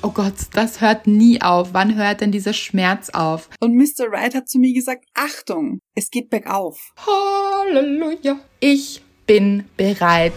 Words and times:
Oh 0.00 0.10
Gott, 0.10 0.34
das 0.52 0.80
hört 0.80 1.08
nie 1.08 1.42
auf. 1.42 1.70
Wann 1.72 1.96
hört 1.96 2.20
denn 2.20 2.30
dieser 2.30 2.52
Schmerz 2.52 3.10
auf? 3.10 3.50
Und 3.58 3.74
Mr. 3.74 4.12
Wright 4.12 4.32
hat 4.32 4.48
zu 4.48 4.60
mir 4.60 4.72
gesagt, 4.72 5.04
Achtung, 5.12 5.80
es 5.96 6.12
geht 6.12 6.30
bergauf. 6.30 6.92
Halleluja. 7.04 8.38
Ich 8.60 9.02
bin 9.26 9.64
bereit. 9.76 10.34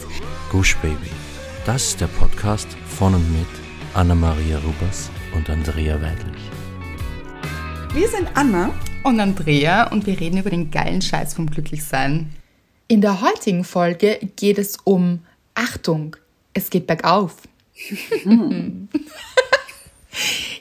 Gush 0.52 0.76
Baby. 0.78 1.12
Das 1.64 1.90
ist 1.90 2.02
der 2.02 2.08
Podcast 2.08 2.68
von 2.88 3.14
und 3.14 3.32
mit 3.32 3.48
Anna-Maria 3.94 4.58
Rubers 4.58 5.12
und 5.36 5.48
Andrea 5.48 6.02
Weidlich. 6.02 6.42
Wir 7.94 8.08
sind 8.08 8.30
Anna 8.34 8.74
und 9.04 9.20
Andrea 9.20 9.92
und 9.92 10.08
wir 10.08 10.20
reden 10.20 10.40
über 10.40 10.50
den 10.50 10.72
geilen 10.72 11.04
Scheiß 11.04 11.36
vom 11.36 11.46
Glücklichsein. 11.46 12.32
In 12.88 13.02
der 13.02 13.22
heutigen 13.22 13.64
Folge 13.64 14.18
geht 14.38 14.58
es 14.58 14.78
um 14.86 15.20
Achtung, 15.54 16.16
es 16.56 16.72
geht 16.72 16.88
bergauf. 16.88 17.36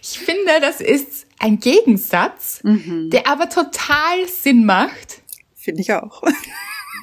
ich 0.00 0.18
finde, 0.18 0.60
das 0.60 0.80
ist 0.80 1.26
ein 1.38 1.58
Gegensatz, 1.58 2.60
mhm. 2.62 3.10
der 3.10 3.26
aber 3.26 3.48
total 3.48 4.28
Sinn 4.28 4.64
macht. 4.64 5.22
Finde 5.54 5.82
ich 5.82 5.92
auch. 5.92 6.22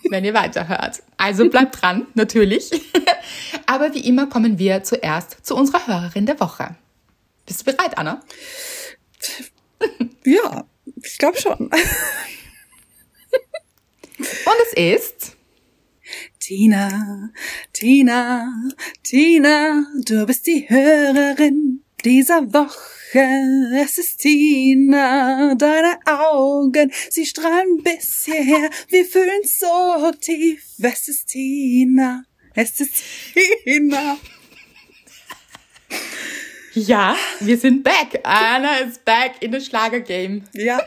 wenn 0.10 0.26
ihr 0.26 0.34
weiterhört. 0.34 1.04
Also 1.18 1.50
bleibt 1.50 1.82
dran, 1.82 2.08
natürlich. 2.14 2.72
Aber 3.66 3.94
wie 3.94 4.08
immer 4.08 4.28
kommen 4.28 4.60
wir 4.60 4.84
zuerst 4.84 5.46
zu 5.46 5.56
unserer 5.56 5.86
Hörerin 5.88 6.26
der 6.26 6.40
Woche. 6.40 6.76
Bist 7.46 7.62
du 7.62 7.66
bereit, 7.66 7.98
Anna? 7.98 8.22
Ja, 10.24 10.66
ich 11.02 11.18
glaube 11.18 11.40
schon. 11.40 11.58
Und 11.58 11.72
es 14.18 14.74
ist 14.74 15.38
Tina, 16.38 17.30
Tina, 17.72 18.52
Tina, 19.04 19.86
du 20.04 20.26
bist 20.26 20.48
die 20.48 20.66
Hörerin 20.68 21.82
dieser 22.04 22.54
Woche. 22.54 23.20
Es 23.82 23.98
ist 23.98 24.20
Tina, 24.20 25.56
deine 25.56 25.98
Augen, 26.06 26.92
sie 27.10 27.26
strahlen 27.26 27.82
bis 27.84 28.26
hierher, 28.26 28.70
wir 28.90 29.06
fühlen 29.06 29.42
so 29.44 30.12
tief. 30.20 30.64
Es 30.82 31.08
ist 31.08 31.28
Tina, 31.28 32.24
es 32.54 32.80
ist 32.82 33.04
Tina. 33.34 34.18
Ja, 36.74 37.16
wir 37.40 37.58
sind 37.58 37.84
back. 37.84 38.20
Anna 38.24 38.78
ist 38.80 39.04
back 39.04 39.42
in 39.42 39.52
the 39.52 39.62
Schlager-Game. 39.62 40.44
Ja, 40.54 40.82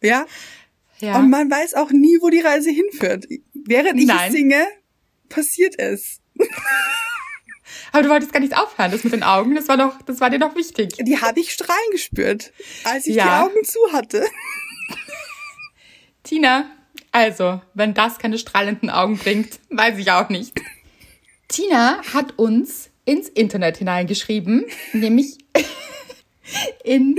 ja. 0.00 0.26
Ja. 1.00 1.18
Und 1.18 1.30
man 1.30 1.50
weiß 1.50 1.74
auch 1.74 1.90
nie, 1.90 2.18
wo 2.20 2.28
die 2.28 2.40
Reise 2.40 2.70
hinführt. 2.70 3.26
Während 3.54 3.98
ich 3.98 4.06
Nein. 4.06 4.32
singe, 4.32 4.66
passiert 5.28 5.78
es. 5.78 6.20
Aber 7.92 8.02
du 8.02 8.08
wolltest 8.08 8.32
gar 8.32 8.40
nicht 8.40 8.56
aufhören, 8.56 8.90
das 8.90 9.04
mit 9.04 9.12
den 9.12 9.22
Augen, 9.22 9.54
das 9.54 9.68
war 9.68 9.76
doch, 9.76 10.00
das 10.02 10.20
war 10.20 10.30
dir 10.30 10.38
noch 10.38 10.54
wichtig. 10.56 10.94
Die 11.00 11.20
habe 11.20 11.40
ich 11.40 11.52
strahlen 11.52 11.90
gespürt, 11.92 12.52
als 12.84 13.06
ich 13.06 13.16
ja. 13.16 13.24
die 13.24 13.50
Augen 13.50 13.64
zu 13.64 13.78
hatte. 13.92 14.24
Tina, 16.22 16.70
also, 17.12 17.60
wenn 17.74 17.94
das 17.94 18.18
keine 18.18 18.38
strahlenden 18.38 18.90
Augen 18.90 19.18
bringt, 19.18 19.58
weiß 19.70 19.98
ich 19.98 20.10
auch 20.12 20.28
nicht. 20.28 20.60
Tina 21.48 22.00
hat 22.14 22.38
uns 22.38 22.90
ins 23.04 23.28
Internet 23.28 23.78
hineingeschrieben, 23.78 24.66
nämlich 24.92 25.38
in, 26.84 27.16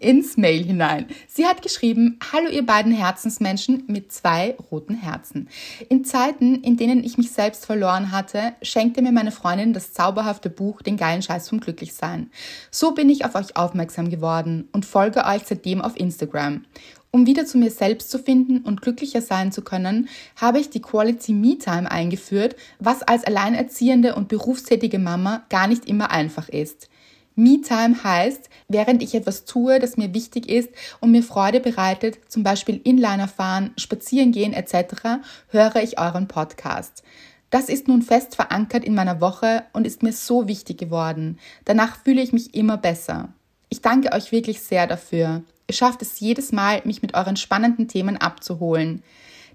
ins 0.00 0.36
Mail 0.36 0.64
hinein. 0.64 1.06
Sie 1.26 1.46
hat 1.46 1.62
geschrieben, 1.62 2.18
Hallo 2.32 2.48
ihr 2.48 2.64
beiden 2.64 2.92
Herzensmenschen 2.92 3.84
mit 3.86 4.12
zwei 4.12 4.56
roten 4.70 4.94
Herzen. 4.94 5.48
In 5.88 6.04
Zeiten, 6.04 6.62
in 6.62 6.76
denen 6.76 7.04
ich 7.04 7.18
mich 7.18 7.30
selbst 7.30 7.66
verloren 7.66 8.12
hatte, 8.12 8.52
schenkte 8.62 9.02
mir 9.02 9.12
meine 9.12 9.32
Freundin 9.32 9.72
das 9.72 9.92
zauberhafte 9.92 10.50
Buch 10.50 10.82
Den 10.82 10.96
geilen 10.96 11.22
Scheiß 11.22 11.48
vom 11.48 11.60
Glücklichsein. 11.60 12.30
So 12.70 12.92
bin 12.92 13.10
ich 13.10 13.24
auf 13.24 13.34
euch 13.34 13.56
aufmerksam 13.56 14.10
geworden 14.10 14.68
und 14.72 14.86
folge 14.86 15.24
euch 15.24 15.42
seitdem 15.46 15.80
auf 15.80 15.98
Instagram. 15.98 16.64
Um 17.10 17.26
wieder 17.26 17.46
zu 17.46 17.56
mir 17.56 17.70
selbst 17.70 18.10
zu 18.10 18.18
finden 18.18 18.58
und 18.58 18.82
glücklicher 18.82 19.22
sein 19.22 19.50
zu 19.50 19.62
können, 19.62 20.08
habe 20.36 20.58
ich 20.58 20.68
die 20.68 20.82
Quality 20.82 21.32
Me 21.32 21.56
Time 21.56 21.90
eingeführt, 21.90 22.54
was 22.78 23.02
als 23.02 23.24
alleinerziehende 23.24 24.14
und 24.14 24.28
berufstätige 24.28 24.98
Mama 24.98 25.46
gar 25.48 25.68
nicht 25.68 25.86
immer 25.88 26.10
einfach 26.10 26.50
ist. 26.50 26.90
Me-Time 27.38 28.02
heißt, 28.02 28.50
während 28.66 29.02
ich 29.02 29.14
etwas 29.14 29.44
tue, 29.44 29.78
das 29.78 29.96
mir 29.96 30.12
wichtig 30.12 30.48
ist 30.48 30.70
und 31.00 31.12
mir 31.12 31.22
Freude 31.22 31.60
bereitet, 31.60 32.18
zum 32.28 32.42
Beispiel 32.42 32.80
Inliner 32.82 33.28
fahren, 33.28 33.70
spazieren 33.76 34.32
gehen 34.32 34.52
etc., 34.52 35.20
höre 35.48 35.76
ich 35.76 35.98
euren 35.98 36.26
Podcast. 36.26 37.04
Das 37.50 37.68
ist 37.68 37.88
nun 37.88 38.02
fest 38.02 38.34
verankert 38.34 38.84
in 38.84 38.94
meiner 38.94 39.20
Woche 39.20 39.64
und 39.72 39.86
ist 39.86 40.02
mir 40.02 40.12
so 40.12 40.48
wichtig 40.48 40.78
geworden. 40.78 41.38
Danach 41.64 41.96
fühle 42.02 42.20
ich 42.20 42.32
mich 42.32 42.54
immer 42.54 42.76
besser. 42.76 43.28
Ich 43.70 43.80
danke 43.80 44.12
euch 44.12 44.32
wirklich 44.32 44.60
sehr 44.60 44.86
dafür. 44.86 45.42
Ihr 45.68 45.74
schafft 45.74 46.02
es 46.02 46.20
jedes 46.20 46.52
Mal, 46.52 46.82
mich 46.84 47.02
mit 47.02 47.14
euren 47.14 47.36
spannenden 47.36 47.88
Themen 47.88 48.16
abzuholen. 48.16 49.02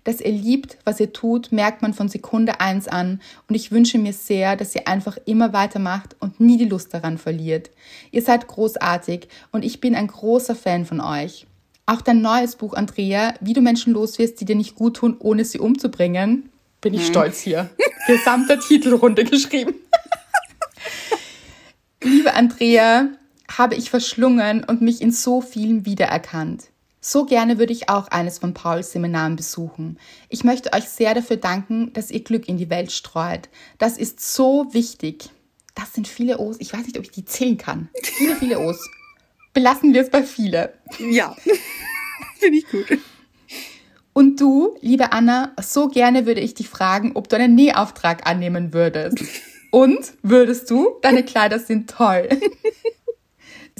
Dass 0.03 0.19
ihr 0.19 0.31
liebt, 0.31 0.77
was 0.83 0.99
ihr 0.99 1.13
tut, 1.13 1.51
merkt 1.51 1.81
man 1.81 1.93
von 1.93 2.09
Sekunde 2.09 2.59
eins 2.59 2.87
an 2.87 3.21
und 3.47 3.55
ich 3.55 3.71
wünsche 3.71 3.97
mir 3.97 4.13
sehr, 4.13 4.55
dass 4.55 4.75
ihr 4.75 4.87
einfach 4.87 5.17
immer 5.25 5.53
weitermacht 5.53 6.15
und 6.19 6.39
nie 6.39 6.57
die 6.57 6.65
Lust 6.65 6.93
daran 6.93 7.17
verliert. 7.17 7.71
Ihr 8.11 8.21
seid 8.21 8.47
großartig 8.47 9.27
und 9.51 9.63
ich 9.63 9.79
bin 9.79 9.95
ein 9.95 10.07
großer 10.07 10.55
Fan 10.55 10.85
von 10.85 10.99
euch. 10.99 11.47
Auch 11.85 12.01
dein 12.01 12.21
neues 12.21 12.55
Buch, 12.55 12.73
Andrea, 12.73 13.33
wie 13.41 13.53
du 13.53 13.61
Menschen 13.61 13.93
loswirst, 13.93 14.39
die 14.39 14.45
dir 14.45 14.55
nicht 14.55 14.75
gut 14.75 14.97
tun, 14.97 15.15
ohne 15.19 15.45
sie 15.45 15.59
umzubringen, 15.59 16.49
bin 16.81 16.93
ich 16.93 17.01
hm. 17.01 17.07
stolz 17.07 17.39
hier. 17.39 17.69
Gesamter 18.07 18.59
Titel 18.59 18.93
runtergeschrieben. 18.93 19.75
Liebe 22.03 22.33
Andrea, 22.33 23.09
habe 23.49 23.75
ich 23.75 23.89
verschlungen 23.89 24.63
und 24.63 24.81
mich 24.81 25.01
in 25.01 25.11
so 25.11 25.41
vielen 25.41 25.85
wiedererkannt. 25.85 26.72
So 27.05 27.25
gerne 27.25 27.59
würde 27.59 27.73
ich 27.73 27.89
auch 27.89 28.07
eines 28.07 28.39
von 28.39 28.53
Pauls 28.53 28.93
Seminaren 28.93 29.35
besuchen. 29.35 29.99
Ich 30.29 30.45
möchte 30.45 30.71
euch 30.71 30.85
sehr 30.85 31.13
dafür 31.13 31.35
danken, 31.35 31.91
dass 31.91 32.09
ihr 32.09 32.23
Glück 32.23 32.47
in 32.47 32.55
die 32.55 32.69
Welt 32.69 32.93
streut. 32.93 33.49
Das 33.77 33.97
ist 33.97 34.21
so 34.21 34.73
wichtig. 34.73 35.29
Das 35.75 35.91
sind 35.91 36.07
viele 36.07 36.37
O's. 36.39 36.55
Ich 36.61 36.71
weiß 36.71 36.85
nicht, 36.85 36.97
ob 36.97 37.03
ich 37.03 37.11
die 37.11 37.25
zählen 37.25 37.57
kann. 37.57 37.89
Viele, 38.01 38.37
viele 38.37 38.59
O's. 38.59 38.79
Belassen 39.53 39.93
wir 39.93 40.01
es 40.01 40.11
bei 40.11 40.23
viele. 40.23 40.75
Ja, 40.97 41.35
finde 42.39 42.59
ich 42.59 42.69
gut. 42.69 42.97
Und 44.13 44.39
du, 44.39 44.77
liebe 44.79 45.11
Anna, 45.11 45.51
so 45.61 45.89
gerne 45.89 46.25
würde 46.25 46.39
ich 46.39 46.53
dich 46.53 46.69
fragen, 46.69 47.11
ob 47.15 47.27
du 47.27 47.35
einen 47.35 47.53
Nähauftrag 47.53 48.25
annehmen 48.25 48.73
würdest. 48.73 49.17
Und 49.71 50.13
würdest 50.21 50.71
du? 50.71 50.99
Deine 51.01 51.25
Kleider 51.25 51.59
sind 51.59 51.89
toll. 51.89 52.29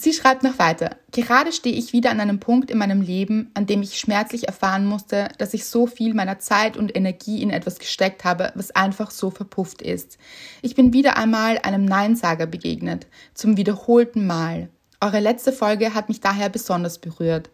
Sie 0.04 0.12
schreibt 0.12 0.44
noch 0.44 0.60
weiter. 0.60 0.98
Gerade 1.14 1.54
stehe 1.54 1.78
ich 1.78 1.94
wieder 1.94 2.12
an 2.12 2.20
einem 2.20 2.42
Punkt 2.42 2.70
in 2.70 2.78
meinem 2.78 3.00
Leben, 3.00 3.50
an 3.54 3.68
dem 3.68 3.82
ich 3.82 3.98
schmerzlich 3.98 4.50
erfahren 4.50 4.86
musste, 4.86 5.30
dass 5.38 5.54
ich 5.54 5.64
so 5.64 5.88
viel 5.88 6.14
meiner 6.14 6.40
Zeit 6.40 6.76
und 6.76 6.94
Energie 6.94 7.42
in 7.42 7.50
etwas 7.50 7.80
gesteckt 7.80 8.26
habe, 8.26 8.52
was 8.54 8.72
einfach 8.72 9.12
so 9.12 9.30
verpufft 9.30 9.82
ist. 9.82 10.18
Ich 10.62 10.76
bin 10.76 10.92
wieder 10.92 11.16
einmal 11.16 11.58
einem 11.60 11.86
Neinsager 11.86 12.48
begegnet, 12.48 13.08
zum 13.34 13.56
wiederholten 13.56 14.28
Mal. 14.28 14.68
Eure 15.00 15.22
letzte 15.22 15.54
Folge 15.54 15.94
hat 15.94 16.10
mich 16.10 16.20
daher 16.20 16.50
besonders 16.50 17.00
berührt. 17.00 17.50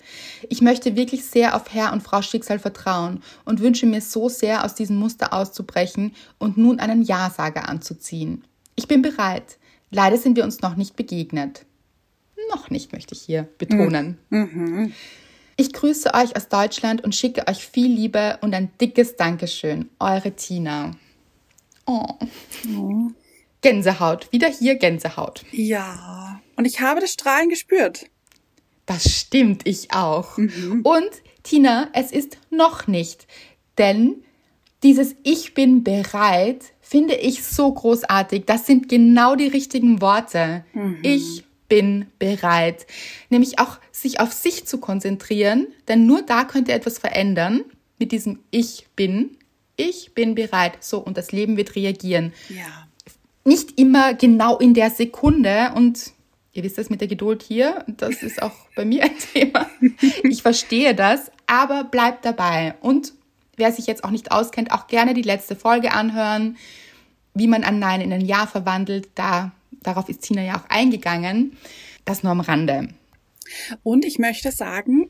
Ich 0.50 0.64
möchte 0.64 0.96
wirklich 0.96 1.26
sehr 1.26 1.56
auf 1.56 1.72
Herr 1.72 1.94
und 1.94 2.02
Frau 2.02 2.24
Schicksal 2.24 2.58
vertrauen 2.58 3.22
und 3.46 3.60
wünsche 3.60 3.86
mir 3.86 4.02
so 4.02 4.28
sehr, 4.28 4.66
aus 4.66 4.74
diesem 4.74 4.96
Muster 4.96 5.34
auszubrechen 5.34 6.16
und 6.40 6.58
nun 6.58 6.80
einen 6.80 7.04
Ja-Sager 7.04 7.70
anzuziehen. 7.70 8.44
Ich 8.76 8.88
bin 8.88 9.04
bereit. 9.04 9.60
Leider 9.92 10.18
sind 10.18 10.36
wir 10.36 10.44
uns 10.44 10.62
noch 10.62 10.76
nicht 10.76 10.96
begegnet 10.96 11.68
noch 12.50 12.70
nicht, 12.70 12.94
möchte 12.94 13.14
ich 13.14 13.22
hier 13.22 13.48
betonen. 13.58 14.18
Mhm. 14.30 14.94
Ich 15.58 15.74
grüße 15.74 16.14
euch 16.14 16.36
aus 16.36 16.48
Deutschland 16.48 17.04
und 17.04 17.16
schicke 17.16 17.48
euch 17.48 17.68
viel 17.68 17.92
Liebe 17.92 18.38
und 18.42 18.56
ein 18.56 18.72
dickes 18.80 19.18
Dankeschön. 19.18 19.90
Eure 20.00 20.32
Tina. 20.32 20.92
Oh. 21.86 22.06
oh. 22.78 23.12
Gänsehaut. 23.62 24.32
Wieder 24.32 24.48
hier 24.48 24.76
Gänsehaut. 24.76 25.44
Ja. 25.52 26.40
Und 26.56 26.66
ich 26.66 26.80
habe 26.80 27.02
das 27.02 27.12
Strahlen 27.12 27.50
gespürt. 27.50 28.06
Das 28.86 29.12
stimmt, 29.12 29.68
ich 29.68 29.94
auch. 29.94 30.38
Mhm. 30.38 30.82
Und 30.84 31.10
Tina, 31.44 31.90
es 31.94 32.12
ist 32.12 32.38
noch 32.50 32.88
nicht. 32.88 33.28
Denn 33.78 34.24
dieses 34.84 35.16
Ich 35.24 35.54
bin 35.54 35.84
bereit 35.84 36.64
finde 36.80 37.16
ich 37.16 37.44
so 37.44 37.72
großartig. 37.72 38.46
Das 38.46 38.66
sind 38.66 38.90
genau 38.90 39.36
die 39.36 39.48
richtigen 39.48 40.02
Worte. 40.02 40.64
Mhm. 40.74 41.00
Ich 41.04 41.44
bin 41.70 42.08
bereit. 42.20 42.86
Nämlich 43.30 43.60
auch 43.60 43.78
sich 43.92 44.20
auf 44.20 44.34
sich 44.34 44.66
zu 44.66 44.80
konzentrieren, 44.80 45.68
denn 45.88 46.06
nur 46.06 46.24
da 46.24 46.44
könnt 46.44 46.68
ihr 46.68 46.76
etwas 46.76 47.00
verändern 47.00 47.64
mit 48.00 48.12
diesem 48.12 48.40
Ich 48.52 48.88
bin. 48.96 49.38
Ich 49.78 50.14
bin 50.14 50.36
bereit. 50.36 50.84
So, 50.84 51.00
und 51.00 51.18
das 51.18 51.32
Leben 51.32 51.56
wird 51.56 51.76
reagieren. 51.76 52.34
Ja. 52.50 52.88
Nicht 53.46 53.80
immer 53.80 54.14
genau 54.14 54.58
in 54.58 54.74
der 54.74 54.90
Sekunde 54.90 55.72
und 55.76 56.12
ihr 56.54 56.64
wisst 56.64 56.78
das 56.78 56.90
mit 56.90 57.00
der 57.00 57.08
Geduld 57.08 57.44
hier, 57.44 57.86
das 57.88 58.22
ist 58.22 58.42
auch 58.42 58.56
bei 58.76 58.84
mir 58.84 59.04
ein 59.04 59.18
Thema. 59.34 59.70
Ich 60.24 60.42
verstehe 60.42 60.94
das, 60.94 61.32
aber 61.48 61.86
bleibt 61.86 62.26
dabei. 62.26 62.76
Und 62.82 63.14
wer 63.56 63.72
sich 63.72 63.88
jetzt 63.88 64.04
auch 64.04 64.12
nicht 64.12 64.32
auskennt, 64.32 64.72
auch 64.72 64.88
gerne 64.88 65.14
die 65.14 65.22
letzte 65.22 65.56
Folge 65.56 65.94
anhören, 65.94 66.58
wie 67.34 67.48
man 67.48 67.64
ein 67.64 67.80
Nein 67.80 68.02
in 68.02 68.12
ein 68.12 68.26
Ja 68.26 68.48
verwandelt. 68.48 69.08
Da 69.16 69.52
darauf 69.72 70.10
ist 70.10 70.22
Tina 70.22 70.44
ja 70.44 70.58
auch 70.58 70.70
eingegangen. 70.70 71.58
Das 72.06 72.24
nur 72.24 72.32
am 72.32 72.40
Rande. 72.40 72.90
Und 73.84 74.06
ich 74.06 74.20
möchte 74.20 74.52
sagen, 74.52 75.10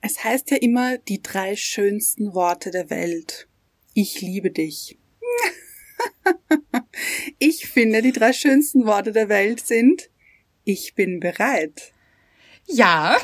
es 0.00 0.24
heißt 0.24 0.50
ja 0.50 0.56
immer 0.58 0.98
die 0.98 1.22
drei 1.22 1.56
schönsten 1.56 2.34
Worte 2.34 2.70
der 2.70 2.90
Welt. 2.90 3.48
Ich 3.94 4.20
liebe 4.20 4.50
dich. 4.50 4.98
ich 7.38 7.66
finde, 7.68 8.02
die 8.02 8.12
drei 8.12 8.32
schönsten 8.32 8.84
Worte 8.86 9.12
der 9.12 9.28
Welt 9.28 9.66
sind 9.66 10.10
Ich 10.64 10.94
bin 10.94 11.20
bereit. 11.20 11.92
Ja. 12.66 13.16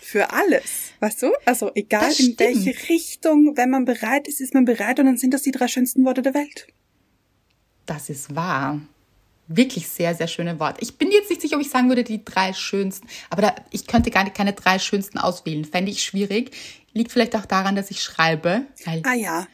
Für 0.00 0.32
alles. 0.32 0.92
Weißt 1.00 1.22
du? 1.22 1.32
Also 1.44 1.70
egal 1.74 2.12
in 2.18 2.38
welche 2.38 2.88
Richtung, 2.88 3.56
wenn 3.56 3.70
man 3.70 3.84
bereit 3.84 4.26
ist, 4.26 4.40
ist 4.40 4.54
man 4.54 4.64
bereit 4.64 4.98
und 4.98 5.06
dann 5.06 5.18
sind 5.18 5.34
das 5.34 5.42
die 5.42 5.52
drei 5.52 5.68
schönsten 5.68 6.04
Worte 6.04 6.22
der 6.22 6.34
Welt. 6.34 6.66
Das 7.86 8.10
ist 8.10 8.34
wahr. 8.34 8.80
Wirklich 9.48 9.88
sehr, 9.88 10.14
sehr 10.14 10.28
schöne 10.28 10.60
Worte. 10.60 10.82
Ich 10.82 10.98
bin 10.98 11.10
jetzt 11.10 11.30
nicht 11.30 11.40
sicher, 11.40 11.56
ob 11.56 11.62
ich 11.62 11.70
sagen 11.70 11.88
würde, 11.88 12.04
die 12.04 12.24
drei 12.24 12.52
schönsten, 12.52 13.08
aber 13.30 13.42
da, 13.42 13.54
ich 13.70 13.86
könnte 13.86 14.10
gar 14.10 14.28
keine 14.28 14.52
drei 14.52 14.78
schönsten 14.78 15.18
auswählen. 15.18 15.64
Fände 15.64 15.90
ich 15.90 16.02
schwierig. 16.02 16.50
Liegt 16.92 17.12
vielleicht 17.12 17.34
auch 17.34 17.46
daran, 17.46 17.74
dass 17.74 17.90
ich 17.90 18.02
schreibe. 18.02 18.62
ah 19.04 19.14
ja. 19.14 19.46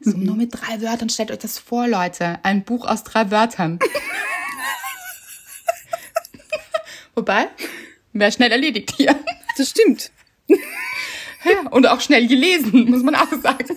So 0.00 0.16
mhm. 0.16 0.24
nur 0.24 0.36
mit 0.36 0.54
drei 0.54 0.80
Wörtern. 0.80 1.10
Stellt 1.10 1.30
euch 1.30 1.38
das 1.38 1.58
vor, 1.58 1.88
Leute. 1.88 2.38
Ein 2.42 2.64
Buch 2.64 2.86
aus 2.86 3.04
drei 3.04 3.30
Wörtern. 3.30 3.78
Wobei, 7.14 7.48
wäre 8.12 8.32
schnell 8.32 8.52
erledigt 8.52 8.94
hier. 8.96 9.18
Das 9.56 9.70
stimmt. 9.70 10.10
Ja, 11.44 11.68
und 11.70 11.86
auch 11.86 12.00
schnell 12.00 12.26
gelesen, 12.26 12.90
muss 12.90 13.02
man 13.02 13.14
auch 13.14 13.30
sagen. 13.42 13.76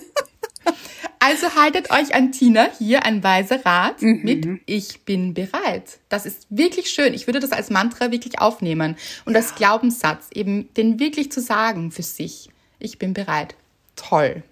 Also 1.24 1.54
haltet 1.54 1.92
euch 1.92 2.16
an 2.16 2.32
Tina 2.32 2.68
hier 2.78 3.04
ein 3.04 3.22
weiser 3.22 3.64
Rat 3.64 4.02
mhm. 4.02 4.22
mit 4.24 4.60
Ich 4.66 5.02
bin 5.02 5.34
bereit. 5.34 6.00
Das 6.08 6.26
ist 6.26 6.48
wirklich 6.50 6.90
schön. 6.90 7.14
Ich 7.14 7.28
würde 7.28 7.38
das 7.38 7.52
als 7.52 7.70
Mantra 7.70 8.10
wirklich 8.10 8.40
aufnehmen 8.40 8.96
und 9.24 9.34
ja. 9.34 9.38
als 9.38 9.54
Glaubenssatz 9.54 10.30
eben 10.34 10.74
den 10.74 10.98
wirklich 10.98 11.30
zu 11.30 11.40
sagen 11.40 11.92
für 11.92 12.02
sich. 12.02 12.50
Ich 12.80 12.98
bin 12.98 13.14
bereit. 13.14 13.54
Toll. 13.94 14.42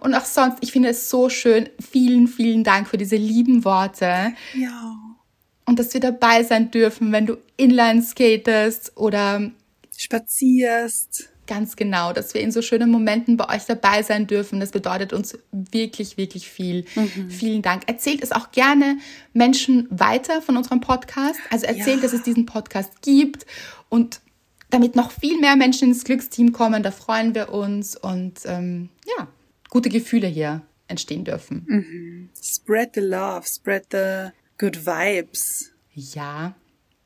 Und 0.00 0.14
auch 0.14 0.24
sonst, 0.24 0.56
ich 0.62 0.72
finde 0.72 0.88
es 0.88 1.10
so 1.10 1.28
schön. 1.28 1.68
Vielen, 1.78 2.26
vielen 2.26 2.64
Dank 2.64 2.88
für 2.88 2.96
diese 2.96 3.16
lieben 3.16 3.66
Worte. 3.66 4.32
Ja. 4.54 4.96
Und 5.66 5.78
dass 5.78 5.92
wir 5.92 6.00
dabei 6.00 6.42
sein 6.42 6.70
dürfen, 6.70 7.12
wenn 7.12 7.26
du 7.26 7.36
Inline 7.58 8.02
skatest 8.02 8.96
oder 8.96 9.50
spazierst 9.98 11.28
Ganz 11.46 11.74
genau, 11.74 12.12
dass 12.12 12.34
wir 12.34 12.40
in 12.40 12.52
so 12.52 12.62
schönen 12.62 12.90
Momenten 12.90 13.36
bei 13.36 13.54
euch 13.54 13.64
dabei 13.64 14.02
sein 14.02 14.28
dürfen. 14.28 14.60
Das 14.60 14.70
bedeutet 14.70 15.12
uns 15.12 15.36
wirklich, 15.50 16.16
wirklich 16.16 16.48
viel. 16.48 16.84
Mhm. 16.94 17.30
Vielen 17.30 17.62
Dank. 17.62 17.88
Erzählt 17.88 18.22
es 18.22 18.30
auch 18.30 18.52
gerne 18.52 18.98
Menschen 19.32 19.88
weiter 19.90 20.40
von 20.40 20.56
unserem 20.56 20.80
Podcast. 20.80 21.40
Also 21.50 21.66
erzählt, 21.66 21.96
ja. 21.96 22.02
dass 22.02 22.12
es 22.12 22.22
diesen 22.22 22.46
Podcast 22.46 23.02
gibt 23.02 23.44
und 23.88 24.20
damit 24.70 24.96
noch 24.96 25.10
viel 25.10 25.38
mehr 25.40 25.56
Menschen 25.56 25.88
ins 25.88 26.04
Glücksteam 26.04 26.52
kommen. 26.52 26.82
Da 26.82 26.92
freuen 26.92 27.34
wir 27.34 27.52
uns 27.52 27.96
und 27.96 28.40
ähm, 28.44 28.88
ja, 29.18 29.26
gute 29.68 29.88
Gefühle 29.88 30.28
hier 30.28 30.62
entstehen 30.88 31.24
dürfen. 31.24 31.64
Mhm. 31.66 32.28
Spread 32.40 32.90
the 32.94 33.00
love, 33.00 33.46
spread 33.46 33.86
the 33.90 34.30
good 34.58 34.86
vibes. 34.86 35.72
Ja, 35.94 36.54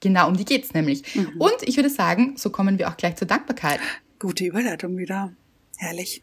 genau, 0.01 0.29
um 0.29 0.37
die 0.37 0.45
geht's 0.45 0.75
nämlich. 0.75 1.17
Mhm. 1.17 1.41
Und 1.41 1.57
ich 1.63 1.77
würde 1.77 1.91
sagen, 1.91 2.35
so 2.37 2.51
kommen 2.51 2.79
wir 2.79 2.89
auch 2.89 2.97
gleich 2.97 3.17
zur 3.17 3.27
Dankbarkeit. 3.27 3.81
Gute 4.19 4.47
Überleitung 4.47 4.97
wieder. 4.97 5.35
Herrlich. 5.77 6.23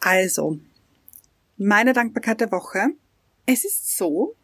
Also, 0.00 0.58
meine 1.56 1.92
Dankbarkeit 1.92 2.40
der 2.40 2.50
Woche. 2.50 2.88
Es 3.46 3.64
ist 3.64 3.96
so, 3.96 4.36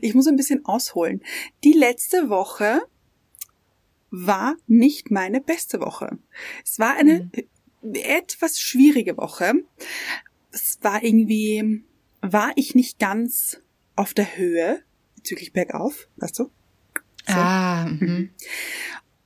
ich 0.00 0.14
muss 0.14 0.26
ein 0.26 0.36
bisschen 0.36 0.64
ausholen. 0.64 1.22
Die 1.64 1.72
letzte 1.72 2.28
Woche 2.28 2.82
war 4.10 4.56
nicht 4.66 5.10
meine 5.10 5.40
beste 5.40 5.80
Woche. 5.80 6.18
Es 6.64 6.78
war 6.78 6.96
eine 6.96 7.30
mhm. 7.82 7.94
etwas 7.94 8.60
schwierige 8.60 9.16
Woche. 9.16 9.54
Es 10.52 10.78
war 10.82 11.02
irgendwie, 11.02 11.84
war 12.22 12.52
ich 12.56 12.74
nicht 12.74 12.98
ganz 12.98 13.60
auf 13.94 14.14
der 14.14 14.36
Höhe 14.36 14.82
bezüglich 15.16 15.52
bergauf, 15.52 16.08
weißt 16.16 16.38
du? 16.38 16.44
So. 17.26 17.34
Ah, 17.34 17.86
mhm. 17.86 18.30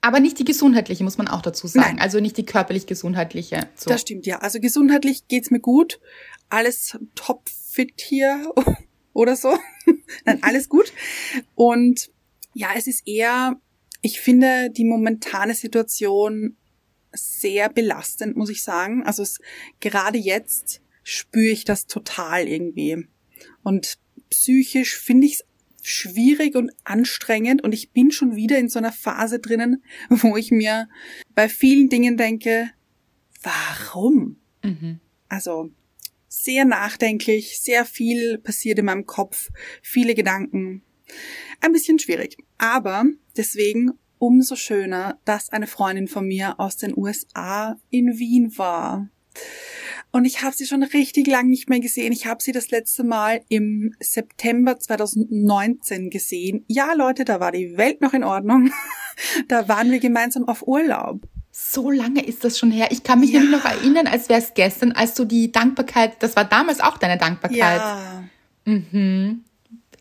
Aber 0.02 0.20
nicht 0.20 0.38
die 0.38 0.44
gesundheitliche, 0.44 1.04
muss 1.04 1.18
man 1.18 1.28
auch 1.28 1.42
dazu 1.42 1.66
sagen. 1.66 1.96
Nein. 1.96 2.00
Also 2.00 2.20
nicht 2.20 2.36
die 2.36 2.46
körperlich-gesundheitliche. 2.46 3.68
So. 3.76 3.90
Das 3.90 4.00
stimmt, 4.00 4.26
ja. 4.26 4.38
Also 4.38 4.60
gesundheitlich 4.60 5.28
geht's 5.28 5.50
mir 5.50 5.60
gut. 5.60 6.00
Alles 6.48 6.98
topfit 7.14 8.00
hier 8.00 8.52
oder 9.12 9.36
so. 9.36 9.56
Nein, 10.24 10.42
alles 10.42 10.68
gut. 10.68 10.92
Und 11.54 12.10
ja, 12.54 12.70
es 12.76 12.86
ist 12.86 13.06
eher, 13.06 13.60
ich 14.00 14.20
finde 14.20 14.70
die 14.70 14.84
momentane 14.84 15.54
Situation 15.54 16.56
sehr 17.12 17.68
belastend, 17.68 18.36
muss 18.36 18.50
ich 18.50 18.62
sagen. 18.62 19.02
Also 19.04 19.22
es, 19.22 19.40
gerade 19.80 20.18
jetzt 20.18 20.80
spüre 21.02 21.52
ich 21.52 21.64
das 21.64 21.86
total 21.86 22.48
irgendwie. 22.48 23.06
Und 23.62 23.98
psychisch 24.30 24.96
finde 24.96 25.26
ich 25.26 25.34
es 25.34 25.44
schwierig 25.82 26.56
und 26.56 26.70
anstrengend 26.84 27.62
und 27.62 27.72
ich 27.72 27.92
bin 27.92 28.10
schon 28.10 28.36
wieder 28.36 28.58
in 28.58 28.68
so 28.68 28.78
einer 28.78 28.92
Phase 28.92 29.38
drinnen, 29.38 29.82
wo 30.08 30.36
ich 30.36 30.50
mir 30.50 30.88
bei 31.34 31.48
vielen 31.48 31.88
Dingen 31.88 32.16
denke, 32.16 32.70
warum? 33.42 34.36
Mhm. 34.62 35.00
Also 35.28 35.70
sehr 36.28 36.64
nachdenklich, 36.64 37.60
sehr 37.60 37.84
viel 37.84 38.38
passiert 38.38 38.78
in 38.78 38.84
meinem 38.84 39.06
Kopf, 39.06 39.50
viele 39.82 40.14
Gedanken. 40.14 40.82
Ein 41.60 41.72
bisschen 41.72 41.98
schwierig. 41.98 42.36
Aber 42.58 43.04
deswegen 43.36 43.92
umso 44.18 44.54
schöner, 44.54 45.18
dass 45.24 45.48
eine 45.48 45.66
Freundin 45.66 46.06
von 46.06 46.26
mir 46.26 46.60
aus 46.60 46.76
den 46.76 46.96
USA 46.96 47.76
in 47.88 48.18
Wien 48.18 48.56
war. 48.58 49.08
Und 50.12 50.24
ich 50.24 50.42
habe 50.42 50.56
sie 50.56 50.66
schon 50.66 50.82
richtig 50.82 51.26
lang 51.28 51.48
nicht 51.48 51.68
mehr 51.68 51.80
gesehen. 51.80 52.12
Ich 52.12 52.26
habe 52.26 52.42
sie 52.42 52.52
das 52.52 52.70
letzte 52.70 53.04
Mal 53.04 53.42
im 53.48 53.94
September 54.00 54.78
2019 54.78 56.10
gesehen. 56.10 56.64
Ja, 56.66 56.92
Leute, 56.94 57.24
da 57.24 57.38
war 57.38 57.52
die 57.52 57.76
Welt 57.76 58.00
noch 58.00 58.12
in 58.12 58.24
Ordnung. 58.24 58.72
da 59.48 59.68
waren 59.68 59.90
wir 59.92 60.00
gemeinsam 60.00 60.48
auf 60.48 60.66
Urlaub. 60.66 61.20
So 61.52 61.90
lange 61.90 62.24
ist 62.24 62.42
das 62.42 62.58
schon 62.58 62.70
her. 62.70 62.88
Ich 62.90 63.02
kann 63.02 63.20
mich 63.20 63.30
ja. 63.30 63.40
nämlich 63.40 63.62
noch 63.62 63.70
erinnern, 63.70 64.06
als 64.06 64.28
wäre 64.28 64.40
es 64.40 64.54
gestern, 64.54 64.92
als 64.92 65.14
du 65.14 65.24
die 65.24 65.52
Dankbarkeit, 65.52 66.22
das 66.22 66.34
war 66.34 66.44
damals 66.44 66.80
auch 66.80 66.98
deine 66.98 67.18
Dankbarkeit. 67.18 67.58
Ja. 67.58 68.24
Mhm 68.64 69.44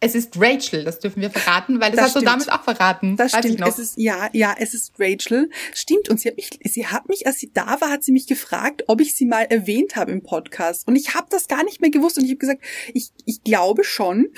es 0.02 0.16
ist 0.16 0.34
Rachel, 0.38 0.86
das 0.86 1.00
dürfen 1.00 1.22
wir 1.22 1.30
verraten, 1.30 1.82
weil 1.82 1.92
das, 1.92 1.98
das 1.98 2.04
hast 2.04 2.12
stimmt. 2.12 2.24
du 2.24 2.30
damals 2.30 2.50
auch 2.50 2.64
verraten. 2.64 3.18
Das 3.18 3.34
Weiß 3.34 3.46
stimmt. 3.46 3.68
Es 3.68 3.80
ist, 3.80 3.98
ja, 3.98 4.30
ja, 4.32 4.56
es 4.58 4.74
ist 4.74 4.94
Rachel. 4.98 5.50
Stimmt. 5.74 6.10
Und 6.10 6.20
sie 6.20 6.30
hat 6.30 6.38
mich, 6.38 6.50
sie 6.64 6.88
hat 6.88 7.10
mich, 7.10 7.28
als 7.28 7.40
sie 7.40 7.52
da 7.54 7.82
war, 7.82 7.90
hat 7.90 8.04
sie 8.04 8.14
mich 8.14 8.26
gefragt, 8.26 8.84
ob 8.88 9.02
ich 9.02 9.16
sie 9.16 9.26
mal 9.26 9.44
erwähnt 9.44 9.96
habe 9.96 10.12
im 10.12 10.24
Podcast. 10.24 10.88
Und 10.88 10.96
ich 10.96 11.16
habe 11.16 11.28
das 11.30 11.48
gar 11.48 11.64
nicht 11.64 11.82
mehr 11.82 11.90
gewusst. 11.90 12.18
Und 12.18 12.24
ich 12.24 12.32
habe 12.32 12.38
gesagt, 12.38 12.64
ich, 12.94 13.10
ich 13.26 13.44
glaube 13.44 13.84
schon. 13.84 14.30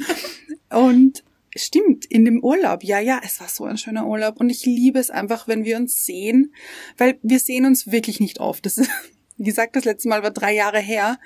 und 0.70 1.24
stimmt, 1.56 2.04
in 2.04 2.24
dem 2.24 2.42
Urlaub. 2.42 2.84
Ja, 2.84 3.00
ja, 3.00 3.20
es 3.24 3.40
war 3.40 3.48
so 3.48 3.64
ein 3.64 3.78
schöner 3.78 4.06
Urlaub. 4.06 4.38
Und 4.38 4.48
ich 4.48 4.64
liebe 4.64 5.00
es 5.00 5.10
einfach, 5.10 5.48
wenn 5.48 5.64
wir 5.64 5.76
uns 5.76 6.04
sehen, 6.04 6.54
weil 6.98 7.18
wir 7.22 7.40
sehen 7.40 7.66
uns 7.66 7.90
wirklich 7.90 8.20
nicht 8.20 8.38
oft. 8.38 8.64
Das 8.64 8.78
ist, 8.78 8.90
wie 9.38 9.44
gesagt, 9.44 9.74
das 9.74 9.84
letzte 9.84 10.08
Mal 10.08 10.22
war 10.22 10.30
drei 10.30 10.54
Jahre 10.54 10.78
her. 10.78 11.18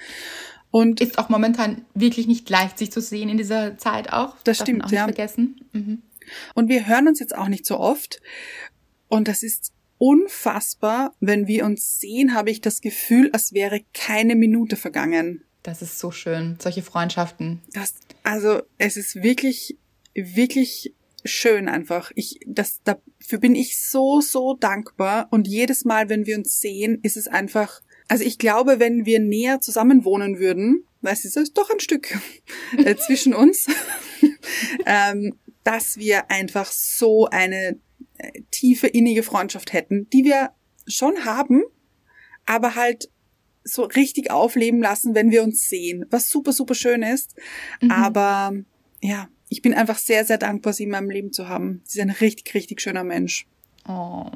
Und 0.70 1.00
ist 1.00 1.18
auch 1.18 1.28
momentan 1.28 1.84
wirklich 1.94 2.26
nicht 2.26 2.48
leicht, 2.50 2.78
sich 2.78 2.92
zu 2.92 3.00
sehen 3.00 3.28
in 3.28 3.38
dieser 3.38 3.78
Zeit 3.78 4.12
auch. 4.12 4.36
Das 4.44 4.58
Darf 4.58 4.66
stimmt, 4.66 4.84
auch 4.84 4.90
ja. 4.90 5.06
Nicht 5.06 5.16
vergessen. 5.16 5.60
Mhm. 5.72 6.02
Und 6.54 6.68
wir 6.68 6.86
hören 6.86 7.08
uns 7.08 7.20
jetzt 7.20 7.34
auch 7.34 7.48
nicht 7.48 7.64
so 7.64 7.78
oft. 7.78 8.20
Und 9.08 9.28
das 9.28 9.42
ist 9.42 9.72
unfassbar. 9.96 11.14
Wenn 11.20 11.46
wir 11.46 11.64
uns 11.64 12.00
sehen, 12.00 12.34
habe 12.34 12.50
ich 12.50 12.60
das 12.60 12.80
Gefühl, 12.80 13.30
als 13.32 13.52
wäre 13.52 13.80
keine 13.94 14.36
Minute 14.36 14.76
vergangen. 14.76 15.42
Das 15.62 15.82
ist 15.82 15.98
so 15.98 16.10
schön. 16.10 16.56
Solche 16.60 16.82
Freundschaften. 16.82 17.60
Das, 17.72 17.94
also, 18.22 18.62
es 18.78 18.96
ist 18.96 19.22
wirklich, 19.22 19.76
wirklich 20.14 20.94
schön 21.24 21.68
einfach. 21.68 22.12
Ich, 22.14 22.40
das, 22.46 22.80
dafür 22.84 23.38
bin 23.38 23.54
ich 23.54 23.82
so, 23.82 24.20
so 24.20 24.54
dankbar. 24.54 25.28
Und 25.30 25.48
jedes 25.48 25.84
Mal, 25.84 26.08
wenn 26.08 26.26
wir 26.26 26.36
uns 26.36 26.60
sehen, 26.60 27.00
ist 27.02 27.16
es 27.16 27.28
einfach 27.28 27.80
also 28.08 28.24
ich 28.24 28.38
glaube, 28.38 28.80
wenn 28.80 29.06
wir 29.06 29.20
näher 29.20 29.60
zusammen 29.60 30.04
wohnen 30.04 30.38
würden, 30.38 30.84
weil 31.00 31.12
es 31.12 31.24
ist 31.24 31.56
doch 31.56 31.70
ein 31.70 31.80
Stück 31.80 32.18
äh, 32.76 32.96
zwischen 33.06 33.34
uns, 33.34 33.66
ähm, 34.86 35.34
dass 35.62 35.98
wir 35.98 36.30
einfach 36.30 36.72
so 36.72 37.26
eine 37.26 37.78
äh, 38.16 38.42
tiefe, 38.50 38.86
innige 38.86 39.22
Freundschaft 39.22 39.72
hätten, 39.72 40.08
die 40.10 40.24
wir 40.24 40.50
schon 40.86 41.24
haben, 41.24 41.62
aber 42.46 42.74
halt 42.74 43.10
so 43.62 43.84
richtig 43.84 44.30
aufleben 44.30 44.80
lassen, 44.80 45.14
wenn 45.14 45.30
wir 45.30 45.42
uns 45.42 45.68
sehen, 45.68 46.06
was 46.10 46.30
super, 46.30 46.52
super 46.52 46.74
schön 46.74 47.02
ist. 47.02 47.36
Mhm. 47.82 47.90
Aber 47.90 48.54
ja, 49.02 49.28
ich 49.50 49.60
bin 49.60 49.74
einfach 49.74 49.98
sehr, 49.98 50.24
sehr 50.24 50.38
dankbar, 50.38 50.72
sie 50.72 50.84
in 50.84 50.90
meinem 50.90 51.10
Leben 51.10 51.32
zu 51.32 51.48
haben. 51.48 51.82
Sie 51.84 51.98
ist 51.98 52.02
ein 52.02 52.10
richtig, 52.10 52.54
richtig 52.54 52.80
schöner 52.80 53.04
Mensch. 53.04 53.46
Oh. 53.86 54.30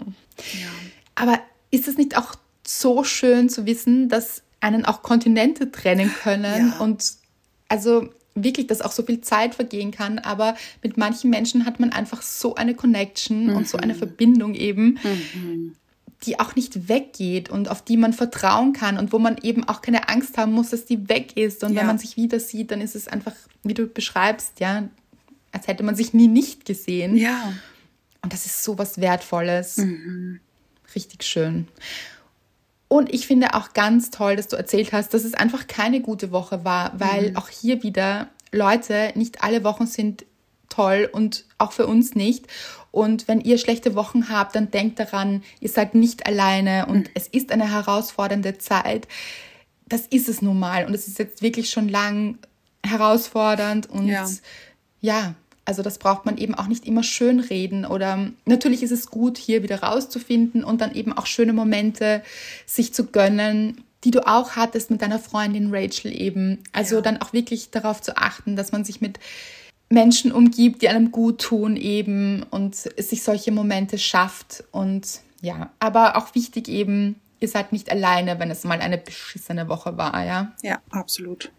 Ja. 0.61 0.69
Aber 1.15 1.41
ist 1.71 1.89
es 1.89 1.97
nicht 1.97 2.17
auch 2.19 2.35
so 2.79 3.05
schön 3.05 3.49
zu 3.49 3.67
wissen, 3.67 4.09
dass 4.09 4.43
einen 4.61 4.85
auch 4.85 5.03
Kontinente 5.03 5.71
trennen 5.71 6.13
können. 6.23 6.73
Ja. 6.73 6.79
Und 6.79 7.13
also 7.69 8.09
wirklich, 8.35 8.67
dass 8.67 8.81
auch 8.81 8.93
so 8.93 9.03
viel 9.03 9.21
Zeit 9.21 9.55
vergehen 9.55 9.91
kann, 9.91 10.19
aber 10.19 10.55
mit 10.83 10.97
manchen 10.97 11.31
Menschen 11.31 11.67
hat 11.67 11.81
man 11.81 11.93
einfach 11.93 12.23
so 12.23 12.55
eine 12.55 12.75
Connection 12.75 13.51
und 13.51 13.69
so 13.69 13.77
eine 13.77 13.95
Verbindung 13.95 14.55
eben, 14.55 14.99
die 16.25 16.39
auch 16.41 16.55
nicht 16.55 16.89
weggeht 16.89 17.51
und 17.51 17.69
auf 17.69 17.83
die 17.83 17.97
man 17.97 18.13
vertrauen 18.13 18.73
kann 18.73 18.97
und 18.97 19.13
wo 19.13 19.19
man 19.19 19.37
eben 19.43 19.65
auch 19.65 19.83
keine 19.83 20.09
Angst 20.09 20.39
haben 20.39 20.53
muss, 20.53 20.71
dass 20.71 20.85
die 20.87 21.09
weg 21.09 21.37
ist. 21.37 21.65
Und 21.65 21.73
Ja. 21.73 21.81
wenn 21.81 21.89
man 21.89 21.99
sich 21.99 22.17
wieder 22.17 22.41
sieht, 22.41 22.71
dann 22.71 22.81
ist 22.81 22.95
es 22.95 23.09
einfach, 23.09 23.35
wie 23.65 23.75
du 23.75 23.87
beschreibst, 23.87 24.61
ja, 24.61 24.89
als 25.51 25.67
hätte 25.67 25.83
man 25.83 25.97
sich 25.97 26.15
nie 26.15 26.29
nicht 26.29 26.65
gesehen. 26.65 27.17
Ja. 27.17 27.53
Und 28.23 28.33
das 28.33 28.47
ist 28.47 28.63
so 28.65 28.79
was 28.79 29.01
Wertvolles. 29.01 29.83
Richtig 30.95 31.25
schön. 31.25 31.69
Und 32.93 33.11
ich 33.15 33.27
finde 33.27 33.55
auch 33.55 33.73
ganz 33.73 34.11
toll, 34.11 34.37
dass 34.37 34.49
du 34.49 34.57
erzählt 34.57 34.93
hast, 34.93 35.15
dass 35.15 35.25
es 35.25 35.33
einfach 35.33 35.67
keine 35.67 36.03
gute 36.03 36.31
Woche 36.31 36.63
war, 36.67 36.93
weil 37.01 37.33
auch 37.37 37.49
hier 37.49 37.83
wieder, 37.83 38.29
Leute, 38.51 39.13
nicht 39.15 39.43
alle 39.43 39.65
Wochen 39.65 39.87
sind 39.87 40.27
toll 40.69 41.09
und 41.11 41.47
auch 41.57 41.73
für 41.73 41.87
uns 41.87 42.15
nicht. 42.15 42.49
Und 42.91 43.29
wenn 43.29 43.41
ihr 43.41 43.57
schlechte 43.57 43.95
Wochen 43.95 44.29
habt, 44.29 44.55
dann 44.57 44.71
denkt 44.71 45.01
daran, 45.01 45.43
ihr 45.61 45.71
seid 45.71 45.95
nicht 45.95 46.27
alleine 46.27 46.85
und 46.85 47.09
es 47.15 47.29
ist 47.29 47.51
eine 47.51 47.73
herausfordernde 47.73 48.59
Zeit. 48.59 49.09
Das 49.87 50.03
ist 50.09 50.29
es 50.29 50.43
nun 50.43 50.59
mal. 50.59 50.85
Und 50.85 50.93
es 50.93 51.09
ist 51.09 51.19
jetzt 51.19 51.41
wirklich 51.41 51.71
schon 51.71 51.89
lang 51.89 52.37
herausfordernd 52.85 53.89
und 53.89 54.09
Ja. 54.09 54.29
ja, 55.01 55.35
also 55.65 55.83
das 55.83 55.99
braucht 55.99 56.27
man 56.27 56.39
eben 56.39 56.55
auch 56.55 56.67
nicht 56.67 56.87
immer 56.87 57.03
schön 57.03 57.41
reden 57.41 57.85
oder 57.85 58.31
natürlich 58.47 58.83
ist 58.83 58.91
es 58.91 59.07
gut, 59.07 59.39
hier 59.39 59.63
wieder 59.63 59.83
rauszufinden 59.83 60.65
und 60.65 60.81
dann 60.81 60.95
eben 60.95 61.13
auch 61.13 61.27
schöne 61.27 61.53
Momente 61.53 62.23
sich 62.67 62.93
zu 62.93 63.07
gönnen, 63.07 63.85
die 64.05 64.11
du 64.11 64.27
auch 64.27 64.53
hattest 64.57 64.91
mit 64.91 65.03
deiner 65.03 65.19
Freundin 65.19 65.73
Rachel 65.73 66.13
eben. 66.13 66.59
Also 66.73 66.97
Ja. 66.97 67.01
dann 67.03 67.23
auch 67.23 67.33
wirklich 67.33 67.71
darauf 67.71 68.01
zu 68.03 68.17
achten, 68.17 68.57
dass 68.57 68.73
man 68.73 68.85
sich 68.85 69.01
mit 69.01 69.21
Menschen 69.89 70.33
umgibt, 70.33 70.83
die 70.83 70.89
einem 70.89 71.13
gut 71.13 71.41
tun 71.41 71.77
eben 71.77 72.43
und 72.51 72.75
sich 72.75 73.23
solche 73.23 73.53
Momente 73.53 73.99
schafft 73.99 74.65
und 74.73 75.21
ja, 75.43 75.71
aber 75.81 76.17
auch 76.17 76.35
wichtig 76.35 76.69
eben, 76.69 77.17
ihr 77.41 77.49
seid 77.49 77.73
nicht 77.73 77.91
alleine, 77.91 78.39
wenn 78.39 78.51
es 78.51 78.65
mal 78.65 78.81
eine 78.81 78.97
beschissene 78.97 79.69
Woche 79.69 79.97
war, 79.97 80.25
ja. 80.25 80.53
Ja, 80.63 80.81
absolut. 80.91 81.53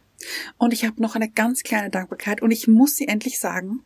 Und 0.57 0.73
ich 0.73 0.85
habe 0.85 1.01
noch 1.01 1.15
eine 1.15 1.29
ganz 1.29 1.63
kleine 1.63 1.89
Dankbarkeit 1.89 2.41
und 2.41 2.51
ich 2.51 2.67
muss 2.67 2.95
sie 2.95 3.07
endlich 3.07 3.39
sagen. 3.39 3.81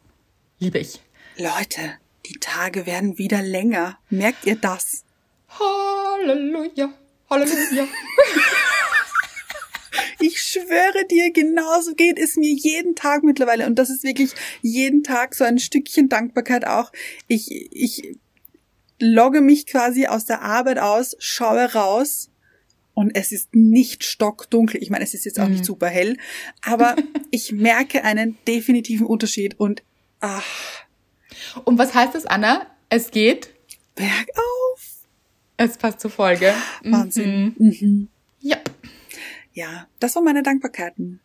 Liebe 0.60 0.80
ich. 0.80 1.02
Leute, 1.38 1.98
die 2.26 2.40
Tage 2.40 2.88
werden 2.88 3.20
wieder 3.20 3.44
länger. 3.44 4.00
Merkt 4.10 4.46
ihr 4.46 4.56
das? 4.56 5.04
Halleluja, 5.50 6.94
Halleluja. 7.30 7.88
Ich 10.20 10.42
schwöre 10.42 11.06
dir, 11.10 11.32
genauso 11.32 11.94
geht 11.94 12.18
es 12.18 12.38
mir 12.38 12.52
jeden 12.52 12.96
Tag 12.96 13.24
mittlerweile. 13.24 13.68
Und 13.68 13.76
das 13.76 13.92
ist 13.92 14.04
wirklich 14.04 14.32
jeden 14.62 15.04
Tag 15.04 15.36
so 15.36 15.44
ein 15.44 15.60
Stückchen 15.60 16.10
Dankbarkeit 16.10 16.66
auch. 16.66 16.92
Ich, 17.28 17.52
ich 17.72 18.18
logge 19.00 19.42
mich 19.42 19.68
quasi 19.68 20.08
aus 20.08 20.26
der 20.26 20.42
Arbeit 20.42 20.80
aus, 20.80 21.16
schaue 21.20 21.72
raus 21.74 22.32
und 22.96 23.16
es 23.16 23.32
ist 23.32 23.54
nicht 23.54 24.04
stockdunkel. 24.04 24.82
Ich 24.82 24.90
meine, 24.90 25.04
es 25.04 25.14
ist 25.14 25.26
jetzt 25.26 25.40
auch 25.40 25.48
nicht 25.48 25.66
super 25.66 25.88
hell, 25.88 26.18
aber 26.62 26.96
ich 27.32 27.52
merke 27.52 28.04
einen 28.04 28.38
definitiven 28.48 29.06
Unterschied 29.06 29.60
und 29.60 29.84
ach, 30.20 30.46
Und 31.66 31.78
was 31.78 31.94
heißt 31.94 32.16
das, 32.16 32.26
Anna? 32.26 32.68
Es 32.90 33.12
geht. 33.12 33.50
bergauf. 33.96 35.04
Es 35.58 35.78
passt 35.78 36.00
zur 36.00 36.12
Folge. 36.12 36.54
Wahnsinn. 36.84 37.56
Mhm. 37.58 37.68
Mhm. 37.82 38.08
Ja. 38.42 38.58
Ja, 39.54 39.88
das 40.00 40.16
waren 40.16 40.24
meine 40.24 40.44
Dankbarkeiten. 40.44 41.20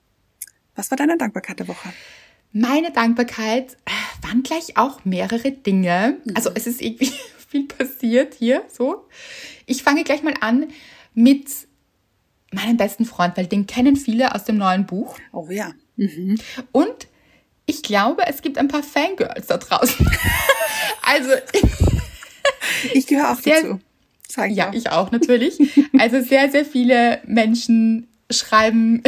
Was 0.75 0.91
war 0.91 0.97
deine 0.97 1.19
Dankbarkeit 1.19 1.59
der 1.61 1.69
Woche? 1.69 1.93
Meine 2.53 2.91
Dankbarkeit 2.93 3.77
äh, 3.85 4.27
waren 4.27 4.43
gleich 4.43 4.77
auch 4.77 5.05
mehrere 5.05 5.53
Dinge. 5.53 6.19
Also 6.35 6.51
es 6.55 6.67
ist 6.67 6.81
irgendwie 6.81 7.13
viel 7.51 7.67
passiert 7.67 8.35
hier, 8.35 8.65
so. 8.69 9.07
Ich 9.67 9.83
fange 9.83 10.03
gleich 10.05 10.23
mal 10.23 10.35
an 10.41 10.69
mit 11.15 11.47
meinem 12.53 12.79
besten 12.79 13.05
Freund, 13.05 13.37
weil 13.37 13.47
den 13.47 13.67
kennen 13.67 13.97
viele 13.97 14.35
aus 14.35 14.45
dem 14.45 14.57
neuen 14.57 14.87
Buch. 14.87 15.19
Oh 15.33 15.49
ja. 15.51 15.73
Mhm. 15.97 16.39
Und 16.73 17.09
ich 17.73 17.83
glaube, 17.83 18.23
es 18.26 18.43
gibt 18.43 18.59
ein 18.59 18.69
paar 18.69 18.83
Fangirls 18.83 19.47
da 19.47 19.57
draußen. 19.59 20.07
also 21.02 21.31
Ich 22.95 23.07
gehöre 23.07 23.33
auch 23.33 23.37
Sehr- 23.41 23.62
dazu. 23.62 23.81
Sag 24.29 24.50
ich 24.50 24.57
Ja, 24.57 24.69
auch. 24.71 24.73
ich 24.73 24.91
auch 24.91 25.11
natürlich. 25.11 25.59
Also 25.99 26.21
sehr, 26.23 26.50
sehr 26.50 26.64
viele 26.64 27.21
Menschen 27.26 28.09
schreiben, 28.31 29.02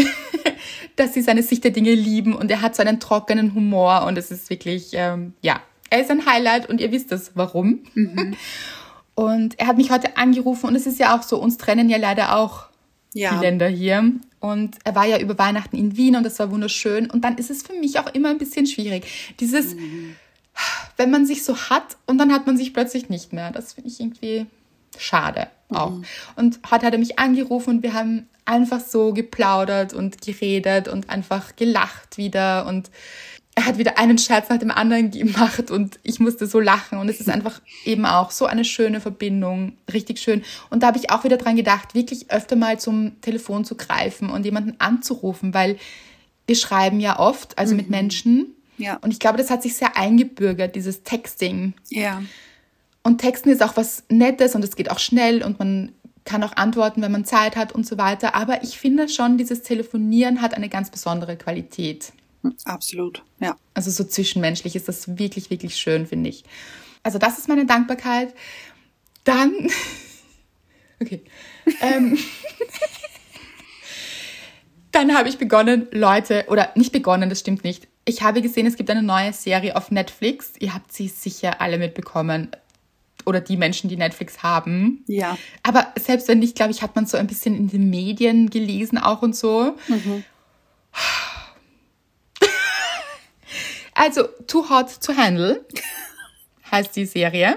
dass 0.97 1.14
sie 1.14 1.23
seine 1.23 1.42
Sicht 1.42 1.64
der 1.64 1.71
Dinge 1.71 1.94
lieben 1.94 2.35
und 2.35 2.50
er 2.50 2.61
hat 2.61 2.76
so 2.76 2.83
einen 2.83 3.00
trockenen 3.00 3.54
Humor 3.54 4.04
und 4.06 4.18
es 4.18 4.30
ist 4.30 4.50
wirklich, 4.50 4.90
ähm, 4.92 5.33
ja, 5.40 5.61
er 5.88 6.00
ist 6.02 6.11
ein 6.11 6.26
Highlight 6.26 6.68
und 6.68 6.80
ihr 6.80 6.92
wisst 6.92 7.11
es, 7.12 7.33
warum. 7.35 7.80
Und 9.14 9.59
er 9.59 9.66
hat 9.68 9.76
mich 9.78 9.90
heute 9.90 10.16
angerufen 10.18 10.66
und 10.66 10.75
es 10.75 10.87
ist 10.87 10.99
ja 10.99 11.16
auch 11.16 11.23
so, 11.23 11.38
uns 11.40 11.56
trennen 11.56 11.88
ja 11.88 11.97
leider 11.97 12.37
auch 12.37 12.66
Ja. 13.14 13.33
die 13.35 13.40
Länder 13.40 13.68
hier. 13.68 14.12
Und 14.44 14.76
er 14.84 14.94
war 14.94 15.06
ja 15.06 15.18
über 15.18 15.38
Weihnachten 15.38 15.74
in 15.74 15.96
Wien 15.96 16.16
und 16.16 16.22
das 16.22 16.38
war 16.38 16.50
wunderschön. 16.50 17.10
Und 17.10 17.24
dann 17.24 17.38
ist 17.38 17.48
es 17.48 17.62
für 17.62 17.72
mich 17.72 17.98
auch 17.98 18.12
immer 18.12 18.28
ein 18.28 18.36
bisschen 18.36 18.66
schwierig. 18.66 19.34
Dieses, 19.40 19.74
wenn 20.98 21.10
man 21.10 21.24
sich 21.24 21.44
so 21.44 21.56
hat 21.56 21.96
und 22.04 22.18
dann 22.18 22.30
hat 22.30 22.46
man 22.46 22.58
sich 22.58 22.74
plötzlich 22.74 23.08
nicht 23.08 23.32
mehr. 23.32 23.52
Das 23.52 23.72
finde 23.72 23.88
ich 23.88 24.00
irgendwie 24.00 24.44
schade 24.98 25.46
auch. 25.70 25.94
Und 26.36 26.60
heute 26.70 26.84
hat 26.84 26.92
er 26.92 26.98
mich 26.98 27.18
angerufen 27.18 27.76
und 27.76 27.82
wir 27.82 27.94
haben 27.94 28.28
einfach 28.44 28.80
so 28.80 29.14
geplaudert 29.14 29.94
und 29.94 30.20
geredet 30.20 30.88
und 30.88 31.08
einfach 31.08 31.56
gelacht 31.56 32.18
wieder 32.18 32.66
und 32.66 32.90
er 33.54 33.66
hat 33.66 33.78
wieder 33.78 33.99
einen 33.99 34.18
Scherz 34.18 34.49
nach 34.49 34.58
dem 34.58 34.70
anderen 34.70 35.11
gemacht 35.11 35.70
und 35.70 35.99
ich 36.02 36.18
musste 36.18 36.46
so 36.46 36.58
lachen 36.58 36.99
und 36.99 37.08
es 37.08 37.20
ist 37.20 37.28
einfach 37.28 37.61
eben 37.84 38.04
auch 38.04 38.30
so 38.30 38.46
eine 38.46 38.64
schöne 38.64 39.00
Verbindung, 39.00 39.75
richtig 39.92 40.18
schön. 40.18 40.42
Und 40.70 40.82
da 40.82 40.88
habe 40.88 40.99
ich 40.99 41.11
auch 41.11 41.25
wieder 41.25 41.37
dran 41.37 41.56
gedacht, 41.56 41.94
wirklich 41.94 42.30
öfter 42.30 42.56
mal 42.56 42.80
zum 42.80 43.20
Telefon 43.20 43.64
zu 43.64 43.76
greifen 43.76 44.30
und 44.30 44.44
jemanden 44.44 44.75
anzurufen, 44.78 45.54
weil 45.54 45.76
wir 46.46 46.56
schreiben 46.56 47.00
ja 47.00 47.18
oft, 47.18 47.56
also 47.58 47.75
mit 47.75 47.90
Menschen. 47.90 48.54
Ja. 48.76 48.96
Und 48.96 49.12
ich 49.12 49.20
glaube, 49.20 49.38
das 49.38 49.50
hat 49.50 49.62
sich 49.62 49.76
sehr 49.76 49.96
eingebürgert, 49.96 50.75
dieses 50.75 51.04
Texting. 51.04 51.75
Ja. 51.90 52.23
Und 53.04 53.18
Texten 53.18 53.50
ist 53.50 53.62
auch 53.62 53.76
was 53.76 54.02
Nettes 54.08 54.54
und 54.54 54.64
es 54.64 54.75
geht 54.75 54.90
auch 54.90 54.99
schnell 54.99 55.42
und 55.44 55.58
man 55.58 55.92
kann 56.25 56.42
auch 56.42 56.56
antworten, 56.56 57.02
wenn 57.02 57.12
man 57.12 57.25
Zeit 57.25 57.54
hat 57.54 57.73
und 57.73 57.87
so 57.87 57.99
weiter. 57.99 58.34
Aber 58.34 58.62
ich 58.64 58.78
finde 58.78 59.08
schon, 59.08 59.38
dieses 59.38 59.62
Telefonieren 59.62 60.40
hat 60.40 60.54
eine 60.54 60.68
ganz 60.68 60.90
besondere 60.90 61.37
Qualität. 61.37 62.12
Absolut. 62.64 63.22
Ja. 63.40 63.56
Also 63.74 63.90
so 63.90 64.04
zwischenmenschlich 64.04 64.76
ist 64.76 64.88
das 64.88 65.18
wirklich, 65.18 65.50
wirklich 65.50 65.76
schön, 65.76 66.06
finde 66.06 66.30
ich. 66.30 66.44
Also 67.02 67.18
das 67.18 67.38
ist 67.38 67.48
meine 67.48 67.66
Dankbarkeit. 67.66 68.34
Dann, 69.24 69.52
okay, 71.00 71.22
ähm, 71.80 72.18
dann 74.92 75.16
habe 75.16 75.28
ich 75.28 75.38
begonnen, 75.38 75.88
Leute, 75.92 76.44
oder 76.48 76.70
nicht 76.74 76.92
begonnen, 76.92 77.28
das 77.28 77.40
stimmt 77.40 77.64
nicht. 77.64 77.88
Ich 78.06 78.22
habe 78.22 78.42
gesehen, 78.42 78.66
es 78.66 78.76
gibt 78.76 78.90
eine 78.90 79.02
neue 79.02 79.32
Serie 79.32 79.76
auf 79.76 79.90
Netflix. 79.90 80.52
Ihr 80.58 80.74
habt 80.74 80.92
sie 80.92 81.08
sicher 81.08 81.60
alle 81.60 81.78
mitbekommen. 81.78 82.50
Oder 83.24 83.40
die 83.40 83.56
Menschen, 83.56 83.88
die 83.88 83.96
Netflix 83.96 84.42
haben. 84.42 85.02
Ja. 85.06 85.38
Aber 85.62 85.92
selbst 85.98 86.28
wenn 86.28 86.40
nicht, 86.40 86.54
glaube 86.54 86.72
ich, 86.72 86.82
hat 86.82 86.94
man 86.94 87.06
so 87.06 87.16
ein 87.16 87.26
bisschen 87.26 87.56
in 87.56 87.68
den 87.68 87.88
Medien 87.88 88.50
gelesen 88.50 88.98
auch 88.98 89.22
und 89.22 89.34
so. 89.34 89.76
Also, 94.04 94.25
Too 94.46 94.68
Hot 94.68 95.00
to 95.00 95.16
Handle 95.16 95.64
heißt 96.70 96.94
die 96.94 97.06
Serie. 97.06 97.56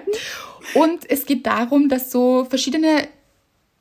Und 0.75 1.10
es 1.10 1.25
geht 1.25 1.46
darum, 1.46 1.89
dass 1.89 2.10
so 2.10 2.46
verschiedene 2.50 3.10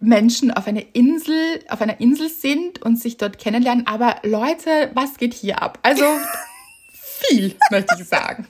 Menschen 0.00 0.50
auf 0.50 0.66
einer 0.66 0.82
Insel, 0.92 1.60
auf 1.68 1.80
einer 1.80 2.00
Insel 2.00 2.28
sind 2.28 2.82
und 2.82 3.00
sich 3.00 3.18
dort 3.18 3.38
kennenlernen. 3.38 3.86
Aber 3.86 4.16
Leute, 4.24 4.90
was 4.94 5.16
geht 5.16 5.32
hier 5.32 5.62
ab? 5.62 5.78
Also 5.82 6.04
viel, 6.92 7.54
möchte 7.70 7.94
ich 8.00 8.08
sagen. 8.08 8.48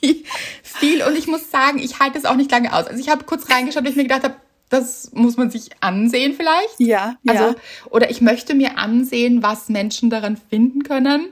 Viel, 0.00 0.24
viel. 0.64 1.04
Und 1.04 1.16
ich 1.16 1.28
muss 1.28 1.48
sagen, 1.48 1.78
ich 1.78 2.00
halte 2.00 2.18
es 2.18 2.24
auch 2.24 2.34
nicht 2.34 2.50
lange 2.50 2.72
aus. 2.72 2.88
Also 2.88 2.98
ich 2.98 3.10
habe 3.10 3.22
kurz 3.22 3.48
reingeschaut, 3.48 3.84
weil 3.84 3.90
ich 3.90 3.96
mir 3.96 4.02
gedacht 4.02 4.24
habe, 4.24 4.34
das 4.70 5.12
muss 5.12 5.36
man 5.36 5.52
sich 5.52 5.70
ansehen 5.78 6.34
vielleicht. 6.34 6.80
Ja, 6.80 7.16
ja. 7.22 7.32
Also, 7.32 7.54
oder 7.90 8.10
ich 8.10 8.20
möchte 8.20 8.56
mir 8.56 8.76
ansehen, 8.76 9.44
was 9.44 9.68
Menschen 9.68 10.10
daran 10.10 10.36
finden 10.36 10.82
können. 10.82 11.28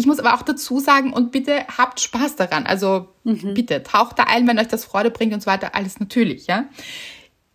Ich 0.00 0.06
muss 0.06 0.20
aber 0.20 0.34
auch 0.34 0.42
dazu 0.42 0.78
sagen, 0.78 1.12
und 1.12 1.32
bitte 1.32 1.66
habt 1.76 1.98
Spaß 1.98 2.36
daran. 2.36 2.66
Also 2.66 3.08
bitte 3.24 3.82
taucht 3.82 4.16
da 4.20 4.22
ein, 4.22 4.46
wenn 4.46 4.56
euch 4.60 4.68
das 4.68 4.84
Freude 4.84 5.10
bringt 5.10 5.34
und 5.34 5.42
so 5.42 5.46
weiter. 5.48 5.74
Alles 5.74 5.98
natürlich, 5.98 6.46
ja. 6.46 6.66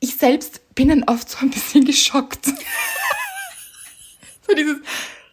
Ich 0.02 0.18
selbst 0.18 0.76
bin 0.76 0.90
dann 0.90 1.06
oft 1.06 1.30
so 1.30 1.38
ein 1.38 1.52
bisschen 1.52 1.86
geschockt. 1.86 2.48
so 4.46 4.54
dieses, 4.58 4.76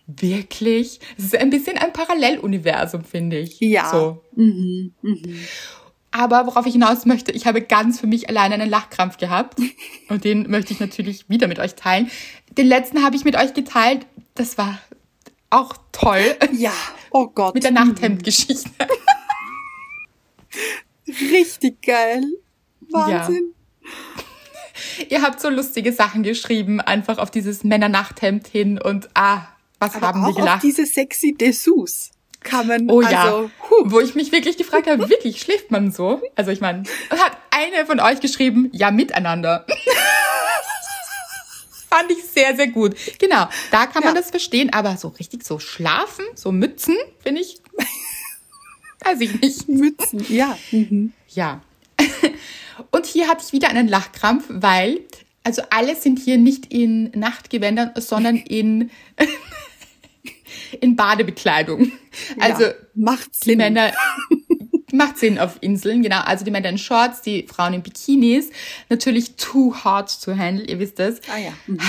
wirklich? 0.06 1.00
Es 1.18 1.24
ist 1.24 1.36
ein 1.36 1.50
bisschen 1.50 1.78
ein 1.78 1.92
Paralleluniversum, 1.92 3.02
finde 3.02 3.40
ich. 3.40 3.58
Ja. 3.58 3.90
So. 3.90 4.22
Mhm. 4.36 4.94
Mhm. 5.02 5.40
Aber 6.12 6.46
worauf 6.46 6.64
ich 6.64 6.74
hinaus 6.74 7.06
möchte, 7.06 7.32
ich 7.32 7.44
habe 7.44 7.60
ganz 7.60 7.98
für 7.98 8.06
mich 8.06 8.28
alleine 8.28 8.54
einen 8.54 8.70
Lachkrampf 8.70 9.16
gehabt. 9.16 9.58
Und 10.08 10.22
den 10.22 10.48
möchte 10.48 10.72
ich 10.72 10.78
natürlich 10.78 11.28
wieder 11.28 11.48
mit 11.48 11.58
euch 11.58 11.74
teilen. 11.74 12.08
Den 12.56 12.68
letzten 12.68 13.02
habe 13.02 13.16
ich 13.16 13.24
mit 13.24 13.34
euch 13.34 13.52
geteilt. 13.52 14.06
Das 14.36 14.58
war 14.58 14.78
auch 15.50 15.74
toll. 15.90 16.36
Ja. 16.52 16.72
Oh 17.10 17.28
Gott. 17.28 17.54
Mit 17.54 17.64
der 17.64 17.72
Nachthemdgeschichte. 17.72 18.70
Richtig 21.08 21.82
geil. 21.82 22.22
Wahnsinn. 22.90 23.54
Ihr 25.08 25.22
habt 25.22 25.40
so 25.40 25.48
lustige 25.48 25.92
Sachen 25.92 26.22
geschrieben, 26.22 26.80
einfach 26.80 27.18
auf 27.18 27.30
dieses 27.30 27.64
Männernachthemd 27.64 28.46
hin 28.46 28.80
und 28.80 29.08
ah, 29.14 29.42
was 29.78 29.96
Aber 29.96 30.08
haben 30.08 30.24
auch 30.24 30.28
wir 30.28 30.34
gelacht. 30.34 30.56
auf 30.56 30.60
diese 30.62 30.86
sexy 30.86 31.34
Dessous 31.34 32.10
kann 32.42 32.66
man, 32.66 32.90
Oh 32.90 33.02
ja, 33.02 33.24
also, 33.24 33.50
huh, 33.68 33.84
wo 33.84 34.00
ich 34.00 34.14
mich 34.14 34.32
wirklich 34.32 34.56
gefragt 34.56 34.88
habe, 34.88 35.08
wirklich 35.10 35.40
schläft 35.40 35.70
man 35.70 35.90
so? 35.90 36.22
Also 36.36 36.50
ich 36.50 36.60
meine, 36.60 36.84
hat 37.10 37.36
eine 37.50 37.86
von 37.86 38.00
euch 38.00 38.20
geschrieben, 38.20 38.70
ja 38.72 38.90
miteinander. 38.90 39.66
Fand 41.90 42.10
ich 42.12 42.22
sehr, 42.24 42.54
sehr 42.56 42.68
gut. 42.68 42.94
Genau, 43.18 43.48
da 43.70 43.86
kann 43.86 44.04
man 44.04 44.14
Ja. 44.14 44.20
das 44.20 44.30
verstehen, 44.30 44.72
aber 44.72 44.96
so 44.96 45.08
richtig 45.08 45.44
so 45.44 45.58
schlafen, 45.58 46.24
so 46.36 46.52
Mützen, 46.52 46.96
finde 47.22 47.40
ich, 47.40 47.58
weiß 49.04 49.20
ich 49.20 49.40
nicht. 49.40 49.68
Mützen, 49.68 50.24
ja. 50.28 50.56
Mhm. 50.70 51.12
Ja. 51.28 51.62
Und 52.92 53.06
hier 53.06 53.28
hatte 53.28 53.44
ich 53.46 53.52
wieder 53.52 53.68
einen 53.68 53.88
Lachkrampf, 53.88 54.44
weil, 54.48 55.00
also 55.44 55.62
alle 55.70 55.96
sind 55.96 56.18
hier 56.18 56.38
nicht 56.38 56.72
in 56.72 57.10
Nachtgewändern, 57.14 57.92
sondern 57.96 58.36
in, 58.48 58.90
in 60.80 60.96
Badebekleidung. 60.96 61.92
Also 62.38 62.64
ja, 62.64 62.74
macht 62.94 63.44
die. 63.44 63.56
Männer 63.56 63.92
macht 64.92 65.18
Sinn 65.18 65.38
auf 65.38 65.58
Inseln, 65.60 66.02
genau. 66.02 66.20
Also 66.20 66.44
die 66.44 66.50
Männer 66.50 66.68
in 66.68 66.78
Shorts, 66.78 67.22
die 67.22 67.46
Frauen 67.46 67.74
in 67.74 67.82
Bikinis. 67.82 68.50
Natürlich 68.88 69.36
too 69.36 69.74
hard 69.74 70.22
to 70.22 70.36
handle, 70.36 70.64
ihr 70.66 70.78
wisst 70.78 71.00
es. 71.00 71.20
Ah 71.32 71.38
ja. 71.38 71.52
Mhm. 71.66 71.80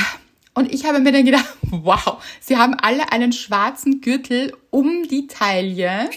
Und 0.54 0.74
ich 0.74 0.86
habe 0.86 1.00
mir 1.00 1.12
dann 1.12 1.26
gedacht, 1.26 1.46
wow, 1.62 2.22
sie 2.40 2.58
haben 2.58 2.74
alle 2.76 3.12
einen 3.12 3.32
schwarzen 3.32 4.02
Gürtel 4.02 4.54
um 4.70 5.08
die 5.08 5.28
Taille. 5.28 6.10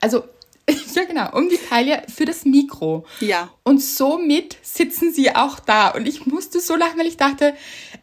Also, 0.00 0.24
ja 0.94 1.04
genau, 1.04 1.36
um 1.36 1.48
die 1.48 1.58
Taille 1.58 2.02
für 2.12 2.24
das 2.24 2.44
Mikro. 2.44 3.06
Ja. 3.20 3.50
Und 3.62 3.80
somit 3.80 4.56
sitzen 4.62 5.12
sie 5.12 5.34
auch 5.34 5.60
da. 5.60 5.90
Und 5.90 6.08
ich 6.08 6.26
musste 6.26 6.58
so 6.60 6.74
lachen, 6.74 6.98
weil 6.98 7.06
ich 7.06 7.16
dachte, 7.16 7.54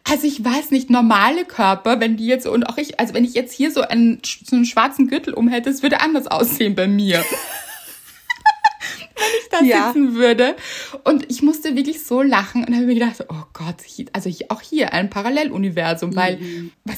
also 0.10 0.26
ich 0.26 0.44
weiß 0.44 0.72
nicht, 0.72 0.90
normale 0.90 1.46
Körper, 1.46 2.00
wenn 2.00 2.16
die 2.16 2.28
jetzt, 2.28 2.48
und 2.48 2.64
auch 2.64 2.78
ich, 2.78 3.00
also 3.00 3.14
wenn 3.14 3.26
ich 3.26 3.34
jetzt 3.34 3.54
hier 3.54 3.72
so 3.72 3.82
einen, 3.82 4.22
so 4.24 4.56
einen 4.56 4.66
schwarzen 4.66 5.08
Gürtel 5.08 5.34
um 5.34 5.50
hätte, 5.50 5.70
es 5.70 5.84
würde 5.84 6.02
anders 6.02 6.28
aussehen 6.28 6.76
bei 6.76 6.88
mir. 6.88 7.24
wenn 9.24 9.40
ich 9.42 9.50
da 9.50 9.78
Ja. 9.78 9.88
sitzen 9.88 10.16
würde. 10.16 10.56
Und 11.04 11.30
ich 11.32 11.42
musste 11.42 11.76
wirklich 11.76 12.04
so 12.06 12.22
lachen 12.22 12.64
und 12.66 12.74
habe 12.76 12.86
mir 12.86 12.94
gedacht, 12.96 13.26
oh 13.30 13.44
Gott, 13.54 13.76
also 14.14 14.30
auch 14.50 14.62
hier 14.62 14.94
ein 14.94 15.10
Paralleluniversum, 15.10 16.16
weil, 16.16 16.40
was, 16.86 16.98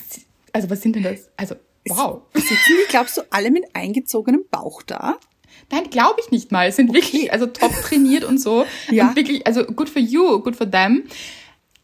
also 0.54 0.70
was 0.70 0.82
sind 0.82 0.96
denn 0.96 1.04
das? 1.04 1.30
Also, 1.38 1.56
wow. 1.90 2.22
Sitzen 2.34 2.56
die, 2.68 2.90
glaubst 2.90 3.18
du, 3.18 3.22
alle 3.30 3.52
mit 3.52 3.64
eingezogenem 3.74 4.44
Bauch 4.52 4.82
da? 4.84 5.18
Nein, 5.72 5.90
glaube 5.90 6.20
ich 6.24 6.32
nicht 6.32 6.52
mal. 6.52 6.68
Es 6.68 6.76
sind 6.76 6.94
wirklich, 6.94 7.32
also 7.32 7.46
top 7.48 7.72
trainiert 7.82 8.24
und 8.24 8.40
so. 8.40 8.66
Ja. 8.92 9.10
Und 9.10 9.16
wirklich, 9.16 9.48
also 9.48 9.64
good 9.66 9.90
for 9.90 10.02
you, 10.02 10.40
good 10.42 10.56
for 10.56 10.70
them. 10.70 11.04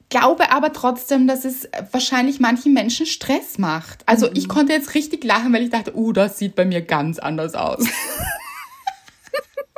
Glaube 0.09 0.51
aber 0.51 0.73
trotzdem, 0.73 1.25
dass 1.25 1.45
es 1.45 1.69
wahrscheinlich 1.93 2.41
manchen 2.41 2.73
Menschen 2.73 3.05
Stress 3.05 3.57
macht. 3.57 4.03
Also 4.07 4.27
Mhm. 4.27 4.33
ich 4.35 4.49
konnte 4.49 4.73
jetzt 4.73 4.93
richtig 4.93 5.23
lachen, 5.23 5.53
weil 5.53 5.63
ich 5.63 5.69
dachte, 5.69 5.95
uh, 5.95 6.11
das 6.11 6.37
sieht 6.37 6.53
bei 6.55 6.65
mir 6.65 6.81
ganz 6.81 7.17
anders 7.17 7.53
aus. 7.55 7.85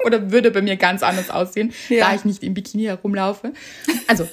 Oder 0.05 0.31
würde 0.31 0.51
bei 0.51 0.62
mir 0.62 0.75
ganz 0.77 1.03
anders 1.03 1.29
aussehen, 1.29 1.74
Ja. 1.89 2.10
da 2.10 2.15
ich 2.15 2.25
nicht 2.25 2.43
im 2.43 2.53
Bikini 2.53 2.83
herumlaufe. 2.83 3.53
Also, 4.07 4.27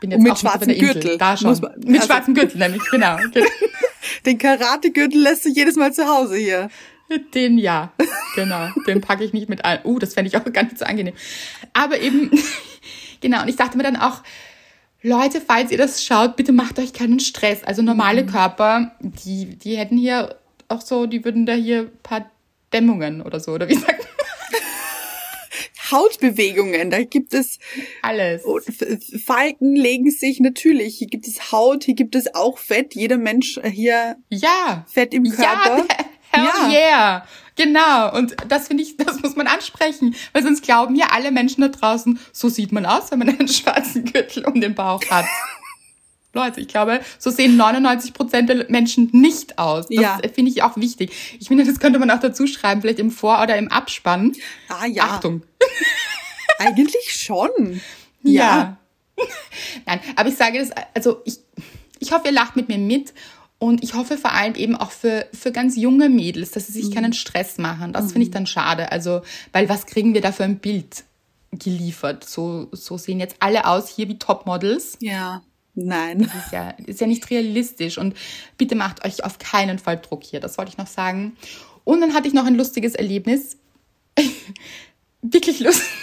bin 0.00 0.10
jetzt 0.10 0.18
Und 0.18 0.22
mit 0.24 0.32
auch 0.32 0.36
schwarzem. 0.38 0.78
Gürtel, 0.78 1.18
Da 1.18 1.36
schon. 1.36 1.58
man- 1.60 1.72
mit 1.84 2.00
also- 2.00 2.06
schwarzem 2.12 2.34
Gürtel 2.34 2.58
nämlich, 2.58 2.82
genau. 2.90 3.16
Den 4.26 4.38
Karategürtel 4.38 5.20
lässt 5.20 5.44
du 5.44 5.48
jedes 5.50 5.76
Mal 5.76 5.92
zu 5.92 6.06
Hause 6.06 6.36
hier. 6.36 6.68
Den 7.34 7.56
ja, 7.58 7.92
genau. 8.36 8.68
Den 8.86 9.00
packe 9.00 9.24
ich 9.24 9.32
nicht 9.32 9.48
mit 9.48 9.64
ein. 9.64 9.80
Uh, 9.84 9.98
das 9.98 10.14
fände 10.14 10.28
ich 10.28 10.36
auch 10.36 10.44
gar 10.52 10.62
nicht 10.64 10.78
so 10.78 10.84
angenehm. 10.84 11.14
Aber 11.72 11.98
eben, 12.00 12.30
genau. 13.20 13.42
Und 13.42 13.48
ich 13.48 13.56
dachte 13.56 13.76
mir 13.76 13.82
dann 13.82 13.96
auch, 13.96 14.22
Leute, 15.02 15.40
falls 15.40 15.70
ihr 15.70 15.78
das 15.78 16.04
schaut, 16.04 16.36
bitte 16.36 16.52
macht 16.52 16.78
euch 16.78 16.92
keinen 16.92 17.18
Stress. 17.20 17.64
Also 17.64 17.82
normale 17.82 18.26
Körper, 18.26 18.92
die, 19.00 19.46
die 19.56 19.76
hätten 19.78 19.96
hier 19.96 20.36
auch 20.68 20.80
so, 20.82 21.06
die 21.06 21.24
würden 21.24 21.46
da 21.46 21.54
hier 21.54 21.80
ein 21.82 21.90
paar 22.02 22.30
Dämmungen 22.72 23.22
oder 23.22 23.40
so, 23.40 23.52
oder 23.52 23.68
wie 23.68 23.74
sagt 23.74 23.98
man? 24.00 24.08
Hautbewegungen, 25.90 26.90
da 26.90 27.02
gibt 27.04 27.34
es 27.34 27.58
Alles. 28.02 28.42
F- 28.44 28.80
F- 28.82 29.22
Falten 29.24 29.74
legen 29.76 30.10
sich 30.10 30.40
natürlich. 30.40 30.96
Hier 30.98 31.06
gibt 31.08 31.26
es 31.26 31.52
Haut, 31.52 31.84
hier 31.84 31.94
gibt 31.94 32.14
es 32.14 32.34
auch 32.34 32.58
Fett. 32.58 32.94
Jeder 32.94 33.18
Mensch 33.18 33.58
äh, 33.58 33.70
hier 33.70 34.16
Ja. 34.28 34.84
Fett 34.92 35.14
im 35.14 35.24
Körper. 35.24 35.84
Ja, 35.86 35.86
hell 36.30 36.44
Ja. 36.44 36.70
yeah. 36.70 37.26
Genau. 37.56 38.14
Und 38.16 38.36
das 38.48 38.68
finde 38.68 38.84
ich, 38.84 38.96
das 38.98 39.20
muss 39.22 39.34
man 39.36 39.46
ansprechen. 39.48 40.14
Weil 40.32 40.42
sonst 40.42 40.62
glauben 40.62 40.94
ja 40.94 41.06
alle 41.12 41.30
Menschen 41.32 41.60
da 41.62 41.68
draußen, 41.68 42.18
so 42.32 42.48
sieht 42.48 42.70
man 42.72 42.86
aus, 42.86 43.10
wenn 43.10 43.18
man 43.18 43.28
einen 43.38 43.48
schwarzen 43.48 44.04
Gürtel 44.04 44.44
um 44.46 44.60
den 44.60 44.74
Bauch 44.74 45.02
hat. 45.10 45.26
Leute, 46.34 46.60
ich 46.60 46.68
glaube, 46.68 47.00
so 47.18 47.30
sehen 47.30 47.56
99 47.56 48.12
Prozent 48.12 48.50
der 48.50 48.66
Menschen 48.70 49.08
nicht 49.12 49.58
aus. 49.58 49.86
Das 49.88 49.96
Ja. 50.00 50.20
finde 50.32 50.50
ich 50.50 50.62
auch 50.62 50.76
wichtig. 50.76 51.10
Ich 51.40 51.48
finde, 51.48 51.64
das 51.64 51.80
könnte 51.80 51.98
man 51.98 52.10
auch 52.10 52.20
dazu 52.20 52.46
schreiben, 52.46 52.82
vielleicht 52.82 52.98
im 52.98 53.10
Vor- 53.10 53.42
oder 53.42 53.56
im 53.56 53.68
Abspann. 53.72 54.34
Ah 54.68 54.86
ja, 54.86 55.04
Achtung. 55.04 55.42
eigentlich 56.58 57.12
schon. 57.12 57.80
Ja. 58.22 58.76
Nein, 59.86 60.00
aber 60.16 60.28
ich 60.28 60.36
sage 60.36 60.58
das, 60.58 60.70
also 60.94 61.22
ich, 61.24 61.38
ich 61.98 62.12
hoffe, 62.12 62.28
ihr 62.28 62.32
lacht 62.32 62.56
mit 62.56 62.68
mir 62.68 62.78
mit 62.78 63.12
und 63.58 63.82
ich 63.82 63.94
hoffe 63.94 64.16
vor 64.16 64.32
allem 64.32 64.54
eben 64.54 64.76
auch 64.76 64.92
für, 64.92 65.26
für 65.32 65.50
ganz 65.50 65.76
junge 65.76 66.08
Mädels, 66.08 66.52
dass 66.52 66.68
sie 66.68 66.80
sich 66.80 66.94
keinen 66.94 67.12
Stress 67.12 67.58
machen. 67.58 67.92
Das 67.92 68.12
finde 68.12 68.22
ich 68.22 68.30
dann 68.30 68.46
schade. 68.46 68.92
Also, 68.92 69.22
weil 69.52 69.68
was 69.68 69.86
kriegen 69.86 70.14
wir 70.14 70.20
da 70.20 70.30
für 70.30 70.44
ein 70.44 70.58
Bild 70.58 71.04
geliefert? 71.50 72.24
So, 72.24 72.68
so 72.70 72.98
sehen 72.98 73.18
jetzt 73.18 73.36
alle 73.40 73.66
aus 73.66 73.88
hier 73.88 74.08
wie 74.08 74.18
Topmodels. 74.18 74.96
Ja. 75.00 75.42
Nein. 75.74 76.20
Ist 76.20 76.52
ja, 76.52 76.70
ist 76.86 77.00
ja 77.00 77.06
nicht 77.08 77.28
realistisch 77.30 77.98
und 77.98 78.16
bitte 78.58 78.76
macht 78.76 79.04
euch 79.04 79.24
auf 79.24 79.38
keinen 79.38 79.78
Fall 79.78 79.98
Druck 79.98 80.22
hier. 80.24 80.40
Das 80.40 80.56
wollte 80.56 80.70
ich 80.70 80.78
noch 80.78 80.86
sagen. 80.86 81.36
Und 81.84 82.00
dann 82.00 82.14
hatte 82.14 82.28
ich 82.28 82.34
noch 82.34 82.46
ein 82.46 82.56
lustiges 82.56 82.94
Erlebnis. 82.94 83.56
Wirklich 85.22 85.60
lustig. 85.60 85.86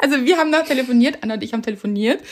Also 0.00 0.24
wir 0.24 0.38
haben 0.38 0.50
noch 0.50 0.64
telefoniert, 0.64 1.18
Anna 1.22 1.34
und 1.34 1.42
ich 1.42 1.52
haben 1.52 1.64
telefoniert 1.64 2.22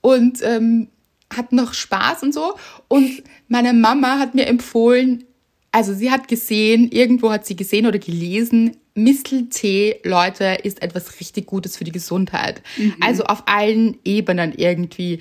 und 0.00 0.42
ähm, 0.42 0.88
hatten 1.32 1.54
noch 1.54 1.72
Spaß 1.72 2.24
und 2.24 2.34
so. 2.34 2.56
Und 2.88 3.22
meine 3.46 3.72
Mama 3.74 4.18
hat 4.18 4.34
mir 4.34 4.46
empfohlen, 4.48 5.22
also 5.70 5.94
sie 5.94 6.10
hat 6.10 6.26
gesehen, 6.26 6.90
irgendwo 6.90 7.30
hat 7.30 7.46
sie 7.46 7.54
gesehen 7.54 7.86
oder 7.86 8.00
gelesen, 8.00 8.76
Misteltee, 8.94 10.00
Leute, 10.04 10.58
ist 10.62 10.82
etwas 10.82 11.20
richtig 11.20 11.46
Gutes 11.46 11.76
für 11.76 11.84
die 11.84 11.92
Gesundheit. 11.92 12.62
Also 13.00 13.24
auf 13.24 13.44
allen 13.46 13.98
Ebenen 14.04 14.54
irgendwie. 14.56 15.20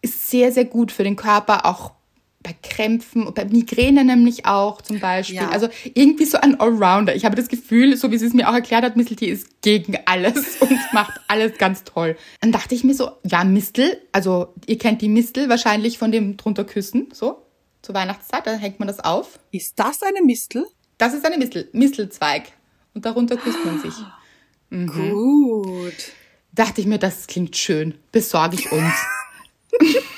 Ist 0.00 0.30
sehr, 0.30 0.52
sehr 0.52 0.64
gut 0.64 0.92
für 0.92 1.04
den 1.04 1.16
Körper, 1.16 1.66
auch 1.66 1.92
bei 2.42 2.54
Krämpfen, 2.62 3.32
bei 3.34 3.44
Migräne 3.44 4.04
nämlich 4.04 4.46
auch 4.46 4.80
zum 4.80 4.98
Beispiel. 4.98 5.36
Ja. 5.36 5.50
Also 5.50 5.68
irgendwie 5.94 6.24
so 6.24 6.38
ein 6.38 6.58
Allrounder. 6.58 7.14
Ich 7.14 7.24
habe 7.24 7.36
das 7.36 7.48
Gefühl, 7.48 7.96
so 7.96 8.10
wie 8.10 8.18
sie 8.18 8.26
es 8.26 8.32
mir 8.32 8.48
auch 8.48 8.54
erklärt 8.54 8.82
hat, 8.82 8.96
Misteltee 8.96 9.26
ist 9.26 9.60
gegen 9.60 9.98
alles 10.06 10.56
und 10.60 10.78
macht 10.92 11.20
alles 11.28 11.58
ganz 11.58 11.84
toll. 11.84 12.16
Dann 12.40 12.50
dachte 12.50 12.74
ich 12.74 12.82
mir 12.82 12.94
so, 12.94 13.10
ja, 13.24 13.44
Mistel, 13.44 14.00
also 14.12 14.54
ihr 14.66 14.78
kennt 14.78 15.02
die 15.02 15.08
Mistel 15.08 15.48
wahrscheinlich 15.50 15.98
von 15.98 16.12
dem 16.12 16.38
drunter 16.38 16.64
küssen, 16.64 17.08
so 17.12 17.46
zur 17.82 17.94
Weihnachtszeit, 17.94 18.46
da 18.46 18.52
hängt 18.52 18.78
man 18.78 18.88
das 18.88 19.00
auf. 19.00 19.38
Ist 19.52 19.78
das 19.78 20.02
eine 20.02 20.22
Mistel? 20.22 20.66
Das 20.98 21.14
ist 21.14 21.24
eine 21.24 21.38
Mistel, 21.38 21.68
Mistelzweig 21.72 22.52
und 22.94 23.04
darunter 23.04 23.36
küsst 23.36 23.64
man 23.64 23.80
sich. 23.80 23.94
Gut. 24.70 26.12
Dachte 26.52 26.80
ich 26.80 26.86
mir, 26.86 26.98
das 26.98 27.26
klingt 27.26 27.56
schön, 27.56 27.94
besorge 28.12 28.56
ich 28.56 28.72
uns. 28.72 28.94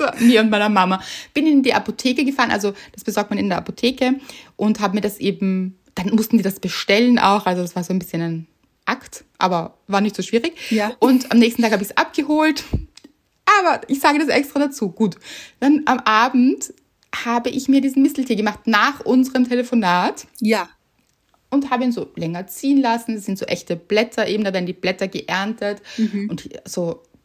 also 0.00 0.24
mir 0.24 0.40
und 0.40 0.50
meiner 0.50 0.68
Mama. 0.68 1.02
Bin 1.34 1.46
in 1.46 1.62
die 1.62 1.74
Apotheke 1.74 2.24
gefahren, 2.24 2.50
also 2.50 2.72
das 2.92 3.04
besorgt 3.04 3.30
man 3.30 3.38
in 3.38 3.48
der 3.48 3.58
Apotheke 3.58 4.14
und 4.56 4.80
habe 4.80 4.94
mir 4.94 5.00
das 5.00 5.18
eben, 5.18 5.78
dann 5.94 6.10
mussten 6.10 6.36
die 6.36 6.42
das 6.42 6.60
bestellen 6.60 7.18
auch, 7.18 7.46
also 7.46 7.62
das 7.62 7.76
war 7.76 7.84
so 7.84 7.92
ein 7.92 7.98
bisschen 7.98 8.22
ein 8.22 8.46
Akt, 8.84 9.24
aber 9.38 9.78
war 9.88 10.00
nicht 10.00 10.14
so 10.16 10.22
schwierig. 10.22 10.54
Ja. 10.70 10.92
Und 11.00 11.32
am 11.32 11.38
nächsten 11.38 11.62
Tag 11.62 11.72
habe 11.72 11.82
ich 11.82 11.90
es 11.90 11.96
abgeholt. 11.96 12.64
Aber 13.60 13.80
ich 13.88 14.00
sage 14.00 14.18
das 14.18 14.28
extra 14.28 14.60
dazu. 14.60 14.90
Gut. 14.90 15.16
Dann 15.60 15.82
am 15.86 15.98
Abend 16.00 16.72
habe 17.24 17.48
ich 17.50 17.68
mir 17.68 17.80
diesen 17.80 18.02
Misteltee 18.02 18.36
gemacht 18.36 18.60
nach 18.66 19.00
unserem 19.00 19.48
Telefonat 19.48 20.26
Ja. 20.40 20.68
und 21.50 21.70
habe 21.70 21.84
ihn 21.84 21.92
so 21.92 22.08
länger 22.16 22.46
ziehen 22.46 22.80
lassen. 22.80 23.14
Das 23.14 23.24
sind 23.24 23.38
so 23.38 23.46
echte 23.46 23.74
Blätter 23.76 24.28
eben, 24.28 24.44
da 24.44 24.52
werden 24.52 24.66
die 24.66 24.72
Blätter 24.72 25.08
geerntet 25.08 25.80
und 26.28 26.42
hier 26.42 26.60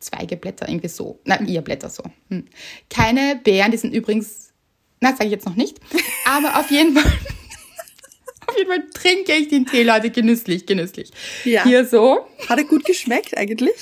so 0.01 0.09
Zweigeblätter 0.17 0.67
irgendwie 0.67 0.87
so. 0.87 1.19
Na, 1.25 1.39
ihr 1.41 1.61
Blätter 1.61 1.89
so. 1.89 2.03
Hm. 2.29 2.45
Keine 2.89 3.39
Beeren, 3.43 3.71
die 3.71 3.77
sind 3.77 3.93
übrigens, 3.93 4.51
na, 4.99 5.11
sage 5.11 5.25
ich 5.25 5.31
jetzt 5.31 5.45
noch 5.45 5.55
nicht, 5.55 5.77
aber 6.25 6.59
auf 6.59 6.69
jeden 6.71 6.93
Fall, 6.97 7.03
auf 8.47 8.57
jeden 8.57 8.69
Fall 8.69 8.89
trinke 8.93 9.33
ich 9.33 9.47
den 9.47 9.65
Tee, 9.65 9.83
Leute, 9.83 10.09
genüsslich, 10.09 10.65
genüsslich. 10.65 11.11
Ja. 11.45 11.63
Hier 11.63 11.85
so, 11.85 12.25
Hat 12.47 12.57
er 12.57 12.65
gut 12.65 12.85
geschmeckt 12.85 13.37
eigentlich? 13.37 13.73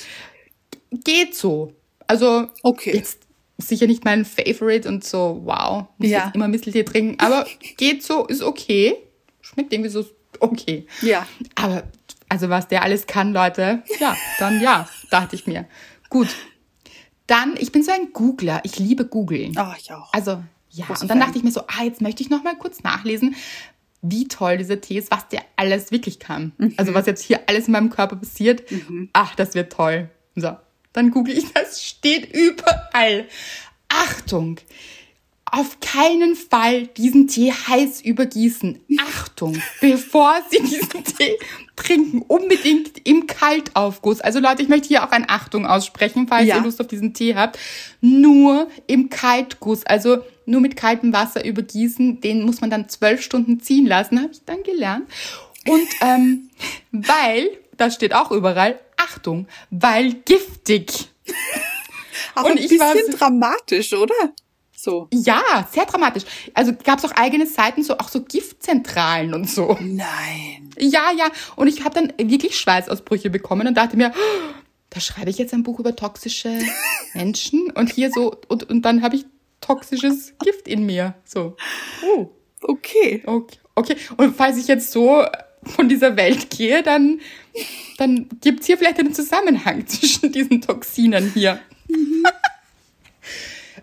geht 1.04 1.34
so. 1.36 1.72
Also, 2.06 2.48
Okay. 2.62 2.96
jetzt, 2.96 3.20
sicher 3.58 3.86
nicht 3.86 4.04
mein 4.04 4.24
Favorite 4.24 4.88
und 4.88 5.04
so, 5.04 5.40
wow, 5.44 5.84
muss 5.98 6.10
Ja. 6.10 6.24
jetzt 6.26 6.34
immer 6.34 6.48
Misteltee 6.48 6.82
trinken, 6.82 7.20
aber 7.20 7.46
geht 7.76 8.02
so, 8.02 8.26
ist 8.26 8.42
okay. 8.42 8.96
Schmeckt 9.42 9.72
irgendwie 9.72 9.90
so 9.90 10.04
okay. 10.40 10.86
Ja. 11.02 11.26
Aber, 11.54 11.84
also 12.28 12.48
was 12.48 12.66
der 12.68 12.82
alles 12.82 13.06
kann, 13.06 13.32
Leute, 13.32 13.82
ja, 14.00 14.16
dann 14.38 14.60
ja, 14.60 14.88
dachte 15.10 15.36
ich 15.36 15.46
mir. 15.46 15.66
Gut. 16.10 16.28
Dann, 17.26 17.56
ich 17.58 17.72
bin 17.72 17.82
so 17.82 17.92
ein 17.92 18.12
Googler. 18.12 18.60
Ich 18.64 18.78
liebe 18.78 19.06
Googeln. 19.06 19.54
Oh, 19.58 19.72
ich 19.78 19.92
auch. 19.92 20.12
Also, 20.12 20.42
ja. 20.68 20.84
Großer 20.86 21.02
und 21.02 21.08
dann 21.08 21.20
dachte 21.20 21.38
ich 21.38 21.44
mir 21.44 21.52
so, 21.52 21.62
ah, 21.62 21.84
jetzt 21.84 22.02
möchte 22.02 22.22
ich 22.22 22.28
noch 22.28 22.42
mal 22.42 22.56
kurz 22.56 22.82
nachlesen, 22.82 23.36
wie 24.02 24.28
toll 24.28 24.58
dieser 24.58 24.80
Tee 24.80 24.98
ist, 24.98 25.10
was 25.10 25.28
der 25.28 25.42
alles 25.56 25.92
wirklich 25.92 26.18
kann. 26.18 26.52
Mhm. 26.58 26.74
Also, 26.76 26.92
was 26.92 27.06
jetzt 27.06 27.22
hier 27.22 27.40
alles 27.46 27.68
in 27.68 27.72
meinem 27.72 27.90
Körper 27.90 28.16
passiert. 28.16 28.64
Ach, 29.12 29.34
das 29.34 29.54
wird 29.54 29.72
toll. 29.72 30.10
So. 30.36 30.56
Dann 30.92 31.10
google 31.10 31.36
ich, 31.36 31.52
das 31.52 31.82
steht 31.82 32.34
überall. 32.34 33.26
Achtung! 33.88 34.58
Auf 35.52 35.80
keinen 35.80 36.36
Fall 36.36 36.86
diesen 36.86 37.26
Tee 37.26 37.50
heiß 37.52 38.02
übergießen. 38.02 38.80
Achtung, 39.00 39.60
bevor 39.80 40.34
Sie 40.50 40.60
diesen 40.62 41.02
Tee 41.04 41.36
trinken, 41.76 42.22
unbedingt 42.22 43.06
im 43.06 43.26
Kaltaufguss. 43.26 44.20
Also 44.20 44.38
Leute, 44.38 44.62
ich 44.62 44.68
möchte 44.68 44.88
hier 44.88 45.02
auch 45.04 45.10
ein 45.10 45.28
Achtung 45.28 45.66
aussprechen, 45.66 46.28
falls 46.28 46.46
Ja. 46.46 46.56
ihr 46.56 46.62
Lust 46.62 46.80
auf 46.80 46.86
diesen 46.86 47.14
Tee 47.14 47.34
habt. 47.34 47.58
Nur 48.00 48.68
im 48.86 49.10
Kaltguss, 49.10 49.84
also 49.84 50.18
nur 50.46 50.60
mit 50.60 50.76
kaltem 50.76 51.12
Wasser 51.12 51.44
übergießen. 51.44 52.20
Den 52.20 52.42
muss 52.44 52.60
man 52.60 52.70
dann 52.70 52.88
zwölf 52.88 53.22
Stunden 53.22 53.60
ziehen 53.60 53.86
lassen, 53.86 54.20
habe 54.22 54.32
ich 54.32 54.44
dann 54.44 54.62
gelernt. 54.62 55.08
Und 55.66 55.88
ähm, 56.00 56.50
weil, 56.92 57.50
das 57.76 57.94
steht 57.94 58.14
auch 58.14 58.30
überall, 58.30 58.78
Achtung, 58.96 59.48
weil 59.70 60.12
giftig. 60.14 61.08
Auch 62.34 62.44
und 62.44 62.52
ein 62.52 62.58
ich 62.58 62.78
war 62.78 62.92
bisschen 62.92 63.12
so- 63.12 63.18
dramatisch, 63.18 63.92
oder? 63.94 64.14
So. 64.82 65.08
Ja, 65.12 65.68
sehr 65.70 65.84
dramatisch. 65.84 66.24
Also 66.54 66.72
gab 66.72 66.98
es 66.98 67.04
auch 67.04 67.12
eigene 67.12 67.46
Seiten, 67.46 67.82
so 67.82 67.98
auch 67.98 68.08
so 68.08 68.22
Giftzentralen 68.22 69.34
und 69.34 69.48
so. 69.50 69.76
Nein. 69.78 70.70
Ja, 70.78 71.10
ja. 71.16 71.26
Und 71.56 71.68
ich 71.68 71.84
habe 71.84 71.94
dann 71.94 72.12
wirklich 72.16 72.58
Schweißausbrüche 72.58 73.28
bekommen 73.28 73.66
und 73.66 73.76
dachte 73.76 73.98
mir, 73.98 74.10
oh, 74.14 74.54
da 74.88 75.00
schreibe 75.00 75.28
ich 75.28 75.36
jetzt 75.36 75.52
ein 75.52 75.64
Buch 75.64 75.80
über 75.80 75.94
toxische 75.94 76.58
Menschen 77.14 77.70
und 77.72 77.92
hier 77.92 78.10
so 78.10 78.34
und, 78.48 78.70
und 78.70 78.82
dann 78.82 79.02
habe 79.02 79.16
ich 79.16 79.26
toxisches 79.60 80.32
Gift 80.42 80.66
in 80.66 80.86
mir. 80.86 81.14
So. 81.24 81.56
Oh, 82.02 82.30
Okay. 82.62 83.22
okay. 83.26 83.58
Okay. 83.74 83.96
Und 84.16 84.34
falls 84.36 84.58
ich 84.58 84.66
jetzt 84.66 84.92
so 84.92 85.24
von 85.62 85.88
dieser 85.88 86.16
Welt 86.16 86.50
gehe, 86.50 86.82
dann, 86.82 87.20
dann 87.98 88.28
gibt's 88.40 88.66
hier 88.66 88.78
vielleicht 88.78 88.98
einen 88.98 89.14
Zusammenhang 89.14 89.86
zwischen 89.86 90.32
diesen 90.32 90.60
Toxinen 90.60 91.32
hier. 91.34 91.60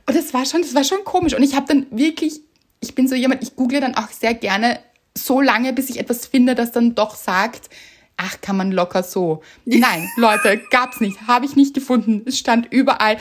Und 0.07 0.15
das 0.15 0.33
war 0.33 0.45
schon, 0.45 0.61
das 0.61 0.73
war 0.73 0.83
schon 0.83 1.03
komisch. 1.03 1.35
Und 1.35 1.43
ich 1.43 1.55
habe 1.55 1.67
dann 1.67 1.85
wirklich, 1.91 2.39
ich 2.79 2.95
bin 2.95 3.07
so 3.07 3.15
jemand, 3.15 3.43
ich 3.43 3.55
google 3.55 3.81
dann 3.81 3.95
auch 3.95 4.09
sehr 4.09 4.33
gerne 4.33 4.79
so 5.13 5.41
lange, 5.41 5.73
bis 5.73 5.89
ich 5.89 5.99
etwas 5.99 6.25
finde, 6.25 6.55
das 6.55 6.71
dann 6.71 6.95
doch 6.95 7.15
sagt, 7.15 7.69
ach, 8.15 8.39
kann 8.41 8.57
man 8.57 8.71
locker 8.71 9.03
so. 9.03 9.41
Nein, 9.65 10.07
Leute, 10.17 10.61
gab's 10.71 11.01
nicht, 11.01 11.27
habe 11.27 11.45
ich 11.45 11.55
nicht 11.55 11.73
gefunden. 11.73 12.23
Es 12.25 12.37
stand 12.37 12.71
überall. 12.71 13.17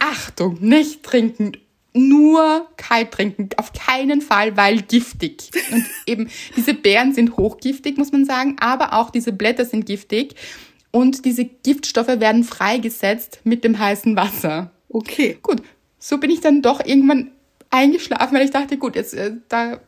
Achtung, 0.00 0.58
nicht 0.60 1.02
trinken, 1.02 1.52
nur 1.94 2.68
kalt 2.76 3.12
trinken, 3.12 3.50
auf 3.56 3.72
keinen 3.72 4.20
Fall, 4.20 4.56
weil 4.56 4.82
giftig. 4.82 5.50
Und 5.70 5.84
eben 6.06 6.30
diese 6.56 6.74
Beeren 6.74 7.14
sind 7.14 7.36
hochgiftig, 7.36 7.96
muss 7.96 8.12
man 8.12 8.24
sagen, 8.24 8.56
aber 8.58 8.94
auch 8.94 9.10
diese 9.10 9.32
Blätter 9.32 9.64
sind 9.64 9.86
giftig. 9.86 10.34
Und 10.90 11.24
diese 11.24 11.44
Giftstoffe 11.44 12.08
werden 12.08 12.44
freigesetzt 12.44 13.40
mit 13.44 13.64
dem 13.64 13.78
heißen 13.78 14.16
Wasser. 14.16 14.72
Okay. 14.88 15.38
Gut, 15.42 15.62
so 16.02 16.18
bin 16.18 16.30
ich 16.30 16.40
dann 16.40 16.62
doch 16.62 16.84
irgendwann 16.84 17.30
eingeschlafen, 17.70 18.36
weil 18.36 18.44
ich 18.44 18.50
dachte, 18.50 18.76
gut, 18.76 18.96
jetzt 18.96 19.14
äh, 19.14 19.32
da, 19.48 19.80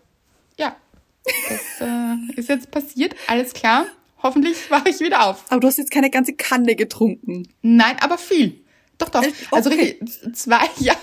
ja, 0.57 0.77
das 1.25 1.81
äh, 1.81 2.39
ist 2.41 2.49
jetzt 2.49 2.71
passiert, 2.71 3.17
alles 3.27 3.53
klar. 3.53 3.87
Hoffentlich 4.23 4.71
wache 4.71 4.89
ich 4.89 5.01
wieder 5.01 5.27
auf. 5.27 5.45
Aber 5.51 5.61
du 5.61 5.67
hast 5.67 5.77
jetzt 5.77 5.91
keine 5.91 6.09
ganze 6.09 6.33
Kanne 6.33 6.77
getrunken. 6.77 7.47
Nein, 7.61 7.97
aber 8.01 8.17
viel. 8.17 8.59
Doch, 8.97 9.11
doch. 9.11 9.23
Also 9.51 9.71
okay. 9.71 9.99
richtig, 10.01 10.35
zwei, 10.35 10.65
ja. 10.79 10.95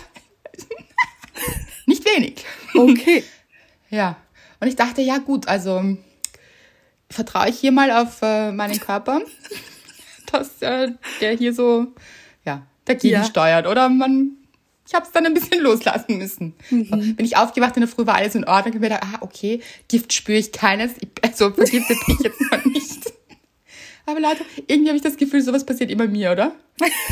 Nicht 1.86 2.06
wenig. 2.06 2.46
Okay. 2.74 3.24
Ja. 3.94 4.16
Und 4.62 4.70
ich 4.70 4.78
dachte, 4.78 5.02
ja 5.02 5.18
gut, 5.18 5.50
also 5.50 5.98
vertraue 7.10 7.50
ich 7.50 7.60
hier 7.60 7.74
mal 7.74 7.92
auf 7.92 8.22
äh, 8.22 8.54
meinen 8.54 8.80
Körper, 8.80 9.22
dass 10.32 10.62
äh, 10.62 10.94
der 11.20 11.36
hier 11.36 11.54
so, 11.54 11.88
ja, 12.46 12.66
dagegen 12.86 13.16
Ja. 13.16 13.26
steuert. 13.26 13.68
Oder 13.68 13.90
man, 13.90 14.38
ich 14.92 14.96
habe 14.96 15.06
es 15.06 15.14
dann 15.14 15.26
ein 15.26 15.34
bisschen 15.34 15.60
loslassen 15.62 16.18
müssen. 16.18 16.54
Mhm. 16.70 17.16
Bin 17.16 17.26
ich 17.26 17.38
aufgewacht 17.38 17.78
in 17.78 17.82
der 17.82 17.88
Früh, 17.88 18.06
war 18.06 18.16
alles 18.16 18.36
in 18.36 18.44
Ordnung. 18.44 18.74
Ich 18.74 18.82
mir 18.82 18.90
gedacht, 18.90 19.04
ah, 19.06 19.18
okay, 19.22 19.62
Gift 19.88 20.12
spüre 20.12 20.38
ich 20.38 20.52
keines. 20.52 20.92
Ich, 21.00 21.08
also 21.24 21.52
vergiftet 21.52 21.98
bin 22.06 22.16
ich 22.20 22.26
jetzt 22.26 22.42
noch 22.52 22.66
nicht. 22.66 23.14
Aber 24.06 24.20
Leute, 24.20 24.44
irgendwie 24.68 24.90
habe 24.90 24.98
ich 24.98 25.04
das 25.04 25.16
Gefühl, 25.16 25.42
sowas 25.42 25.66
passiert 25.66 25.92
immer 25.92 26.08
mir, 26.08 26.34
oder? 26.34 26.52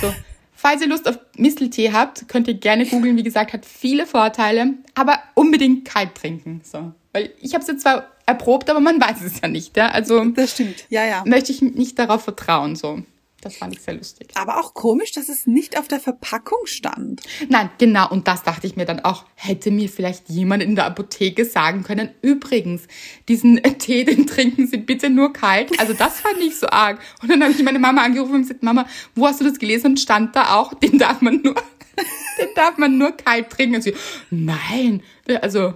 So. 0.02 0.13
Falls 0.54 0.82
ihr 0.82 0.89
Lust 0.89 1.08
auf 1.08 1.18
Misteltee 1.38 1.94
habt, 1.94 2.28
könnt 2.28 2.50
ihr 2.50 2.56
gerne 2.56 2.86
googeln. 2.86 3.15
Wie 3.15 3.24
gesagt, 3.24 3.54
hat 3.54 3.65
viele 3.65 4.06
Vorteile, 4.06 4.74
aber 4.96 5.20
unbedingt 5.36 5.86
kalt 5.86 6.15
trinken. 6.15 6.60
So. 6.65 6.92
Weil 7.13 7.32
ich 7.39 7.54
habe 7.54 7.62
es 7.62 7.70
jetzt 7.70 7.84
zwar 7.84 8.08
erprobt, 8.26 8.70
aber 8.70 8.82
man 8.82 9.00
weiß 9.00 9.22
es 9.22 9.39
ja 9.39 9.48
nicht. 9.48 9.78
Ja? 9.78 9.89
Also 9.89 10.26
Das 10.26 10.52
stimmt. 10.52 10.84
Ja, 10.89 11.06
ja. 11.06 11.24
möchte 11.26 11.54
ich 11.54 11.62
nicht 11.62 11.98
darauf 11.98 12.24
vertrauen. 12.24 12.76
So. 12.76 13.04
Das 13.41 13.56
fand 13.56 13.73
ich 13.73 13.82
sehr 13.82 13.93
lustig. 13.93 14.32
Aber 14.36 14.60
auch 14.60 14.73
komisch, 14.73 15.13
dass 15.13 15.30
es 15.30 15.47
nicht 15.47 15.78
auf 15.78 15.88
der 15.88 15.99
Verpackung 15.99 16.60
stand. 16.65 17.21
Nein, 17.47 17.69
genau. 17.78 18.10
Und 18.10 18.28
das 18.28 18.43
dachte 18.43 18.67
ich 18.67 18.75
mir 18.75 18.86
dann 18.86 18.99
auch. 18.99 19.25
Hätte 19.36 19.71
mir 19.71 19.88
vielleicht 19.88 20.30
jemand 20.30 20.62
in 20.62 20.75
der 20.75 20.86
Apotheke 20.86 21.45
sagen 21.45 21.84
können, 21.84 22.10
übrigens, 22.21 22.88
diesen 23.28 23.62
Tee, 23.80 24.04
den 24.04 24.28
trinken 24.28 24.67
Sie 24.67 24.78
bitte 24.78 25.10
nur 25.10 25.32
kalt. 25.32 25.80
Also 25.80 25.93
das 25.93 26.19
fand 26.19 26.39
ich 26.39 26.58
so 26.58 26.67
arg. 26.67 26.99
Und 27.21 27.30
dann 27.30 27.41
habe 27.41 27.54
ich 27.54 27.63
meine 27.63 27.80
Mama 27.80 28.04
angerufen 28.04 28.36
und 28.36 28.41
gesagt, 28.41 28.63
Mama, 28.63 28.86
wo 29.15 29.25
hast 29.25 29.39
du 29.39 29.45
das 29.45 29.58
gelesen? 29.58 29.88
Und 29.91 29.99
stand 29.99 30.36
da 30.36 30.56
auch, 30.56 30.73
den 30.73 30.97
darf 30.97 31.21
man 31.21 31.41
nur, 31.41 31.56
den 32.38 32.47
darf 32.56 32.78
man 32.78 32.97
nur 32.97 33.13
kalt 33.13 33.49
trinken. 33.49 33.75
Und 33.75 33.84
sie, 33.84 33.95
nein, 34.30 35.02
also 35.41 35.75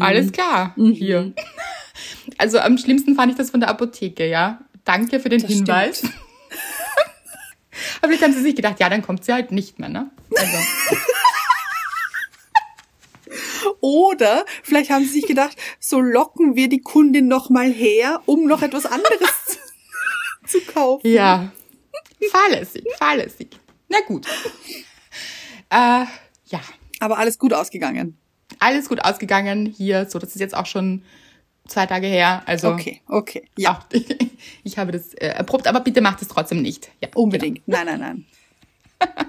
alles 0.00 0.32
klar 0.32 0.74
hier. 0.76 1.32
Also 2.38 2.58
am 2.58 2.78
schlimmsten 2.78 3.14
fand 3.14 3.32
ich 3.32 3.36
das 3.36 3.50
von 3.50 3.60
der 3.60 3.68
Apotheke, 3.68 4.26
ja. 4.26 4.60
Danke 4.84 5.20
für 5.20 5.28
den 5.28 5.42
Das 5.42 5.50
Hinweis. 5.50 6.02
Aber 8.00 8.08
vielleicht 8.08 8.22
haben 8.22 8.32
sie 8.32 8.42
sich 8.42 8.56
gedacht, 8.56 8.80
ja, 8.80 8.88
dann 8.88 9.02
kommt 9.02 9.24
sie 9.24 9.32
halt 9.32 9.52
nicht 9.52 9.78
mehr, 9.78 9.88
ne? 9.88 10.10
Also. 10.36 10.58
Oder 13.80 14.44
vielleicht 14.62 14.90
haben 14.90 15.04
sie 15.04 15.10
sich 15.20 15.26
gedacht, 15.26 15.56
so 15.78 16.00
locken 16.00 16.56
wir 16.56 16.68
die 16.68 16.80
Kundin 16.80 17.28
noch 17.28 17.48
mal 17.50 17.70
her, 17.70 18.20
um 18.26 18.46
noch 18.46 18.62
etwas 18.62 18.86
anderes 18.86 19.18
zu 20.46 20.60
kaufen. 20.62 21.06
Ja. 21.06 21.52
Fahrlässig, 22.30 22.84
fahrlässig. 22.98 23.48
Na 23.88 23.98
gut. 24.06 24.26
Äh, 25.70 26.04
ja, 26.46 26.60
Aber 26.98 27.18
alles 27.18 27.38
gut 27.38 27.52
ausgegangen. 27.54 28.18
alles 28.58 28.88
gut 28.88 29.02
ausgegangen 29.04 29.66
hier. 29.66 30.08
So, 30.10 30.18
das 30.18 30.30
ist 30.34 30.40
jetzt 30.40 30.54
auch 30.56 30.66
schon 30.66 31.04
zwei 31.70 31.86
Tage 31.86 32.06
her. 32.06 32.42
Also 32.46 32.72
Okay, 32.72 33.00
okay. 33.06 33.44
Ja, 33.56 33.80
ich 34.64 34.78
habe 34.78 34.92
das 34.92 35.14
äh, 35.14 35.28
erprobt, 35.28 35.66
aber 35.66 35.80
bitte 35.80 36.00
macht 36.00 36.20
es 36.22 36.28
trotzdem 36.28 36.62
nicht. 36.62 36.90
Ja, 37.00 37.08
unbedingt. 37.14 37.66
Nein, 37.66 37.86
nein, 37.86 38.00
nein. 38.00 38.26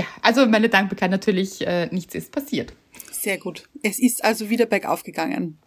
Ja, 0.00 0.06
also 0.22 0.46
meine 0.46 0.70
Dankbarkeit 0.70 1.10
natürlich, 1.10 1.66
äh, 1.66 1.86
nichts 1.90 2.14
ist 2.14 2.32
passiert. 2.32 2.72
Sehr 3.10 3.36
gut. 3.36 3.68
Es 3.82 3.98
ist 3.98 4.24
also 4.24 4.48
wieder 4.48 4.64
bergauf 4.64 5.02
gegangen. 5.02 5.58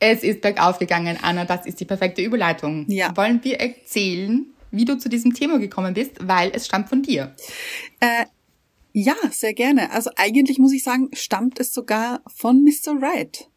Es 0.00 0.24
ist 0.24 0.40
bergauf 0.40 0.78
gegangen, 0.78 1.16
Anna, 1.22 1.44
das 1.44 1.66
ist 1.66 1.78
die 1.78 1.84
perfekte 1.84 2.20
Überleitung. 2.20 2.90
Ja. 2.90 3.16
Wollen 3.16 3.44
wir 3.44 3.60
erzählen, 3.60 4.46
wie 4.72 4.84
du 4.84 4.98
zu 4.98 5.08
diesem 5.08 5.34
Thema 5.34 5.60
gekommen 5.60 5.94
bist, 5.94 6.16
weil 6.20 6.50
es 6.52 6.66
stammt 6.66 6.88
von 6.88 7.02
dir. 7.02 7.36
Äh, 8.00 8.24
ja, 8.92 9.14
sehr 9.30 9.54
gerne. 9.54 9.92
Also 9.92 10.10
eigentlich 10.16 10.58
muss 10.58 10.72
ich 10.72 10.82
sagen, 10.82 11.10
stammt 11.12 11.60
es 11.60 11.72
sogar 11.72 12.22
von 12.26 12.64
Mr. 12.64 13.00
Wright. 13.00 13.48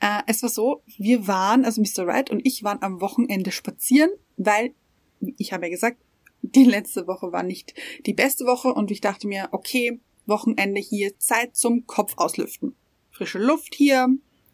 Äh, 0.00 0.22
es 0.26 0.42
war 0.42 0.50
so, 0.50 0.82
wir 0.96 1.26
waren, 1.26 1.64
also 1.64 1.80
Mr. 1.80 2.06
Wright 2.06 2.30
und 2.30 2.40
ich 2.44 2.62
waren 2.62 2.82
am 2.82 3.00
Wochenende 3.00 3.50
spazieren, 3.50 4.10
weil, 4.36 4.72
ich 5.36 5.52
habe 5.52 5.66
ja 5.66 5.70
gesagt, 5.70 5.98
die 6.42 6.64
letzte 6.64 7.06
Woche 7.06 7.32
war 7.32 7.42
nicht 7.42 7.74
die 8.06 8.14
beste 8.14 8.44
Woche 8.46 8.72
und 8.72 8.90
ich 8.90 9.00
dachte 9.00 9.26
mir, 9.26 9.48
okay, 9.50 10.00
Wochenende 10.26 10.80
hier, 10.80 11.18
Zeit 11.18 11.56
zum 11.56 11.86
Kopf 11.86 12.14
auslüften. 12.16 12.76
Frische 13.10 13.38
Luft 13.38 13.74
hier, 13.74 14.08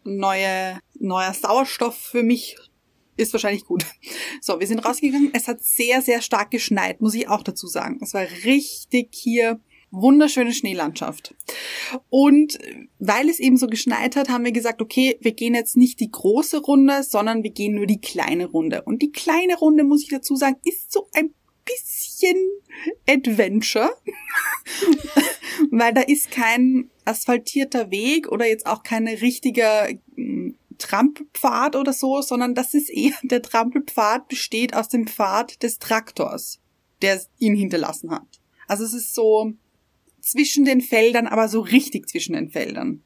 neue, 0.05 0.79
neuer 0.99 1.35
Sauerstoff 1.35 1.97
für 1.97 2.23
mich 2.23 2.57
ist 3.17 3.33
wahrscheinlich 3.33 3.65
gut. 3.65 3.85
So, 4.41 4.61
wir 4.61 4.67
sind 4.67 4.85
rausgegangen. 4.85 5.31
Es 5.33 5.49
hat 5.49 5.63
sehr, 5.63 6.03
sehr 6.03 6.21
stark 6.21 6.51
geschneit, 6.51 7.01
muss 7.01 7.15
ich 7.15 7.29
auch 7.29 7.43
dazu 7.43 7.67
sagen. 7.67 7.99
Es 8.03 8.13
war 8.13 8.23
richtig 8.45 9.09
hier 9.13 9.61
wunderschöne 9.95 10.53
Schneelandschaft. 10.53 11.35
Und 12.11 12.59
weil 12.99 13.29
es 13.29 13.39
eben 13.39 13.57
so 13.57 13.67
geschneit 13.67 14.17
hat, 14.17 14.29
haben 14.29 14.45
wir 14.45 14.53
gesagt, 14.53 14.83
okay, 14.83 15.17
wir 15.21 15.33
gehen 15.33 15.55
jetzt 15.55 15.77
nicht 15.77 16.01
die 16.01 16.11
große 16.11 16.61
Runde, 16.61 17.03
sondern 17.03 17.43
wir 17.43 17.51
gehen 17.51 17.75
nur 17.75 17.87
die 17.87 18.01
kleine 18.01 18.47
Runde. 18.47 18.83
Und 18.83 19.03
die 19.03 19.13
kleine 19.13 19.57
Runde, 19.57 19.85
muss 19.85 20.03
ich 20.03 20.09
dazu 20.09 20.37
sagen, 20.37 20.57
ist 20.65 20.93
so 20.93 21.09
ein 21.15 21.33
bisschen 21.65 22.37
Adventure, 23.09 23.91
weil 25.71 25.95
da 25.95 26.03
ist 26.03 26.31
kein 26.31 26.91
asphaltierter 27.05 27.91
Weg 27.91 28.29
oder 28.31 28.47
jetzt 28.47 28.67
auch 28.67 28.83
kein 28.83 29.07
richtiger 29.09 29.89
hm, 30.15 30.57
Trampelpfad 30.79 31.77
oder 31.77 31.93
so, 31.93 32.21
sondern 32.21 32.55
das 32.55 32.75
ist 32.75 32.91
eher, 32.91 33.15
der 33.23 33.43
Trampelpfad 33.43 34.29
besteht 34.29 34.75
aus 34.75 34.89
dem 34.89 35.07
Pfad 35.07 35.63
des 35.63 35.79
Traktors, 35.79 36.61
der 37.01 37.21
ihn 37.39 37.55
hinterlassen 37.55 38.11
hat. 38.11 38.41
Also 38.67 38.85
es 38.85 38.95
ist 38.95 39.15
so 39.15 39.53
zwischen 40.25 40.65
den 40.65 40.81
Feldern, 40.81 41.27
aber 41.27 41.49
so 41.49 41.61
richtig 41.61 42.09
zwischen 42.09 42.35
den 42.35 42.49
Feldern. 42.49 43.03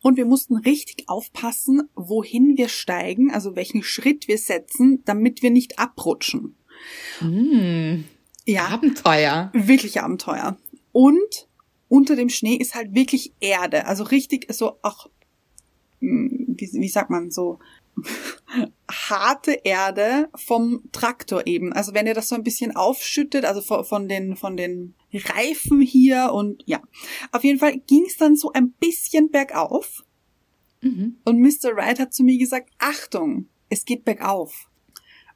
Und 0.00 0.16
wir 0.16 0.24
mussten 0.24 0.56
richtig 0.56 1.08
aufpassen, 1.08 1.88
wohin 1.94 2.56
wir 2.56 2.68
steigen, 2.68 3.30
also 3.30 3.56
welchen 3.56 3.82
Schritt 3.82 4.28
wir 4.28 4.38
setzen, 4.38 5.02
damit 5.04 5.42
wir 5.42 5.50
nicht 5.50 5.78
abrutschen. 5.78 6.56
Mm, 7.20 8.04
ja. 8.46 8.68
Abenteuer. 8.68 9.50
Wirklich 9.52 10.00
Abenteuer. 10.00 10.56
Und 10.92 11.48
unter 11.88 12.16
dem 12.16 12.28
Schnee 12.28 12.54
ist 12.54 12.74
halt 12.74 12.94
wirklich 12.94 13.32
Erde, 13.40 13.86
also 13.86 14.04
richtig 14.04 14.46
so 14.52 14.78
auch, 14.82 15.08
hm, 16.00 16.54
wie, 16.56 16.70
wie 16.72 16.88
sagt 16.88 17.10
man, 17.10 17.30
so 17.30 17.58
harte 18.90 19.60
Erde 19.64 20.28
vom 20.34 20.82
Traktor 20.92 21.46
eben. 21.46 21.72
Also 21.72 21.92
wenn 21.92 22.06
ihr 22.06 22.14
das 22.14 22.28
so 22.28 22.36
ein 22.36 22.44
bisschen 22.44 22.76
aufschüttet, 22.76 23.44
also 23.44 23.60
von, 23.60 23.84
von 23.84 24.08
den, 24.08 24.36
von 24.36 24.56
den 24.56 24.94
Reifen 25.12 25.80
hier 25.80 26.32
und 26.32 26.62
ja. 26.66 26.82
Auf 27.32 27.44
jeden 27.44 27.58
Fall 27.58 27.78
ging 27.86 28.04
es 28.06 28.16
dann 28.16 28.36
so 28.36 28.52
ein 28.52 28.72
bisschen 28.72 29.30
bergauf. 29.30 30.04
Mhm. 30.82 31.18
Und 31.24 31.40
Mr. 31.40 31.74
Wright 31.74 31.98
hat 31.98 32.12
zu 32.12 32.22
mir 32.22 32.38
gesagt, 32.38 32.70
Achtung, 32.78 33.48
es 33.68 33.84
geht 33.84 34.04
bergauf. 34.04 34.68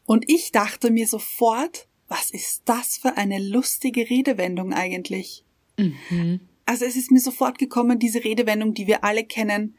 Und 0.05 0.29
ich 0.29 0.53
dachte 0.53 0.91
mir 0.91 1.07
sofort, 1.07 1.89
was 2.09 2.31
ist 2.31 2.63
das 2.67 2.99
für 2.99 3.17
eine 3.17 3.39
lustige 3.39 4.09
Redewendung 4.11 4.73
eigentlich? 4.73 5.45
Mhm. 5.79 6.41
Also 6.67 6.85
es 6.85 6.97
ist 6.97 7.11
mir 7.11 7.21
sofort 7.21 7.59
gekommen, 7.59 7.99
diese 7.99 8.23
Redewendung, 8.23 8.75
die 8.75 8.87
wir 8.87 9.05
alle 9.05 9.25
kennen, 9.25 9.77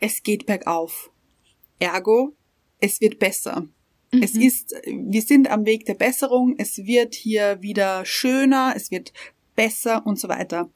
es 0.00 0.22
geht 0.22 0.46
bergauf. 0.46 1.10
Ergo, 1.78 2.34
es 2.78 3.00
wird 3.00 3.18
besser. 3.18 3.68
Mhm. 4.12 4.22
Es 4.22 4.34
ist, 4.34 4.74
wir 4.86 5.22
sind 5.22 5.50
am 5.50 5.66
Weg 5.66 5.84
der 5.86 5.94
Besserung, 5.94 6.54
es 6.58 6.78
wird 6.78 7.14
hier 7.14 7.60
wieder 7.62 8.04
schöner, 8.04 8.74
es 8.76 8.90
wird 8.90 9.12
besser 9.54 10.06
und 10.06 10.18
so 10.18 10.28
weiter. 10.28 10.70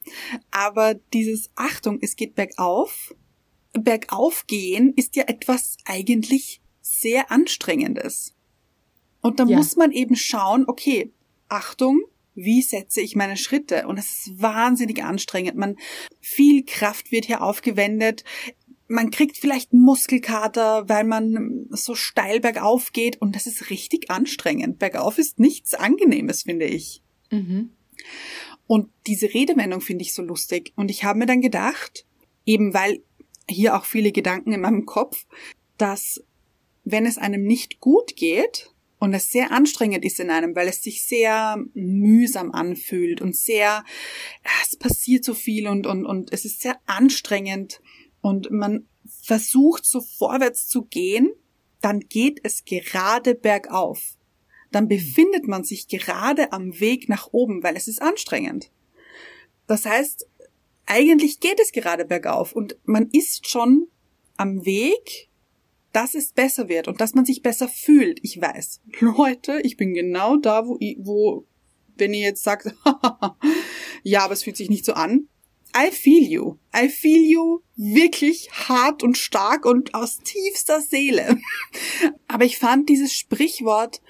Aber 0.49 0.95
dieses 1.13 1.51
Achtung, 1.55 1.99
es 2.01 2.15
geht 2.15 2.35
bergauf, 2.35 3.13
bergauf 3.73 4.47
gehen 4.47 4.93
ist 4.95 5.15
ja 5.15 5.23
etwas 5.27 5.77
eigentlich 5.85 6.61
sehr 6.81 7.31
anstrengendes. 7.31 8.35
Und 9.21 9.39
da 9.39 9.45
ja. 9.45 9.55
muss 9.55 9.75
man 9.75 9.91
eben 9.91 10.15
schauen, 10.15 10.65
okay, 10.67 11.13
Achtung, 11.47 12.01
wie 12.33 12.61
setze 12.61 13.01
ich 13.01 13.15
meine 13.15 13.37
Schritte? 13.37 13.87
Und 13.87 13.97
es 13.97 14.27
ist 14.27 14.41
wahnsinnig 14.41 15.03
anstrengend. 15.03 15.57
Man, 15.57 15.77
viel 16.19 16.63
Kraft 16.65 17.11
wird 17.11 17.25
hier 17.25 17.41
aufgewendet 17.41 18.23
man 18.91 19.09
kriegt 19.09 19.37
vielleicht 19.37 19.71
Muskelkater, 19.71 20.89
weil 20.89 21.05
man 21.05 21.65
so 21.69 21.95
steil 21.95 22.41
bergauf 22.41 22.91
geht 22.91 23.21
und 23.21 23.35
das 23.35 23.47
ist 23.47 23.69
richtig 23.69 24.11
anstrengend. 24.11 24.79
Bergauf 24.79 25.17
ist 25.17 25.39
nichts 25.39 25.73
Angenehmes, 25.73 26.43
finde 26.43 26.65
ich. 26.65 27.01
Mhm. 27.31 27.71
Und 28.67 28.89
diese 29.07 29.33
Redewendung 29.33 29.79
finde 29.79 30.03
ich 30.03 30.13
so 30.13 30.21
lustig. 30.21 30.73
Und 30.75 30.91
ich 30.91 31.05
habe 31.05 31.19
mir 31.19 31.25
dann 31.25 31.41
gedacht, 31.41 32.05
eben 32.45 32.73
weil 32.73 33.01
hier 33.49 33.77
auch 33.77 33.85
viele 33.85 34.11
Gedanken 34.11 34.51
in 34.51 34.61
meinem 34.61 34.85
Kopf, 34.85 35.25
dass 35.77 36.21
wenn 36.83 37.05
es 37.05 37.17
einem 37.17 37.43
nicht 37.43 37.79
gut 37.79 38.15
geht 38.17 38.73
und 38.99 39.13
es 39.13 39.31
sehr 39.31 39.51
anstrengend 39.51 40.03
ist 40.03 40.19
in 40.19 40.29
einem, 40.29 40.55
weil 40.55 40.67
es 40.67 40.83
sich 40.83 41.07
sehr 41.07 41.63
mühsam 41.73 42.51
anfühlt 42.51 43.21
und 43.21 43.35
sehr, 43.37 43.85
es 44.63 44.75
passiert 44.75 45.23
so 45.23 45.33
viel 45.33 45.67
und, 45.67 45.87
und, 45.87 46.05
und 46.05 46.33
es 46.33 46.43
ist 46.43 46.61
sehr 46.61 46.77
anstrengend, 46.87 47.81
und 48.21 48.51
man 48.51 48.87
versucht 49.05 49.85
so 49.85 50.01
vorwärts 50.01 50.67
zu 50.67 50.83
gehen, 50.83 51.31
dann 51.81 51.99
geht 51.99 52.39
es 52.43 52.65
gerade 52.65 53.35
bergauf. 53.35 54.17
Dann 54.71 54.87
befindet 54.87 55.47
man 55.47 55.63
sich 55.63 55.87
gerade 55.87 56.53
am 56.53 56.79
Weg 56.79 57.09
nach 57.09 57.29
oben, 57.31 57.63
weil 57.63 57.75
es 57.75 57.87
ist 57.87 58.01
anstrengend. 58.01 58.71
Das 59.67 59.85
heißt, 59.85 60.27
eigentlich 60.85 61.39
geht 61.39 61.59
es 61.59 61.71
gerade 61.71 62.05
bergauf 62.05 62.53
und 62.53 62.77
man 62.83 63.09
ist 63.11 63.47
schon 63.47 63.87
am 64.37 64.65
Weg, 64.65 65.29
dass 65.93 66.15
es 66.15 66.31
besser 66.31 66.69
wird 66.69 66.87
und 66.87 67.01
dass 67.01 67.13
man 67.13 67.25
sich 67.25 67.41
besser 67.41 67.67
fühlt. 67.67 68.19
Ich 68.23 68.39
weiß, 68.39 68.81
Leute, 68.99 69.59
ich 69.63 69.77
bin 69.77 69.93
genau 69.93 70.37
da, 70.37 70.67
wo, 70.67 70.77
wo 70.97 71.45
wenn 71.97 72.13
ihr 72.13 72.21
jetzt 72.21 72.43
sagt, 72.43 72.73
ja, 74.03 74.23
aber 74.23 74.33
es 74.33 74.43
fühlt 74.43 74.57
sich 74.57 74.69
nicht 74.69 74.85
so 74.85 74.93
an, 74.93 75.27
I 75.75 75.91
feel 75.91 76.23
you. 76.23 76.57
I 76.75 76.89
feel 76.89 77.23
you 77.23 77.61
wirklich 77.75 78.49
hart 78.51 79.03
und 79.03 79.17
stark 79.17 79.65
und 79.65 79.93
aus 79.93 80.19
tiefster 80.19 80.81
Seele. 80.81 81.39
Aber 82.27 82.45
ich 82.45 82.57
fand 82.57 82.89
dieses 82.89 83.13
Sprichwort 83.13 84.01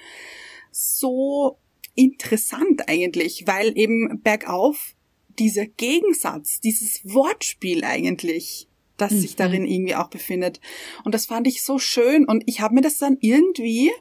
so 0.72 1.60
interessant 1.96 2.88
eigentlich, 2.88 3.44
weil 3.46 3.78
eben 3.78 4.22
bergauf 4.22 4.96
dieser 5.40 5.66
Gegensatz, 5.66 6.60
dieses 6.60 7.02
Wortspiel 7.04 7.84
eigentlich, 7.84 8.68
das 8.98 9.12
mhm. 9.12 9.20
sich 9.20 9.36
darin 9.36 9.66
irgendwie 9.66 9.96
auch 9.96 10.10
befindet. 10.10 10.60
Und 11.04 11.14
das 11.14 11.26
fand 11.26 11.48
ich 11.48 11.64
so 11.64 11.80
schön 11.80 12.26
und 12.26 12.44
ich 12.46 12.62
habe 12.62 12.76
mir 12.76 12.82
das 12.82 12.98
dann 12.98 13.18
irgendwie 13.20 13.92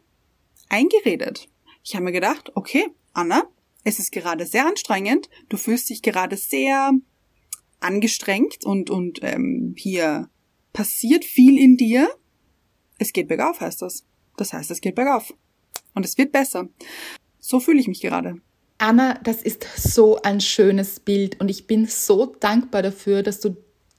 eingeredet. 0.69 1.49
Ich 1.83 1.95
habe 1.95 2.05
mir 2.05 2.13
gedacht, 2.13 2.53
okay, 2.55 2.89
Anna, 3.13 3.45
es 3.85 3.99
ist 3.99 4.13
gerade 4.13 4.47
sehr 4.47 4.67
anstrengend, 4.67 5.31
du 5.49 5.57
fühlst 5.57 5.89
dich 5.89 6.03
gerade 6.03 6.37
sehr 6.37 6.93
angestrengt 7.81 8.65
und, 8.65 8.91
und 8.91 9.21
ähm, 9.23 9.75
hier 9.77 10.29
passiert 10.73 11.25
viel 11.25 11.59
in 11.59 11.77
dir. 11.77 12.09
Es 12.99 13.13
geht 13.13 13.29
bergauf, 13.29 13.61
heißt 13.61 13.83
das. 13.83 14.05
Das 14.37 14.53
heißt, 14.53 14.71
es 14.71 14.81
geht 14.81 14.95
bergauf. 14.95 15.35
Und 15.95 16.05
es 16.05 16.17
wird 16.17 16.33
besser. 16.33 16.69
So 17.39 17.61
fühle 17.61 17.81
ich 17.81 17.89
mich 17.89 18.01
gerade. 18.01 18.37
Anna, 18.79 19.15
das 19.23 19.43
ist 19.43 19.67
so 19.77 20.23
ein 20.23 20.41
schönes 20.41 21.01
Bild 21.01 21.39
und 21.41 21.51
ich 21.51 21.67
bin 21.67 21.87
so 21.87 22.27
dankbar 22.27 22.83
dafür, 22.83 23.23
dass 23.23 23.41
du 23.41 23.57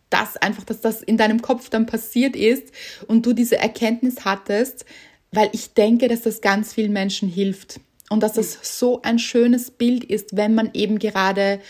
das 0.10 0.38
einfach, 0.38 0.64
dass 0.64 0.82
das 0.82 1.04
in 1.04 1.18
deinem 1.18 1.42
Kopf 1.42 1.70
dann 1.70 1.86
passiert 1.86 2.36
ist 2.36 2.72
und 3.08 3.26
du 3.26 3.34
diese 3.34 3.58
Erkenntnis 3.58 4.26
hattest, 4.26 4.86
weil 5.32 5.50
ich 5.54 5.74
denke, 5.74 6.08
dass 6.08 6.22
das 6.22 6.42
ganz 6.42 6.74
vielen 6.74 6.94
Menschen 6.94 7.30
hilft 7.30 7.80
und 8.10 8.22
dass 8.22 8.34
das 8.34 8.58
so 8.62 9.02
ein 9.04 9.20
schönes 9.20 9.72
Bild 9.72 10.04
ist, 10.04 10.36
wenn 10.36 10.54
man 10.56 10.72
eben 10.74 11.00
gerade 11.00 11.62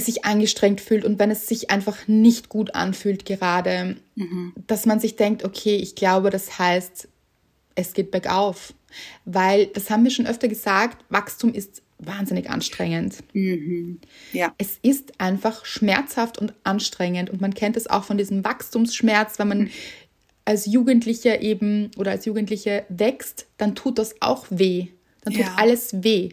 sich 0.00 0.24
angestrengt 0.24 0.80
fühlt 0.80 1.04
und 1.04 1.18
wenn 1.18 1.30
es 1.30 1.46
sich 1.46 1.70
einfach 1.70 2.08
nicht 2.08 2.48
gut 2.48 2.74
anfühlt 2.74 3.24
gerade, 3.24 3.96
mhm. 4.14 4.52
dass 4.66 4.86
man 4.86 5.00
sich 5.00 5.16
denkt, 5.16 5.44
okay, 5.44 5.76
ich 5.76 5.94
glaube, 5.94 6.30
das 6.30 6.58
heißt, 6.58 7.08
es 7.74 7.92
geht 7.92 8.10
bergauf. 8.10 8.74
Weil, 9.24 9.66
das 9.66 9.90
haben 9.90 10.04
wir 10.04 10.10
schon 10.10 10.26
öfter 10.26 10.48
gesagt, 10.48 11.04
Wachstum 11.08 11.54
ist 11.54 11.82
wahnsinnig 11.98 12.50
anstrengend. 12.50 13.18
Mhm. 13.32 14.00
Ja. 14.32 14.52
Es 14.58 14.78
ist 14.82 15.20
einfach 15.20 15.64
schmerzhaft 15.64 16.38
und 16.38 16.54
anstrengend 16.64 17.30
und 17.30 17.40
man 17.40 17.54
kennt 17.54 17.76
es 17.76 17.88
auch 17.88 18.04
von 18.04 18.18
diesem 18.18 18.44
Wachstumsschmerz, 18.44 19.38
wenn 19.38 19.48
man 19.48 19.58
mhm. 19.58 19.70
als 20.44 20.66
Jugendlicher 20.66 21.40
eben 21.40 21.90
oder 21.96 22.12
als 22.12 22.24
Jugendliche 22.24 22.84
wächst, 22.88 23.46
dann 23.58 23.74
tut 23.74 23.98
das 23.98 24.14
auch 24.20 24.46
weh. 24.50 24.88
Dann 25.22 25.34
tut 25.34 25.42
ja. 25.42 25.54
alles 25.56 26.02
weh. 26.02 26.30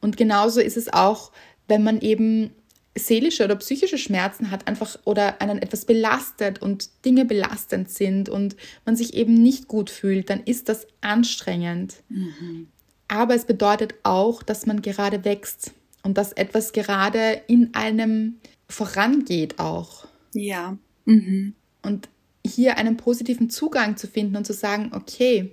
Und 0.00 0.16
genauso 0.16 0.60
ist 0.60 0.76
es 0.76 0.92
auch, 0.92 1.32
wenn 1.68 1.82
man 1.82 2.00
eben 2.00 2.50
seelische 2.96 3.44
oder 3.44 3.56
psychische 3.56 3.98
Schmerzen 3.98 4.50
hat, 4.50 4.68
einfach 4.68 4.96
oder 5.04 5.40
einen 5.40 5.60
etwas 5.60 5.84
belastet 5.84 6.62
und 6.62 7.04
Dinge 7.04 7.24
belastend 7.24 7.90
sind 7.90 8.28
und 8.28 8.56
man 8.84 8.96
sich 8.96 9.14
eben 9.14 9.34
nicht 9.34 9.66
gut 9.66 9.90
fühlt, 9.90 10.30
dann 10.30 10.44
ist 10.44 10.68
das 10.68 10.86
anstrengend. 11.00 11.94
Mhm. 12.08 12.68
Aber 13.08 13.34
es 13.34 13.44
bedeutet 13.44 13.94
auch, 14.02 14.42
dass 14.42 14.66
man 14.66 14.80
gerade 14.80 15.24
wächst 15.24 15.72
und 16.02 16.16
dass 16.18 16.32
etwas 16.32 16.72
gerade 16.72 17.42
in 17.48 17.74
einem 17.74 18.36
vorangeht 18.68 19.58
auch. 19.58 20.06
Ja. 20.32 20.76
Mhm. 21.04 21.54
Und 21.82 22.08
hier 22.46 22.76
einen 22.76 22.96
positiven 22.96 23.50
Zugang 23.50 23.96
zu 23.96 24.06
finden 24.06 24.36
und 24.36 24.46
zu 24.46 24.52
sagen, 24.52 24.92
okay, 24.94 25.52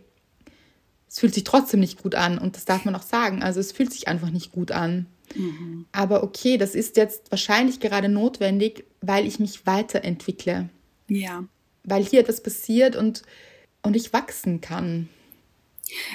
es 1.08 1.20
fühlt 1.20 1.34
sich 1.34 1.44
trotzdem 1.44 1.80
nicht 1.80 2.02
gut 2.02 2.16
an 2.16 2.38
und 2.38 2.56
das 2.56 2.66
darf 2.66 2.86
man 2.86 2.96
auch 2.96 3.02
sagen. 3.02 3.44
Also 3.44 3.60
es 3.60 3.72
fühlt 3.72 3.92
sich 3.92 4.08
einfach 4.08 4.30
nicht 4.30 4.52
gut 4.52 4.72
an. 4.72 5.08
Mhm. 5.36 5.86
Aber 5.92 6.24
okay, 6.24 6.58
das 6.58 6.76
ist 6.76 6.98
jetzt 6.98 7.32
wahrscheinlich 7.32 7.80
gerade 7.80 8.10
notwendig, 8.10 8.86
weil 9.02 9.26
ich 9.26 9.40
mich 9.40 9.66
weiterentwickle. 9.66 10.70
Ja. 11.08 11.46
Weil 11.84 12.04
hier 12.04 12.22
etwas 12.22 12.42
passiert 12.42 12.96
und, 12.96 13.24
und 13.82 13.96
ich 13.96 14.14
wachsen 14.14 14.62
kann. 14.62 15.10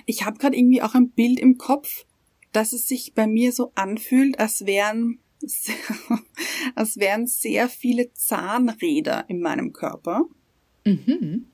Ich 0.07 0.24
habe 0.24 0.38
gerade 0.38 0.57
irgendwie 0.57 0.83
auch 0.83 0.94
ein 0.94 1.11
Bild 1.11 1.38
im 1.38 1.59
Kopf, 1.59 2.07
dass 2.52 2.72
es 2.72 2.88
sich 2.88 3.14
bei 3.14 3.26
mir 3.26 3.52
so 3.52 3.72
anfühlt, 3.74 4.38
als 4.38 4.64
wären, 4.64 5.18
als 6.74 6.96
wären 6.96 7.26
sehr 7.26 7.68
viele 7.68 8.12
Zahnräder 8.14 9.26
in 9.29 9.40
meinem 9.40 9.72
Körper. 9.72 10.22
Mhm. 10.85 11.46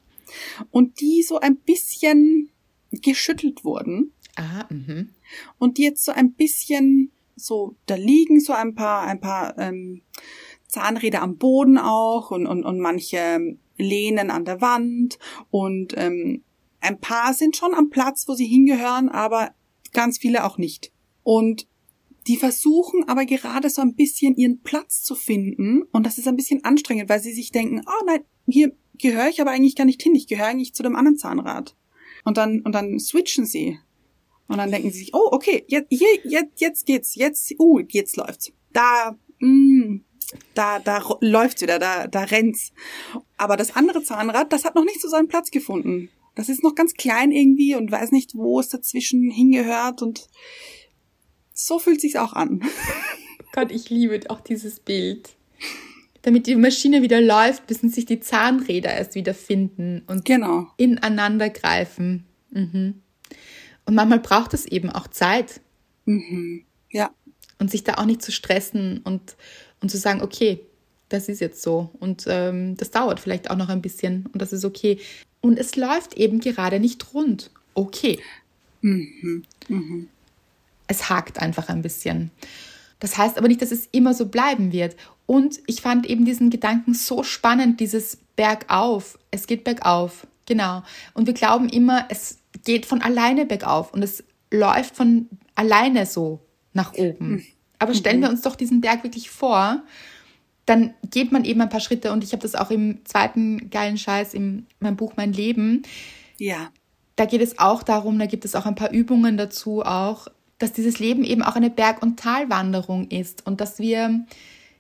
Und 0.71 1.01
die 1.01 1.23
so 1.23 1.41
ein 1.41 1.57
bisschen 1.57 2.51
geschüttelt 2.91 3.65
wurden. 3.65 4.13
Ah, 4.37 4.67
mhm. 4.71 5.11
und 5.59 5.77
die 5.77 5.83
jetzt 5.83 6.05
so 6.05 6.13
ein 6.13 6.33
bisschen 6.33 7.13
so 7.43 7.77
da 7.87 7.95
liegen, 7.95 8.41
so 8.41 8.53
ein 8.53 8.75
paar, 8.75 9.03
ein 9.03 9.21
paar 9.21 9.59
ähm, 9.59 10.03
Zahnräder 10.67 11.23
am 11.23 11.37
Boden 11.37 11.79
auch 11.79 12.31
und, 12.31 12.47
und, 12.47 12.65
und 12.65 12.79
manche 12.79 13.57
lehnen 13.77 14.31
an 14.31 14.45
der 14.45 14.61
Wand 14.61 15.19
und 15.51 15.95
ähm, 15.97 16.45
ein 16.81 16.99
paar 16.99 17.35
sind 17.35 17.57
schon 17.57 17.75
am 17.75 17.91
Platz, 17.91 18.27
wo 18.27 18.35
sie 18.35 18.47
hingehören, 18.47 19.09
aber 19.09 19.55
ganz 19.93 20.19
viele 20.19 20.45
auch 20.45 20.59
nicht. 20.59 20.93
Und 21.23 21.69
die 22.27 22.37
versuchen 22.37 23.09
aber 23.09 23.25
gerade 23.25 23.71
so 23.71 23.83
ein 23.83 23.95
bisschen 23.95 24.37
ihren 24.37 24.63
Platz 24.63 25.03
zu 25.03 25.15
finden 25.15 25.83
und 25.93 26.07
das 26.07 26.19
ist 26.19 26.29
ein 26.29 26.37
bisschen 26.37 26.65
anstrengend, 26.65 27.09
weil 27.09 27.21
sie 27.21 27.33
sich 27.33 27.53
denken, 27.53 27.83
oh 27.87 28.05
nein, 28.07 28.25
hier 28.47 28.75
gehöre 28.99 29.29
ich 29.29 29.41
aber 29.41 29.51
eigentlich 29.51 29.77
gar 29.77 29.85
nicht 29.85 30.03
hin, 30.03 30.15
ich 30.15 30.27
gehöre 30.27 30.47
eigentlich 30.47 30.75
zu 30.75 30.83
dem 30.83 30.97
anderen 30.97 31.19
Zahnrad. 31.19 31.77
Und 32.25 32.37
dann, 32.37 32.61
und 32.61 32.73
dann 32.73 32.99
switchen 32.99 33.47
sie. 33.47 33.79
Und 34.53 34.59
dann 34.59 34.71
denken 34.71 34.91
sie 34.91 34.99
sich, 34.99 35.15
oh, 35.15 35.29
okay, 35.31 35.65
jetzt, 35.67 35.87
hier, 35.89 36.09
jetzt, 36.25 36.61
jetzt 36.61 36.87
geht's, 36.87 37.15
jetzt, 37.15 37.55
uh, 37.59 37.81
jetzt 37.89 38.17
läuft's. 38.17 38.53
Da, 38.75 39.17
mm, 39.39 40.01
da, 40.55 40.79
da 40.79 41.03
läuft's 41.21 41.63
wieder, 41.63 41.79
da, 41.79 42.07
da 42.07 42.25
rennt's. 42.25 42.73
Aber 43.39 43.57
das 43.57 43.75
andere 43.75 44.03
Zahnrad, 44.03 44.53
das 44.53 44.67
hat 44.67 44.75
noch 44.75 44.85
nicht 44.85 45.01
so 45.01 45.09
seinen 45.09 45.29
Platz 45.29 45.51
gefunden. 45.51 46.11
Das 46.35 46.51
ist 46.51 46.63
noch 46.63 46.75
ganz 46.75 46.93
klein 46.93 47.33
irgendwie 47.33 47.75
und 47.75 47.91
weiß 47.91 48.11
nicht, 48.13 48.35
wo 48.35 48.61
es 48.61 48.69
dazwischen 48.69 49.31
hingehört 49.31 50.03
und 50.03 50.29
so 51.55 51.79
fühlt 51.79 52.03
sich's 52.03 52.17
auch 52.17 52.35
an. 52.35 52.63
Gott, 53.53 53.73
ich 53.73 53.89
liebe 53.89 54.21
auch 54.29 54.41
dieses 54.41 54.81
Bild. 54.81 55.31
Damit 56.21 56.47
die 56.47 56.57
Maschine 56.57 57.01
wieder 57.01 57.23
läuft, 57.23 57.71
müssen 57.71 57.89
sich 57.89 58.05
die 58.05 58.21
Zahnräder 58.21 58.93
erst 58.93 59.15
wieder 59.15 59.33
finden 59.33 60.03
und 60.07 60.27
genau. 60.27 60.69
ineinander 60.77 61.49
greifen. 61.49 62.27
Mhm. 62.51 63.03
Und 63.85 63.95
manchmal 63.95 64.21
braucht 64.21 64.55
es 64.55 64.67
eben 64.67 64.91
auch 64.91 65.09
Zeit. 65.09 65.61
Mhm. 66.05 66.65
Ja. 66.91 67.11
Und 67.59 67.71
sich 67.71 67.85
da 67.85 67.95
auch 67.95 68.05
nicht 68.05 68.23
zu 68.23 68.33
stressen 68.33 68.99
und, 69.05 69.37
und 69.81 69.91
zu 69.91 69.99
sagen, 69.99 70.23
okay, 70.23 70.61
das 71.09 71.29
ist 71.29 71.41
jetzt 71.41 71.63
so. 71.63 71.91
Und 72.01 72.25
ähm, 72.27 72.77
das 72.77 72.91
dauert 72.91 73.21
vielleicht 73.21 73.51
auch 73.51 73.57
noch 73.57 73.69
ein 73.69 73.83
bisschen 73.83 74.27
und 74.33 74.41
das 74.41 74.53
ist 74.53 74.65
okay. 74.65 74.99
Und 75.41 75.59
es 75.59 75.77
läuft 75.77 76.15
eben 76.15 76.41
gerade 76.41 76.81
nicht 76.81 77.15
rund. 77.15 77.51
Okay. 77.75 78.19
Mhm. 78.81 79.45
Mhm. 79.69 80.09
Es 80.87 81.09
hakt 81.09 81.41
einfach 81.41 81.69
ein 81.69 81.83
bisschen. 81.83 82.31
Das 82.99 83.19
heißt 83.19 83.39
aber 83.39 83.49
nicht, 83.49 83.63
dass 83.63 83.73
es 83.73 83.89
immer 83.93 84.15
so 84.15 84.27
bleiben 84.27 84.73
wird. 84.73 84.97
Und 85.27 85.61
ich 85.67 85.81
fand 85.81 86.07
eben 86.07 86.25
diesen 86.25 86.51
Gedanken 86.51 86.95
so 86.95 87.23
spannend, 87.23 87.81
dieses 87.81 88.19
Bergauf. 88.37 89.19
Es 89.31 89.47
geht 89.47 89.65
bergauf. 89.65 90.27
Genau. 90.47 90.83
Und 91.15 91.27
wir 91.27 91.35
glauben 91.35 91.69
immer, 91.69 92.07
es 92.11 92.39
geht 92.65 92.87
von 92.87 93.03
alleine 93.03 93.47
bergauf 93.47 93.93
und 93.93 94.03
es 94.03 94.25
läuft 94.51 94.97
von 94.97 95.29
alleine 95.55 96.07
so 96.07 96.41
nach 96.73 96.95
oben. 96.95 97.19
Hm. 97.19 97.45
Aber 97.79 97.95
stellen 97.95 98.21
wir 98.21 98.29
mhm. 98.29 98.35
uns 98.35 98.43
doch 98.43 98.55
diesen 98.55 98.81
Berg 98.81 99.03
wirklich 99.03 99.31
vor, 99.31 99.83
dann 100.67 100.95
geht 101.11 101.33
man 101.33 101.45
eben 101.45 101.61
ein 101.61 101.69
paar 101.69 101.81
Schritte 101.81 102.13
und 102.13 102.23
ich 102.23 102.33
habe 102.33 102.43
das 102.43 102.55
auch 102.55 102.71
im 102.71 103.05
zweiten 103.05 103.71
geilen 103.71 103.99
Scheiß 103.99 104.35
in 104.35 104.67
meinem 104.79 104.97
Buch 104.97 105.15
Mein 105.17 105.33
Leben. 105.33 105.83
Ja. 106.39 106.71
Da 107.17 107.25
geht 107.25 107.43
es 107.43 107.59
auch 107.59 107.83
darum, 107.83 108.19
da 108.19 108.27
gibt 108.27 108.45
es 108.45 108.55
auch 108.55 108.67
ein 108.67 108.77
paar 108.77 108.93
Übungen 108.93 109.37
dazu 109.37 109.83
auch, 109.83 110.29
dass 110.59 110.73
dieses 110.73 111.01
Leben 111.01 111.25
eben 111.25 111.43
auch 111.43 111.57
eine 111.57 111.71
Berg- 111.71 112.03
und 112.03 112.19
Talwanderung 112.21 113.09
ist 113.09 113.45
und 113.45 113.61
dass 113.61 113.81
wir 113.81 114.25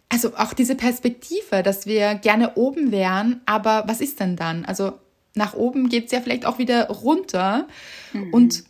also 0.08 0.36
auch 0.36 0.52
diese 0.52 0.74
Perspektive, 0.74 1.62
dass 1.62 1.86
wir 1.86 2.14
gerne 2.14 2.54
oben 2.54 2.92
wären, 2.92 3.40
aber 3.46 3.84
was 3.86 4.00
ist 4.00 4.20
denn 4.20 4.36
dann? 4.36 4.64
Also 4.64 4.92
nach 5.34 5.54
oben 5.54 5.88
geht 5.88 6.06
es 6.06 6.12
ja 6.12 6.20
vielleicht 6.20 6.46
auch 6.46 6.58
wieder 6.58 6.88
runter. 6.88 7.66
Mhm. 8.12 8.34
Und 8.34 8.64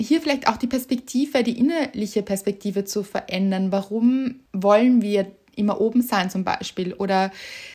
hier 0.00 0.20
vielleicht 0.20 0.48
auch 0.48 0.56
die 0.56 0.66
Perspektive, 0.66 1.42
die 1.42 1.58
innerliche 1.58 2.22
Perspektive 2.22 2.84
zu 2.84 3.02
verändern. 3.02 3.70
Warum 3.70 4.36
wollen 4.52 5.02
wir 5.02 5.30
immer 5.56 5.80
oben 5.80 6.00
sein 6.00 6.30
zum 6.30 6.44
Beispiel 6.44 6.94
oder 6.94 7.30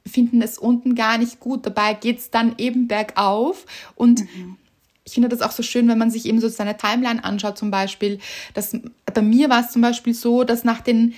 finden 0.08 0.42
es 0.42 0.58
unten 0.58 0.96
gar 0.96 1.18
nicht 1.18 1.40
gut? 1.40 1.66
Dabei 1.66 1.94
geht 1.94 2.20
es 2.20 2.32
dann 2.32 2.56
eben 2.58 2.88
bergauf 2.88 3.66
und 3.96 4.22
mhm. 4.22 4.58
Ich 5.08 5.14
finde 5.14 5.30
das 5.30 5.44
auch 5.44 5.52
so 5.52 5.62
schön, 5.62 5.88
wenn 5.88 6.00
man 6.00 6.10
sich 6.10 6.26
eben 6.26 6.42
so 6.42 6.50
seine 6.50 6.78
Timeline 6.78 7.24
anschaut, 7.24 7.60
zum 7.60 7.70
Beispiel. 7.70 8.18
Dass, 8.56 8.76
bei 9.14 9.22
mir 9.22 9.52
war 9.52 9.64
es 9.64 9.72
zum 9.72 9.84
Beispiel 9.84 10.16
so, 10.16 10.44
dass 10.44 10.64
nach 10.64 10.82
den 10.82 11.14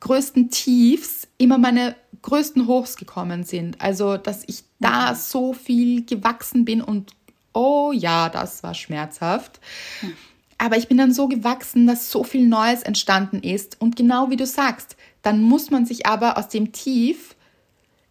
größten 0.00 0.48
Tiefs 0.48 1.28
immer 1.36 1.58
meine 1.58 1.94
größten 2.22 2.66
Hochs 2.66 2.96
gekommen 2.96 3.44
sind. 3.44 3.80
Also, 3.80 4.16
dass 4.16 4.44
ich 4.46 4.64
da 4.80 5.12
mhm. 5.12 5.16
so 5.16 5.52
viel 5.52 6.04
gewachsen 6.04 6.64
bin 6.64 6.82
und 6.82 7.12
oh 7.52 7.92
ja, 7.92 8.28
das 8.28 8.62
war 8.62 8.74
schmerzhaft. 8.74 9.60
Mhm. 10.02 10.12
Aber 10.58 10.76
ich 10.76 10.88
bin 10.88 10.98
dann 10.98 11.12
so 11.12 11.28
gewachsen, 11.28 11.86
dass 11.86 12.10
so 12.10 12.24
viel 12.24 12.46
Neues 12.46 12.82
entstanden 12.82 13.40
ist. 13.40 13.80
Und 13.80 13.94
genau 13.94 14.30
wie 14.30 14.36
du 14.36 14.44
sagst, 14.44 14.96
dann 15.22 15.40
muss 15.40 15.70
man 15.70 15.86
sich 15.86 16.06
aber 16.06 16.36
aus 16.36 16.48
dem 16.48 16.72
Tief 16.72 17.36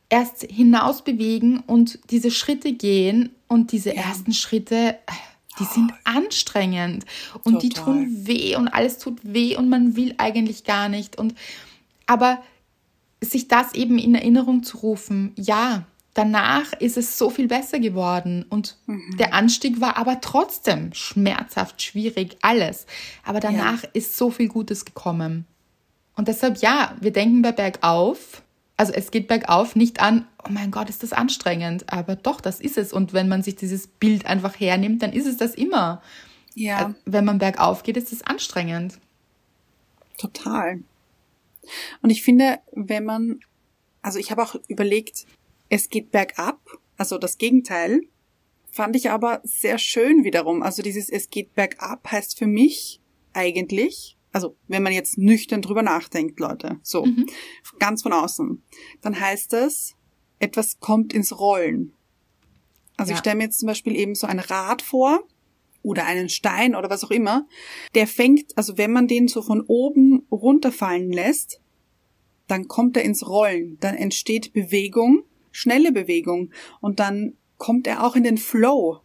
erst 0.09 0.43
hinaus 0.43 1.03
bewegen 1.03 1.61
und 1.67 1.99
diese 2.09 2.31
Schritte 2.31 2.71
gehen. 2.71 3.31
Und 3.49 3.71
diese 3.73 3.93
ja. 3.93 4.01
ersten 4.01 4.33
Schritte, 4.33 4.97
die 5.59 5.65
sind 5.65 5.93
anstrengend 6.03 7.05
und 7.43 7.53
Total. 7.55 7.59
die 7.59 7.69
tun 7.69 8.27
weh 8.27 8.55
und 8.55 8.67
alles 8.67 8.97
tut 8.97 9.19
weh 9.23 9.55
und 9.55 9.69
man 9.69 9.95
will 9.95 10.15
eigentlich 10.17 10.63
gar 10.63 10.89
nicht. 10.89 11.17
Und 11.17 11.33
aber 12.05 12.41
sich 13.21 13.47
das 13.47 13.73
eben 13.73 13.97
in 13.97 14.15
Erinnerung 14.15 14.63
zu 14.63 14.77
rufen, 14.77 15.33
ja, 15.35 15.85
danach 16.13 16.73
ist 16.73 16.97
es 16.97 17.17
so 17.17 17.29
viel 17.29 17.47
besser 17.47 17.79
geworden 17.79 18.45
und 18.49 18.77
mhm. 18.87 19.17
der 19.17 19.33
Anstieg 19.33 19.81
war 19.81 19.97
aber 19.97 20.19
trotzdem 20.21 20.93
schmerzhaft, 20.93 21.81
schwierig, 21.81 22.37
alles. 22.41 22.87
Aber 23.23 23.39
danach 23.39 23.83
ja. 23.83 23.89
ist 23.93 24.17
so 24.17 24.31
viel 24.31 24.47
Gutes 24.47 24.85
gekommen. 24.85 25.45
Und 26.15 26.27
deshalb, 26.27 26.57
ja, 26.57 26.95
wir 26.99 27.13
denken 27.13 27.43
bei 27.43 27.51
Bergauf, 27.51 28.41
also 28.77 28.93
es 28.93 29.11
geht 29.11 29.27
bergauf 29.27 29.75
nicht 29.75 29.99
an, 29.99 30.25
oh 30.43 30.51
mein 30.51 30.71
Gott, 30.71 30.89
ist 30.89 31.03
das 31.03 31.13
anstrengend. 31.13 31.91
Aber 31.91 32.15
doch, 32.15 32.41
das 32.41 32.59
ist 32.59 32.77
es. 32.77 32.93
Und 32.93 33.13
wenn 33.13 33.27
man 33.27 33.43
sich 33.43 33.55
dieses 33.55 33.87
Bild 33.87 34.25
einfach 34.25 34.59
hernimmt, 34.59 35.01
dann 35.01 35.13
ist 35.13 35.27
es 35.27 35.37
das 35.37 35.55
immer. 35.55 36.01
Ja. 36.53 36.89
Äh, 36.89 36.93
wenn 37.05 37.25
man 37.25 37.39
bergauf 37.39 37.83
geht, 37.83 37.97
ist 37.97 38.11
es 38.11 38.23
anstrengend. 38.23 38.99
Total. 40.17 40.79
Und 42.01 42.09
ich 42.09 42.23
finde, 42.23 42.59
wenn 42.73 43.05
man, 43.05 43.39
also 44.01 44.19
ich 44.19 44.31
habe 44.31 44.43
auch 44.43 44.55
überlegt, 44.67 45.25
es 45.69 45.89
geht 45.89 46.11
bergab, 46.11 46.59
also 46.97 47.17
das 47.17 47.37
Gegenteil, 47.37 48.01
fand 48.69 48.95
ich 48.95 49.09
aber 49.09 49.41
sehr 49.43 49.77
schön 49.77 50.23
wiederum. 50.23 50.61
Also 50.61 50.81
dieses 50.81 51.09
es 51.09 51.29
geht 51.29 51.55
bergab 51.55 52.11
heißt 52.11 52.37
für 52.37 52.47
mich 52.47 53.01
eigentlich, 53.33 54.17
also 54.31 54.55
wenn 54.67 54.83
man 54.83 54.93
jetzt 54.93 55.17
nüchtern 55.17 55.61
drüber 55.61 55.81
nachdenkt, 55.83 56.39
Leute, 56.39 56.79
so, 56.83 57.05
mhm. 57.05 57.27
ganz 57.79 58.03
von 58.03 58.13
außen, 58.13 58.63
dann 59.01 59.19
heißt 59.19 59.53
das, 59.53 59.95
etwas 60.39 60.79
kommt 60.79 61.13
ins 61.13 61.37
Rollen. 61.39 61.93
Also 62.97 63.11
ja. 63.11 63.15
ich 63.15 63.19
stelle 63.19 63.37
mir 63.37 63.43
jetzt 63.43 63.59
zum 63.59 63.67
Beispiel 63.67 63.95
eben 63.95 64.15
so 64.15 64.27
ein 64.27 64.39
Rad 64.39 64.81
vor 64.81 65.23
oder 65.81 66.05
einen 66.05 66.29
Stein 66.29 66.75
oder 66.75 66.89
was 66.89 67.03
auch 67.03 67.11
immer, 67.11 67.47
der 67.95 68.07
fängt, 68.07 68.57
also 68.57 68.77
wenn 68.77 68.91
man 68.91 69.07
den 69.07 69.27
so 69.27 69.41
von 69.41 69.61
oben 69.61 70.25
runterfallen 70.31 71.11
lässt, 71.11 71.61
dann 72.47 72.67
kommt 72.67 72.97
er 72.97 73.03
ins 73.03 73.27
Rollen, 73.27 73.77
dann 73.79 73.95
entsteht 73.95 74.53
Bewegung, 74.53 75.23
schnelle 75.51 75.91
Bewegung 75.91 76.51
und 76.81 76.99
dann 76.99 77.33
kommt 77.57 77.87
er 77.87 78.05
auch 78.05 78.15
in 78.15 78.23
den 78.23 78.37
Flow. 78.37 79.01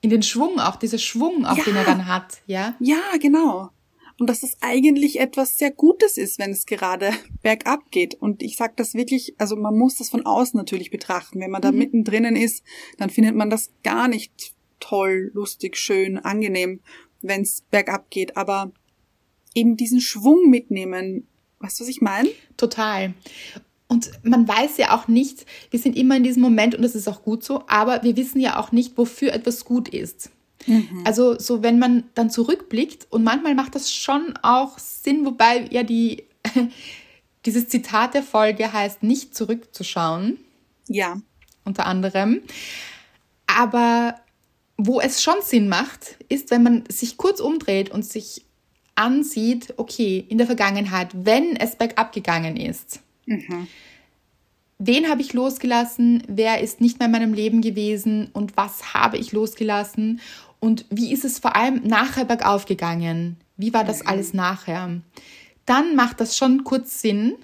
In 0.00 0.10
den 0.10 0.22
Schwung 0.22 0.60
auch, 0.60 0.76
dieser 0.76 0.98
Schwung, 0.98 1.46
auch 1.46 1.56
ja. 1.56 1.64
den 1.64 1.76
er 1.76 1.84
dann 1.84 2.06
hat, 2.06 2.42
ja? 2.46 2.74
Ja, 2.78 3.00
genau. 3.20 3.70
Und 4.18 4.28
dass 4.28 4.42
es 4.42 4.56
eigentlich 4.60 5.18
etwas 5.18 5.56
sehr 5.56 5.72
Gutes 5.72 6.18
ist, 6.18 6.38
wenn 6.38 6.50
es 6.50 6.66
gerade 6.66 7.10
bergab 7.42 7.90
geht. 7.90 8.14
Und 8.14 8.42
ich 8.42 8.56
sage 8.56 8.74
das 8.76 8.94
wirklich, 8.94 9.34
also 9.38 9.56
man 9.56 9.76
muss 9.76 9.96
das 9.96 10.10
von 10.10 10.24
außen 10.24 10.56
natürlich 10.56 10.90
betrachten. 10.90 11.40
Wenn 11.40 11.50
man 11.50 11.62
da 11.62 11.72
mhm. 11.72 11.78
mittendrin 11.78 12.36
ist, 12.36 12.62
dann 12.98 13.10
findet 13.10 13.34
man 13.34 13.50
das 13.50 13.70
gar 13.82 14.08
nicht 14.08 14.54
toll, 14.84 15.30
lustig, 15.32 15.76
schön, 15.76 16.18
angenehm, 16.18 16.80
wenn 17.22 17.42
es 17.42 17.62
bergab 17.70 18.10
geht. 18.10 18.36
Aber 18.36 18.72
eben 19.54 19.76
diesen 19.76 20.00
Schwung 20.00 20.50
mitnehmen, 20.50 21.26
weißt 21.60 21.80
du, 21.80 21.84
was 21.84 21.88
ich 21.88 22.02
meine? 22.02 22.28
Total. 22.56 23.14
Und 23.88 24.10
man 24.22 24.46
weiß 24.46 24.76
ja 24.78 24.94
auch 24.94 25.08
nicht, 25.08 25.46
wir 25.70 25.78
sind 25.80 25.96
immer 25.96 26.16
in 26.16 26.22
diesem 26.22 26.42
Moment 26.42 26.74
und 26.74 26.82
das 26.82 26.94
ist 26.94 27.08
auch 27.08 27.22
gut 27.22 27.44
so, 27.44 27.64
aber 27.66 28.02
wir 28.02 28.16
wissen 28.16 28.40
ja 28.40 28.58
auch 28.58 28.72
nicht, 28.72 28.98
wofür 28.98 29.32
etwas 29.32 29.64
gut 29.64 29.88
ist. 29.88 30.30
Mhm. 30.66 31.02
Also 31.04 31.38
so, 31.38 31.62
wenn 31.62 31.78
man 31.78 32.04
dann 32.14 32.30
zurückblickt 32.30 33.06
und 33.10 33.24
manchmal 33.24 33.54
macht 33.54 33.74
das 33.74 33.92
schon 33.92 34.34
auch 34.42 34.78
Sinn, 34.78 35.24
wobei 35.24 35.68
ja 35.70 35.82
die, 35.82 36.24
dieses 37.46 37.68
Zitat 37.68 38.14
der 38.14 38.22
Folge 38.22 38.72
heißt, 38.72 39.02
nicht 39.02 39.34
zurückzuschauen. 39.34 40.38
Ja. 40.88 41.20
Unter 41.64 41.86
anderem. 41.86 42.40
Aber 43.46 44.16
wo 44.76 45.00
es 45.00 45.22
schon 45.22 45.36
Sinn 45.42 45.68
macht, 45.68 46.16
ist, 46.28 46.50
wenn 46.50 46.62
man 46.62 46.84
sich 46.88 47.16
kurz 47.16 47.40
umdreht 47.40 47.90
und 47.90 48.04
sich 48.04 48.44
ansieht, 48.94 49.74
okay, 49.76 50.24
in 50.28 50.38
der 50.38 50.46
Vergangenheit, 50.46 51.08
wenn 51.12 51.56
es 51.56 51.76
bergab 51.76 52.12
gegangen 52.12 52.56
ist, 52.56 53.00
mhm. 53.26 53.66
wen 54.78 55.08
habe 55.08 55.20
ich 55.20 55.32
losgelassen, 55.32 56.22
wer 56.28 56.60
ist 56.60 56.80
nicht 56.80 56.98
mehr 56.98 57.06
in 57.06 57.12
meinem 57.12 57.34
Leben 57.34 57.60
gewesen 57.60 58.30
und 58.32 58.56
was 58.56 58.94
habe 58.94 59.16
ich 59.16 59.32
losgelassen 59.32 60.20
und 60.60 60.86
wie 60.90 61.12
ist 61.12 61.24
es 61.24 61.38
vor 61.38 61.56
allem 61.56 61.82
nachher 61.84 62.24
bergauf 62.24 62.66
gegangen? 62.66 63.36
Wie 63.56 63.72
war 63.72 63.84
das 63.84 64.04
alles 64.04 64.32
nachher? 64.32 65.00
Dann 65.66 65.96
macht 65.96 66.20
das 66.20 66.36
schon 66.36 66.64
kurz 66.64 67.00
Sinn, 67.00 67.34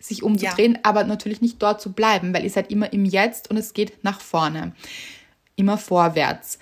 sich 0.00 0.22
umzudrehen, 0.22 0.74
ja. 0.74 0.80
aber 0.84 1.04
natürlich 1.04 1.40
nicht 1.40 1.60
dort 1.62 1.80
zu 1.80 1.92
bleiben, 1.92 2.32
weil 2.32 2.44
ihr 2.44 2.50
seid 2.50 2.70
immer 2.70 2.92
im 2.92 3.04
Jetzt 3.04 3.50
und 3.50 3.56
es 3.56 3.74
geht 3.74 4.04
nach 4.04 4.20
vorne, 4.20 4.72
immer 5.56 5.78
vorwärts. 5.78 6.58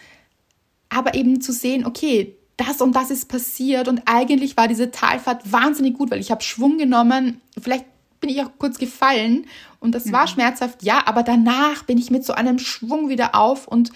Aber 0.88 1.14
eben 1.14 1.40
zu 1.40 1.52
sehen, 1.52 1.84
okay, 1.86 2.36
das 2.56 2.80
und 2.80 2.94
das 2.94 3.10
ist 3.10 3.28
passiert 3.28 3.88
und 3.88 4.02
eigentlich 4.06 4.56
war 4.56 4.68
diese 4.68 4.90
Talfahrt 4.90 5.50
wahnsinnig 5.50 5.94
gut, 5.94 6.10
weil 6.10 6.20
ich 6.20 6.30
habe 6.30 6.42
Schwung 6.42 6.78
genommen, 6.78 7.40
vielleicht 7.60 7.84
bin 8.20 8.30
ich 8.30 8.40
auch 8.42 8.50
kurz 8.58 8.78
gefallen 8.78 9.46
und 9.80 9.94
das 9.94 10.06
mhm. 10.06 10.12
war 10.12 10.28
schmerzhaft, 10.28 10.82
ja, 10.82 11.02
aber 11.06 11.22
danach 11.22 11.82
bin 11.82 11.98
ich 11.98 12.10
mit 12.10 12.24
so 12.24 12.32
einem 12.32 12.58
Schwung 12.58 13.08
wieder 13.08 13.34
auf 13.34 13.66
und 13.66 13.90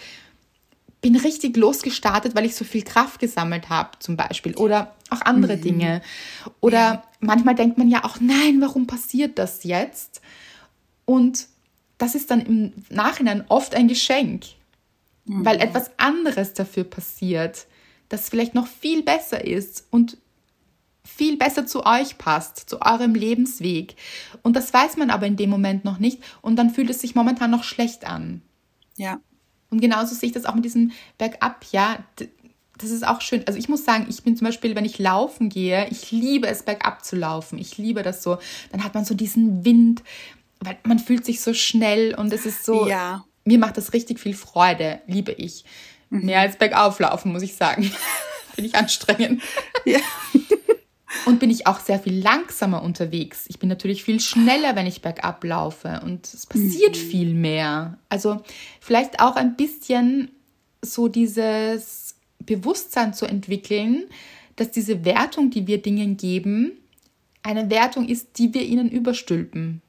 bin 1.01 1.16
richtig 1.16 1.57
losgestartet, 1.57 2.34
weil 2.34 2.44
ich 2.44 2.57
so 2.57 2.64
viel 2.64 2.82
Kraft 2.82 3.20
gesammelt 3.20 3.68
habe, 3.68 3.90
zum 4.01 4.16
Beispiel. 4.16 4.57
Oder 4.57 4.94
auch 5.11 5.20
andere 5.20 5.57
mhm. 5.57 5.61
Dinge. 5.61 6.03
Oder 6.61 6.78
ja. 6.78 7.03
manchmal 7.20 7.55
denkt 7.55 7.78
man 7.78 7.88
ja 7.88 8.05
auch, 8.05 8.18
nein, 8.20 8.61
warum 8.61 8.86
passiert 8.86 9.38
das 9.38 9.64
jetzt? 9.64 10.20
Und 11.05 11.46
das 11.99 12.14
ist 12.14 12.30
dann 12.30 12.40
im 12.40 12.72
Nachhinein 12.90 13.44
oft 13.49 13.74
ein 13.74 13.88
Geschenk, 13.88 14.44
mhm. 15.29 15.45
weil 15.45 15.61
etwas 15.61 15.91
anderes 15.99 16.55
dafür 16.55 16.85
passiert, 16.85 17.66
das 18.09 18.29
vielleicht 18.29 18.55
noch 18.55 18.66
viel 18.66 19.03
besser 19.03 19.45
ist 19.45 19.87
und 19.91 20.16
viel 21.05 21.37
besser 21.37 21.66
zu 21.66 21.87
euch 21.87 22.18
passt, 22.18 22.68
zu 22.68 22.83
eurem 22.83 23.14
Lebensweg. 23.14 23.97
Und 24.43 24.57
das 24.57 24.72
weiß 24.72 24.97
man 24.97 25.11
aber 25.11 25.26
in 25.26 25.37
dem 25.37 25.51
Moment 25.51 25.85
noch 25.85 25.99
nicht 25.99 26.22
und 26.43 26.57
dann 26.57 26.70
fühlt 26.70 26.91
es 26.91 27.01
sich 27.01 27.14
momentan 27.14 27.51
noch 27.51 27.64
schlecht 27.64 28.07
an. 28.07 28.43
Ja. 28.97 29.20
Und 29.70 29.81
genauso 29.81 30.14
sehe 30.14 30.29
ich 30.29 30.35
das 30.35 30.45
auch 30.45 30.55
mit 30.55 30.64
diesem 30.64 30.93
Bergab, 31.18 31.64
ja, 31.72 31.99
das 32.79 32.91
ist 32.91 33.07
auch 33.07 33.20
schön. 33.20 33.43
Also 33.47 33.59
ich 33.59 33.68
muss 33.68 33.85
sagen, 33.85 34.07
ich 34.09 34.22
bin 34.22 34.37
zum 34.37 34.47
Beispiel, 34.47 34.74
wenn 34.76 34.85
ich 34.85 34.99
laufen 34.99 35.49
gehe, 35.49 35.89
ich 35.91 36.11
liebe 36.11 36.47
es, 36.47 36.62
bergab 36.62 37.05
zu 37.05 37.16
laufen. 37.16 37.59
Ich 37.59 37.76
liebe 37.76 38.03
das 38.03 38.22
so. 38.22 38.39
Dann 38.70 38.85
hat 38.85 38.95
man 38.95 39.05
so 39.05 39.14
diesen 39.14 39.64
Wind, 39.64 40.03
weil 40.61 40.79
man 40.85 40.99
fühlt 40.99 41.24
sich 41.24 41.41
so 41.41 41.55
schnell 41.55 42.14
und 42.14 42.33
es 42.33 42.47
ist 42.47 42.64
so. 42.64 42.89
Ja. 42.89 43.24
Mir 43.49 43.59
macht 43.59 43.78
das 43.78 43.94
richtig 43.94 44.20
viel 44.20 44.34
Freude, 44.34 45.01
liebe 45.07 45.32
ich. 45.32 45.64
Mhm. 46.11 46.26
Mehr 46.26 46.40
als 46.40 46.59
bergauf 46.59 47.01
laufen, 47.01 47.32
muss 47.32 47.40
ich 47.40 47.55
sagen. 47.55 47.84
Finde 48.55 48.68
ich 48.68 48.74
anstrengend. 48.74 49.42
Ja. 49.86 50.01
Und 51.24 51.40
bin 51.40 51.49
ich 51.49 51.66
auch 51.66 51.80
sehr 51.80 51.99
viel 51.99 52.20
langsamer 52.20 52.82
unterwegs. 52.82 53.46
Ich 53.49 53.59
bin 53.59 53.70
natürlich 53.70 54.05
viel 54.05 54.20
schneller, 54.20 54.76
wenn 54.76 54.86
ich 54.86 55.01
bergab 55.01 55.42
laufe 55.44 56.03
und 56.05 56.26
es 56.26 56.44
passiert 56.44 56.94
mhm. 56.94 57.01
viel 57.01 57.32
mehr. 57.32 57.99
Also 58.11 58.42
vielleicht 58.80 59.18
auch 59.20 59.36
ein 59.36 59.57
bisschen 59.57 60.30
so 60.82 61.09
dieses 61.09 62.16
Bewusstsein 62.40 63.14
zu 63.14 63.24
entwickeln, 63.24 64.05
dass 64.57 64.70
diese 64.70 65.07
Wertung, 65.07 65.49
die 65.49 65.66
wir 65.66 65.80
Dingen 65.80 66.18
geben, 66.18 66.72
eine 67.42 67.70
Wertung 67.70 68.09
ist, 68.09 68.38
die 68.38 68.53
wir 68.53 68.62
ihnen 68.62 68.90
überstülpen. 68.90 69.80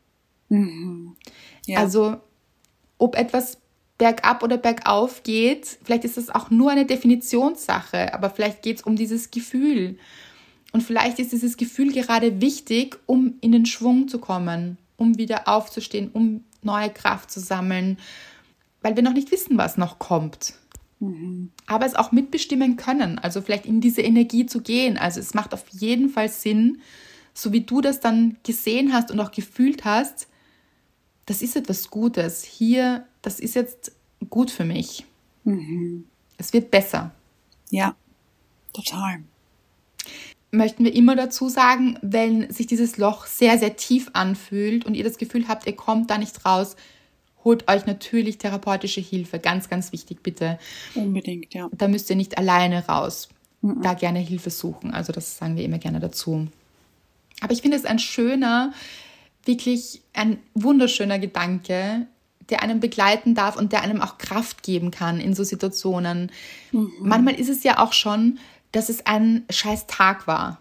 Mhm. 0.47 1.17
Ja. 1.65 1.79
Also 1.79 2.21
ob 2.99 3.15
etwas 3.15 3.57
bergab 3.97 4.43
oder 4.43 4.57
bergauf 4.57 5.23
geht, 5.23 5.77
vielleicht 5.83 6.05
ist 6.05 6.17
es 6.17 6.29
auch 6.29 6.51
nur 6.51 6.71
eine 6.71 6.85
Definitionssache, 6.85 8.13
aber 8.13 8.29
vielleicht 8.29 8.61
geht 8.61 8.77
es 8.77 8.83
um 8.83 8.95
dieses 8.95 9.31
Gefühl. 9.31 9.97
Und 10.71 10.81
vielleicht 10.81 11.19
ist 11.19 11.31
dieses 11.31 11.57
Gefühl 11.57 11.91
gerade 11.91 12.41
wichtig, 12.41 12.97
um 13.07 13.35
in 13.41 13.51
den 13.51 13.65
Schwung 13.65 14.07
zu 14.07 14.19
kommen, 14.19 14.77
um 14.97 15.17
wieder 15.17 15.47
aufzustehen, 15.47 16.11
um 16.13 16.43
neue 16.61 16.89
Kraft 16.89 17.31
zu 17.31 17.39
sammeln, 17.39 17.97
weil 18.81 18.95
wir 18.95 19.03
noch 19.03 19.13
nicht 19.13 19.31
wissen, 19.31 19.57
was 19.57 19.77
noch 19.77 19.99
kommt. 19.99 20.53
Mhm. 20.99 21.51
Aber 21.65 21.85
es 21.85 21.95
auch 21.95 22.11
mitbestimmen 22.11 22.77
können, 22.77 23.19
also 23.19 23.41
vielleicht 23.41 23.65
in 23.65 23.81
diese 23.81 24.01
Energie 24.01 24.45
zu 24.45 24.61
gehen. 24.61 24.97
Also 24.97 25.19
es 25.19 25.33
macht 25.33 25.53
auf 25.53 25.67
jeden 25.69 26.09
Fall 26.09 26.29
Sinn, 26.29 26.81
so 27.33 27.51
wie 27.51 27.61
du 27.61 27.81
das 27.81 27.99
dann 27.99 28.37
gesehen 28.43 28.93
hast 28.93 29.11
und 29.11 29.19
auch 29.19 29.31
gefühlt 29.31 29.85
hast, 29.85 30.27
das 31.29 31.41
ist 31.41 31.55
etwas 31.55 31.89
Gutes. 31.89 32.43
Hier, 32.43 33.05
das 33.21 33.39
ist 33.39 33.55
jetzt 33.55 33.91
gut 34.29 34.51
für 34.51 34.65
mich. 34.65 35.05
Mhm. 35.43 36.05
Es 36.37 36.53
wird 36.53 36.71
besser. 36.71 37.11
Ja, 37.69 37.95
total 38.73 39.21
möchten 40.51 40.83
wir 40.83 40.95
immer 40.95 41.15
dazu 41.15 41.49
sagen, 41.49 41.97
wenn 42.01 42.51
sich 42.51 42.67
dieses 42.67 42.97
Loch 42.97 43.25
sehr, 43.25 43.57
sehr 43.57 43.75
tief 43.75 44.09
anfühlt 44.13 44.85
und 44.85 44.95
ihr 44.95 45.03
das 45.03 45.17
Gefühl 45.17 45.47
habt, 45.47 45.67
ihr 45.67 45.75
kommt 45.75 46.09
da 46.09 46.17
nicht 46.17 46.45
raus, 46.45 46.75
holt 47.43 47.69
euch 47.69 47.85
natürlich 47.85 48.37
therapeutische 48.37 49.01
Hilfe. 49.01 49.39
Ganz, 49.39 49.69
ganz 49.69 49.91
wichtig, 49.91 50.23
bitte. 50.23 50.59
Unbedingt, 50.95 51.53
ja. 51.53 51.69
Da 51.71 51.87
müsst 51.87 52.09
ihr 52.09 52.15
nicht 52.15 52.37
alleine 52.37 52.85
raus. 52.87 53.29
Mhm. 53.61 53.81
Da 53.81 53.93
gerne 53.93 54.19
Hilfe 54.19 54.49
suchen. 54.49 54.91
Also 54.91 55.13
das 55.13 55.37
sagen 55.37 55.55
wir 55.55 55.63
immer 55.63 55.77
gerne 55.77 55.99
dazu. 55.99 56.47
Aber 57.41 57.53
ich 57.53 57.61
finde 57.61 57.77
es 57.77 57.85
ein 57.85 57.99
schöner, 57.99 58.73
wirklich 59.45 60.01
ein 60.13 60.39
wunderschöner 60.53 61.19
Gedanke, 61.19 62.07
der 62.49 62.61
einem 62.63 62.79
begleiten 62.79 63.35
darf 63.35 63.55
und 63.55 63.71
der 63.71 63.81
einem 63.81 64.01
auch 64.01 64.17
Kraft 64.17 64.63
geben 64.63 64.91
kann 64.91 65.19
in 65.19 65.33
so 65.33 65.43
Situationen. 65.43 66.31
Mhm. 66.71 66.91
Manchmal 67.01 67.35
ist 67.35 67.49
es 67.49 67.63
ja 67.63 67.79
auch 67.79 67.93
schon, 67.93 68.39
dass 68.71 68.89
es 68.89 69.05
ein 69.05 69.45
scheiß 69.49 69.87
Tag 69.87 70.27
war. 70.27 70.59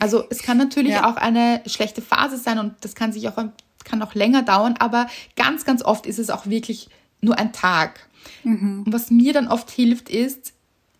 Also 0.00 0.24
es 0.30 0.42
kann 0.42 0.56
natürlich 0.56 0.92
ja. 0.92 1.08
auch 1.08 1.16
eine 1.16 1.62
schlechte 1.66 2.02
Phase 2.02 2.38
sein 2.38 2.58
und 2.58 2.74
das 2.80 2.94
kann 2.94 3.12
sich 3.12 3.28
auch 3.28 3.36
kann 3.84 4.02
auch 4.02 4.14
länger 4.14 4.42
dauern, 4.42 4.74
aber 4.80 5.06
ganz 5.36 5.64
ganz 5.64 5.80
oft 5.80 6.06
ist 6.06 6.18
es 6.18 6.28
auch 6.28 6.46
wirklich 6.46 6.88
nur 7.20 7.38
ein 7.38 7.52
Tag. 7.52 8.08
Mhm. 8.42 8.82
Und 8.84 8.92
was 8.92 9.12
mir 9.12 9.32
dann 9.32 9.46
oft 9.46 9.70
hilft 9.70 10.08
ist, 10.08 10.54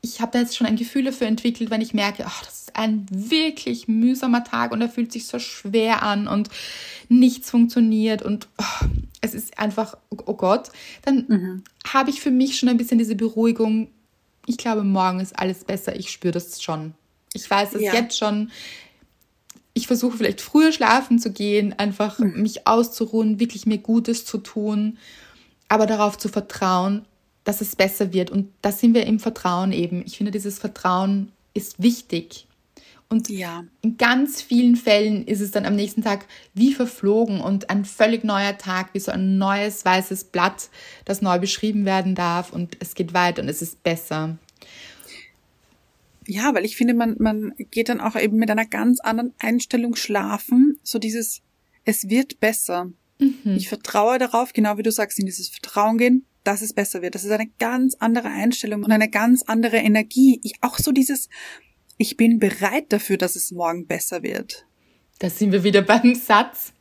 ich 0.06 0.20
habe 0.20 0.32
da 0.32 0.38
jetzt 0.38 0.56
schon 0.56 0.66
ein 0.66 0.76
Gefühl 0.76 1.04
dafür 1.04 1.26
entwickelt, 1.26 1.70
wenn 1.70 1.80
ich 1.80 1.94
merke, 1.94 2.24
ach, 2.26 2.44
das 2.44 2.60
ist 2.60 2.76
ein 2.76 3.06
wirklich 3.10 3.88
mühsamer 3.88 4.44
Tag 4.44 4.72
und 4.72 4.80
er 4.80 4.88
fühlt 4.88 5.12
sich 5.12 5.26
so 5.26 5.38
schwer 5.38 6.02
an 6.02 6.28
und 6.28 6.48
nichts 7.08 7.50
funktioniert 7.50 8.22
und 8.22 8.48
oh, 8.58 8.86
es 9.20 9.34
ist 9.34 9.58
einfach, 9.58 9.96
oh 10.10 10.34
Gott, 10.34 10.70
dann 11.02 11.24
mhm. 11.28 11.64
habe 11.86 12.10
ich 12.10 12.20
für 12.20 12.30
mich 12.30 12.58
schon 12.58 12.68
ein 12.68 12.76
bisschen 12.76 12.98
diese 12.98 13.16
Beruhigung, 13.16 13.88
ich 14.46 14.56
glaube, 14.56 14.84
morgen 14.84 15.20
ist 15.20 15.38
alles 15.38 15.64
besser. 15.64 15.96
Ich 15.96 16.10
spüre 16.10 16.32
das 16.32 16.62
schon. 16.62 16.94
Ich 17.32 17.50
weiß 17.50 17.72
das 17.72 17.82
ja. 17.82 17.92
jetzt 17.92 18.16
schon. 18.16 18.52
Ich 19.74 19.88
versuche 19.88 20.16
vielleicht 20.16 20.40
früher 20.40 20.72
schlafen 20.72 21.18
zu 21.18 21.32
gehen, 21.32 21.74
einfach 21.78 22.20
mhm. 22.20 22.40
mich 22.40 22.66
auszuruhen, 22.66 23.40
wirklich 23.40 23.66
mir 23.66 23.78
Gutes 23.78 24.24
zu 24.24 24.38
tun, 24.38 24.98
aber 25.68 25.86
darauf 25.86 26.16
zu 26.16 26.28
vertrauen, 26.28 27.04
dass 27.46 27.60
es 27.60 27.76
besser 27.76 28.12
wird. 28.12 28.30
Und 28.30 28.52
da 28.60 28.72
sind 28.72 28.92
wir 28.92 29.06
im 29.06 29.20
Vertrauen 29.20 29.72
eben. 29.72 30.02
Ich 30.04 30.18
finde, 30.18 30.32
dieses 30.32 30.58
Vertrauen 30.58 31.32
ist 31.54 31.80
wichtig. 31.80 32.46
Und 33.08 33.28
ja. 33.28 33.64
in 33.82 33.96
ganz 33.98 34.42
vielen 34.42 34.74
Fällen 34.74 35.24
ist 35.26 35.40
es 35.40 35.52
dann 35.52 35.64
am 35.64 35.76
nächsten 35.76 36.02
Tag 36.02 36.26
wie 36.54 36.74
verflogen 36.74 37.40
und 37.40 37.70
ein 37.70 37.84
völlig 37.84 38.24
neuer 38.24 38.58
Tag, 38.58 38.92
wie 38.94 38.98
so 38.98 39.12
ein 39.12 39.38
neues 39.38 39.84
weißes 39.84 40.24
Blatt, 40.24 40.70
das 41.04 41.22
neu 41.22 41.38
beschrieben 41.38 41.84
werden 41.84 42.16
darf 42.16 42.52
und 42.52 42.76
es 42.80 42.96
geht 42.96 43.14
weiter 43.14 43.42
und 43.42 43.48
es 43.48 43.62
ist 43.62 43.80
besser. 43.84 44.38
Ja, 46.26 46.52
weil 46.52 46.64
ich 46.64 46.76
finde, 46.76 46.94
man, 46.94 47.14
man 47.20 47.54
geht 47.70 47.88
dann 47.88 48.00
auch 48.00 48.16
eben 48.16 48.38
mit 48.38 48.50
einer 48.50 48.66
ganz 48.66 48.98
anderen 48.98 49.32
Einstellung 49.38 49.94
schlafen. 49.94 50.76
So 50.82 50.98
dieses, 50.98 51.42
es 51.84 52.10
wird 52.10 52.40
besser. 52.40 52.90
Mhm. 53.20 53.54
Ich 53.56 53.68
vertraue 53.68 54.18
darauf, 54.18 54.52
genau 54.52 54.78
wie 54.78 54.82
du 54.82 54.90
sagst, 54.90 55.20
in 55.20 55.26
dieses 55.26 55.48
Vertrauen 55.48 55.96
gehen, 55.96 56.26
dass 56.46 56.62
es 56.62 56.72
besser 56.72 57.02
wird. 57.02 57.14
Das 57.14 57.24
ist 57.24 57.30
eine 57.30 57.48
ganz 57.58 57.96
andere 57.98 58.28
Einstellung 58.28 58.84
und 58.84 58.92
eine 58.92 59.10
ganz 59.10 59.42
andere 59.42 59.78
Energie. 59.78 60.40
Ich, 60.42 60.54
auch 60.60 60.78
so 60.78 60.92
dieses, 60.92 61.28
ich 61.98 62.16
bin 62.16 62.38
bereit 62.38 62.86
dafür, 62.90 63.16
dass 63.16 63.36
es 63.36 63.50
morgen 63.50 63.86
besser 63.86 64.22
wird. 64.22 64.66
Da 65.18 65.30
sind 65.30 65.52
wir 65.52 65.64
wieder 65.64 65.82
beim 65.82 66.14
Satz 66.14 66.72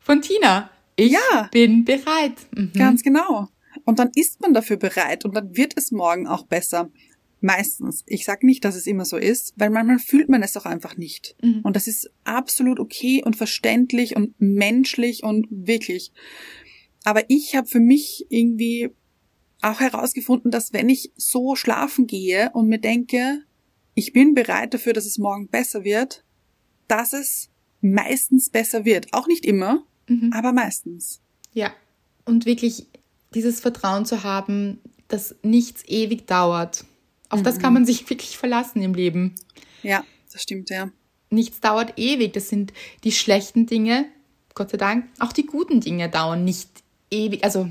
von 0.00 0.20
Tina. 0.20 0.70
Ich 0.96 1.12
ja, 1.12 1.48
bin 1.52 1.84
bereit. 1.84 2.34
Mhm. 2.54 2.72
Ganz 2.74 3.02
genau. 3.02 3.48
Und 3.84 3.98
dann 3.98 4.10
ist 4.14 4.40
man 4.40 4.52
dafür 4.52 4.76
bereit 4.76 5.24
und 5.24 5.34
dann 5.34 5.56
wird 5.56 5.72
es 5.76 5.90
morgen 5.90 6.26
auch 6.26 6.46
besser. 6.46 6.90
Meistens. 7.44 8.04
Ich 8.06 8.24
sage 8.24 8.46
nicht, 8.46 8.64
dass 8.64 8.76
es 8.76 8.86
immer 8.86 9.04
so 9.04 9.16
ist, 9.16 9.52
weil 9.56 9.70
manchmal 9.70 9.98
fühlt 9.98 10.28
man 10.28 10.44
es 10.44 10.56
auch 10.56 10.64
einfach 10.64 10.96
nicht. 10.96 11.34
Mhm. 11.42 11.62
Und 11.64 11.74
das 11.74 11.88
ist 11.88 12.08
absolut 12.22 12.78
okay 12.78 13.20
und 13.24 13.34
verständlich 13.34 14.14
und 14.14 14.34
menschlich 14.38 15.24
und 15.24 15.48
wirklich. 15.50 16.12
Aber 17.04 17.24
ich 17.28 17.56
habe 17.56 17.66
für 17.66 17.80
mich 17.80 18.26
irgendwie 18.28 18.90
auch 19.60 19.80
herausgefunden, 19.80 20.50
dass 20.50 20.72
wenn 20.72 20.88
ich 20.88 21.12
so 21.16 21.54
schlafen 21.54 22.06
gehe 22.06 22.50
und 22.52 22.68
mir 22.68 22.78
denke, 22.78 23.42
ich 23.94 24.12
bin 24.12 24.34
bereit 24.34 24.74
dafür, 24.74 24.92
dass 24.92 25.06
es 25.06 25.18
morgen 25.18 25.48
besser 25.48 25.84
wird, 25.84 26.24
dass 26.88 27.12
es 27.12 27.48
meistens 27.80 28.50
besser 28.50 28.84
wird. 28.84 29.12
Auch 29.12 29.26
nicht 29.26 29.44
immer, 29.44 29.84
mhm. 30.08 30.32
aber 30.32 30.52
meistens. 30.52 31.20
Ja. 31.52 31.72
Und 32.24 32.46
wirklich 32.46 32.86
dieses 33.34 33.60
Vertrauen 33.60 34.06
zu 34.06 34.22
haben, 34.22 34.78
dass 35.08 35.34
nichts 35.42 35.84
ewig 35.86 36.26
dauert. 36.26 36.84
Auf 37.28 37.40
mhm. 37.40 37.44
das 37.44 37.58
kann 37.58 37.72
man 37.72 37.86
sich 37.86 38.08
wirklich 38.10 38.38
verlassen 38.38 38.82
im 38.82 38.94
Leben. 38.94 39.34
Ja, 39.82 40.04
das 40.32 40.42
stimmt, 40.42 40.70
ja. 40.70 40.90
Nichts 41.30 41.60
dauert 41.60 41.98
ewig. 41.98 42.32
Das 42.32 42.48
sind 42.48 42.72
die 43.04 43.12
schlechten 43.12 43.66
Dinge, 43.66 44.06
Gott 44.54 44.70
sei 44.70 44.76
Dank. 44.76 45.08
Auch 45.18 45.32
die 45.32 45.46
guten 45.46 45.80
Dinge 45.80 46.08
dauern 46.08 46.44
nicht 46.44 46.81
ewig. 47.12 47.44
Also 47.44 47.68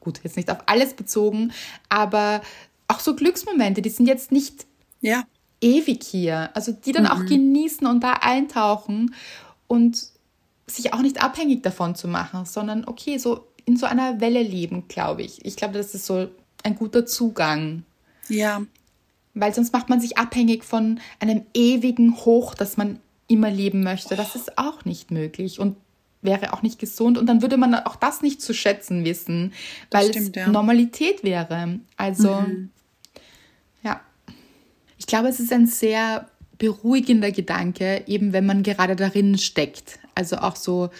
gut, 0.00 0.20
jetzt 0.22 0.36
nicht 0.36 0.50
auf 0.50 0.58
alles 0.66 0.94
bezogen, 0.94 1.52
aber 1.88 2.42
auch 2.88 3.00
so 3.00 3.14
Glücksmomente, 3.16 3.80
die 3.80 3.90
sind 3.90 4.06
jetzt 4.06 4.32
nicht 4.32 4.66
ja 5.00 5.24
ewig 5.64 6.04
hier. 6.04 6.50
Also 6.54 6.72
die 6.72 6.92
dann 6.92 7.06
auch 7.06 7.24
genießen 7.24 7.86
und 7.86 8.04
da 8.04 8.12
eintauchen 8.20 9.14
und 9.66 10.06
sich 10.66 10.92
auch 10.92 11.00
nicht 11.00 11.22
abhängig 11.22 11.62
davon 11.62 11.94
zu 11.94 12.06
machen, 12.06 12.44
sondern 12.44 12.86
okay, 12.86 13.18
so 13.18 13.46
in 13.64 13.76
so 13.76 13.86
einer 13.86 14.20
Welle 14.20 14.42
leben, 14.42 14.86
glaube 14.88 15.22
ich. 15.22 15.44
Ich 15.44 15.56
glaube, 15.56 15.74
das 15.74 15.94
ist 15.94 16.06
so 16.06 16.28
ein 16.62 16.76
guter 16.76 17.06
Zugang. 17.06 17.84
Ja. 18.28 18.62
Weil 19.32 19.54
sonst 19.54 19.72
macht 19.72 19.88
man 19.88 20.00
sich 20.00 20.18
abhängig 20.18 20.64
von 20.64 21.00
einem 21.18 21.44
ewigen 21.54 22.16
Hoch, 22.24 22.54
das 22.54 22.76
man 22.76 23.00
immer 23.26 23.50
leben 23.50 23.82
möchte. 23.82 24.16
Das 24.16 24.36
ist 24.36 24.58
auch 24.58 24.84
nicht 24.84 25.10
möglich 25.10 25.58
und 25.58 25.76
wäre 26.24 26.52
auch 26.52 26.62
nicht 26.62 26.78
gesund. 26.78 27.18
Und 27.18 27.26
dann 27.26 27.42
würde 27.42 27.56
man 27.56 27.74
auch 27.74 27.96
das 27.96 28.22
nicht 28.22 28.42
zu 28.42 28.54
schätzen 28.54 29.04
wissen, 29.04 29.52
weil 29.90 30.08
stimmt, 30.08 30.36
es 30.36 30.42
ja. 30.42 30.48
Normalität 30.48 31.22
wäre. 31.22 31.78
Also, 31.96 32.44
ja. 33.82 34.00
Ich 34.98 35.06
glaube, 35.06 35.28
es 35.28 35.38
ist 35.38 35.52
ein 35.52 35.66
sehr 35.66 36.28
beruhigender 36.58 37.30
Gedanke, 37.30 38.04
eben 38.06 38.32
wenn 38.32 38.46
man 38.46 38.62
gerade 38.62 38.96
darin 38.96 39.38
steckt. 39.38 39.98
Also 40.14 40.36
auch 40.36 40.56
so, 40.56 40.90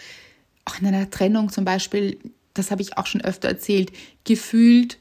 auch 0.64 0.81
in 0.81 0.87
einer 0.87 1.11
Trennung 1.11 1.51
zum 1.51 1.64
Beispiel, 1.64 2.18
das 2.53 2.70
habe 2.70 2.83
ich 2.83 2.99
auch 2.99 3.07
schon 3.07 3.20
öfter 3.20 3.49
erzählt, 3.49 3.93
gefühlt 4.25 4.99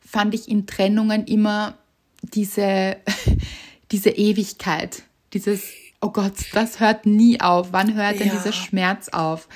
fand 0.00 0.34
ich 0.34 0.48
in 0.48 0.66
Trennungen 0.66 1.24
immer 1.26 1.78
diese, 2.22 2.96
diese 3.92 4.10
Ewigkeit, 4.10 5.02
dieses, 5.32 5.62
oh 6.00 6.10
Gott, 6.10 6.34
das 6.52 6.80
hört 6.80 7.06
nie 7.06 7.40
auf. 7.40 7.68
Wann 7.72 7.94
hört 7.94 8.20
denn 8.20 8.28
Ja. 8.28 8.34
dieser 8.34 8.52
Schmerz 8.52 9.08
auf? 9.08 9.48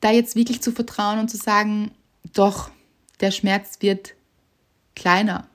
Da 0.00 0.10
jetzt 0.10 0.36
wirklich 0.36 0.60
zu 0.62 0.72
vertrauen 0.72 1.18
und 1.18 1.28
zu 1.28 1.36
sagen, 1.36 1.90
doch, 2.32 2.70
der 3.20 3.30
Schmerz 3.30 3.78
wird 3.80 4.14
kleiner. 4.94 5.46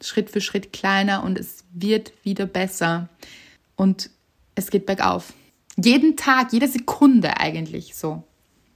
Schritt 0.00 0.30
für 0.30 0.40
Schritt 0.40 0.72
kleiner 0.72 1.22
und 1.24 1.38
es 1.38 1.64
wird 1.72 2.12
wieder 2.24 2.46
besser. 2.46 3.08
Und 3.76 4.10
es 4.54 4.70
geht 4.70 4.86
bergauf. 4.86 5.32
Jeden 5.76 6.16
Tag, 6.16 6.52
jede 6.52 6.68
Sekunde 6.68 7.38
eigentlich 7.38 7.96
so. 7.96 8.22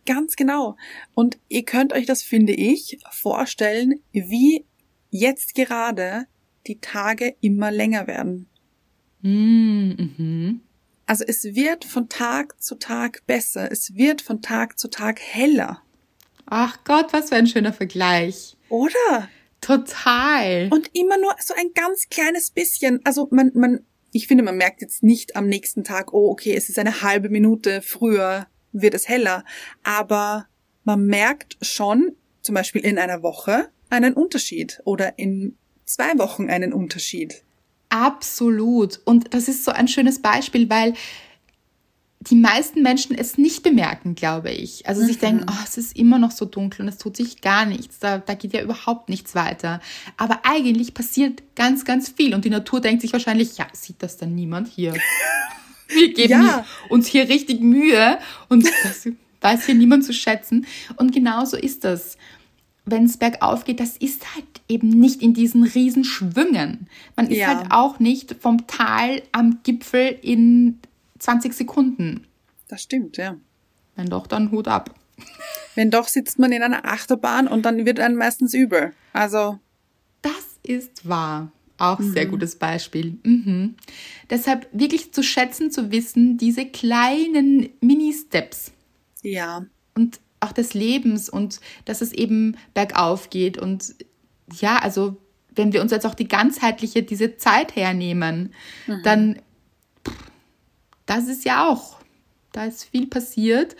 Ganz 0.04 0.34
genau. 0.34 0.76
Und 1.14 1.38
ihr 1.48 1.64
könnt 1.64 1.92
euch 1.92 2.06
das, 2.06 2.22
finde 2.22 2.54
ich, 2.54 2.98
vorstellen, 3.10 4.00
wie 4.12 4.64
jetzt 5.10 5.54
gerade 5.54 6.26
die 6.66 6.80
Tage 6.80 7.36
immer 7.40 7.70
länger 7.70 8.06
werden. 8.06 8.48
Mhm. 9.22 10.60
Also 11.06 11.24
es 11.26 11.44
wird 11.44 11.84
von 11.84 12.08
Tag 12.08 12.60
zu 12.62 12.74
Tag 12.74 13.22
besser. 13.26 13.70
Es 13.72 13.94
wird 13.94 14.20
von 14.20 14.42
Tag 14.42 14.78
zu 14.78 14.88
Tag 14.88 15.20
heller. 15.20 15.82
Ach 16.46 16.78
Gott, 16.84 17.12
was 17.12 17.30
für 17.30 17.36
ein 17.36 17.46
schöner 17.46 17.72
Vergleich. 17.72 18.56
Oder? 18.68 19.28
Total. 19.60 20.68
Und 20.70 20.90
immer 20.94 21.18
nur 21.18 21.34
so 21.40 21.54
ein 21.54 21.72
ganz 21.74 22.08
kleines 22.10 22.50
bisschen. 22.50 23.00
Also 23.04 23.28
man, 23.30 23.50
man, 23.54 23.80
ich 24.12 24.26
finde, 24.26 24.44
man 24.44 24.56
merkt 24.56 24.82
jetzt 24.82 25.02
nicht 25.02 25.36
am 25.36 25.48
nächsten 25.48 25.84
Tag, 25.84 26.12
oh, 26.12 26.30
okay, 26.30 26.54
es 26.54 26.68
ist 26.68 26.78
eine 26.78 27.02
halbe 27.02 27.28
Minute 27.28 27.82
früher 27.82 28.46
wird 28.72 28.94
es 28.94 29.08
heller. 29.08 29.44
Aber 29.82 30.46
man 30.84 31.06
merkt 31.06 31.56
schon, 31.62 32.16
zum 32.42 32.54
Beispiel 32.54 32.84
in 32.84 32.98
einer 32.98 33.22
Woche, 33.22 33.68
einen 33.90 34.14
Unterschied 34.14 34.80
oder 34.84 35.18
in 35.18 35.56
zwei 35.84 36.18
Wochen 36.18 36.50
einen 36.50 36.72
Unterschied. 36.72 37.44
Absolut. 37.90 39.00
Und 39.04 39.32
das 39.34 39.48
ist 39.48 39.64
so 39.64 39.70
ein 39.70 39.88
schönes 39.88 40.20
Beispiel, 40.20 40.68
weil 40.68 40.94
die 42.20 42.34
meisten 42.34 42.82
Menschen 42.82 43.16
es 43.16 43.38
nicht 43.38 43.62
bemerken, 43.62 44.14
glaube 44.14 44.50
ich. 44.50 44.86
Also 44.88 45.04
sich 45.04 45.18
denken, 45.18 45.46
oh, 45.48 45.62
es 45.64 45.78
ist 45.78 45.96
immer 45.96 46.18
noch 46.18 46.32
so 46.32 46.44
dunkel 46.44 46.82
und 46.82 46.88
es 46.88 46.98
tut 46.98 47.16
sich 47.16 47.40
gar 47.40 47.64
nichts. 47.64 48.00
Da, 48.00 48.18
da 48.18 48.34
geht 48.34 48.52
ja 48.52 48.60
überhaupt 48.62 49.08
nichts 49.08 49.34
weiter. 49.34 49.80
Aber 50.16 50.40
eigentlich 50.42 50.94
passiert 50.94 51.42
ganz, 51.54 51.84
ganz 51.84 52.08
viel. 52.08 52.34
Und 52.34 52.44
die 52.44 52.50
Natur 52.50 52.80
denkt 52.80 53.02
sich 53.02 53.12
wahrscheinlich, 53.12 53.56
ja, 53.56 53.66
sieht 53.72 54.02
das 54.02 54.16
dann 54.16 54.34
niemand 54.34 54.68
hier? 54.68 54.94
Wir 55.88 56.12
geben 56.12 56.42
Ja. 56.44 56.66
uns 56.90 57.06
hier 57.06 57.28
richtig 57.28 57.60
Mühe 57.60 58.18
und 58.48 58.66
das 58.82 59.08
weiß 59.40 59.64
hier 59.66 59.74
niemand 59.76 60.04
zu 60.04 60.12
schätzen. 60.12 60.66
Und 60.96 61.12
genau 61.14 61.44
so 61.44 61.56
ist 61.56 61.84
das. 61.84 62.18
Wenn 62.90 63.04
es 63.04 63.16
bergauf 63.16 63.64
geht, 63.64 63.80
das 63.80 63.96
ist 63.96 64.34
halt 64.34 64.46
eben 64.68 64.88
nicht 64.88 65.22
in 65.22 65.34
diesen 65.34 65.62
riesen 65.64 66.04
Schwüngen. 66.04 66.88
Man 67.16 67.26
ist 67.28 67.38
Ja. 67.38 67.48
halt 67.48 67.70
auch 67.70 67.98
nicht 67.98 68.34
vom 68.40 68.66
Tal 68.66 69.22
am 69.32 69.58
Gipfel 69.62 70.18
in 70.22 70.78
20 71.18 71.52
Sekunden. 71.52 72.26
Das 72.68 72.82
stimmt, 72.82 73.16
ja. 73.16 73.36
Wenn 73.96 74.08
doch, 74.08 74.26
dann 74.26 74.50
Hut 74.50 74.68
ab. 74.68 74.94
Wenn 75.74 75.90
doch 75.90 76.06
sitzt 76.08 76.38
man 76.38 76.52
in 76.52 76.62
einer 76.62 76.84
Achterbahn 76.84 77.48
und 77.48 77.62
dann 77.64 77.84
wird 77.86 77.98
einem 78.00 78.16
meistens 78.16 78.54
übel. 78.54 78.92
Also, 79.12 79.58
Das 80.22 80.58
ist 80.64 81.08
wahr. 81.08 81.52
Auch 81.78 82.00
sehr 82.00 82.26
gutes 82.26 82.56
Beispiel. 82.56 83.18
Mhm. 83.22 83.76
Deshalb 84.30 84.68
wirklich 84.72 85.12
zu 85.12 85.22
schätzen, 85.22 85.70
zu 85.70 85.92
wissen, 85.92 86.36
diese 86.36 86.66
kleinen 86.66 87.68
Mini-Steps 87.80 88.72
ja. 89.22 89.64
und 89.94 90.18
auch 90.40 90.52
des 90.52 90.74
Lebens 90.74 91.28
und 91.28 91.60
dass 91.84 92.00
es 92.00 92.12
eben 92.12 92.56
bergauf 92.74 93.30
geht. 93.30 93.58
Und 93.58 93.94
ja, 94.52 94.76
also 94.76 95.16
wenn 95.54 95.72
wir 95.72 95.82
uns 95.82 95.92
jetzt 95.92 96.06
auch 96.06 96.14
die 96.14 96.28
ganzheitliche, 96.28 97.02
diese 97.02 97.36
Zeit 97.36 97.76
hernehmen, 97.76 98.54
dann, 99.02 99.40
pff, 100.06 100.14
das 101.06 101.28
ist 101.28 101.44
ja 101.44 101.68
auch, 101.68 101.98
da 102.52 102.64
ist 102.64 102.84
viel 102.84 103.06
passiert. 103.06 103.76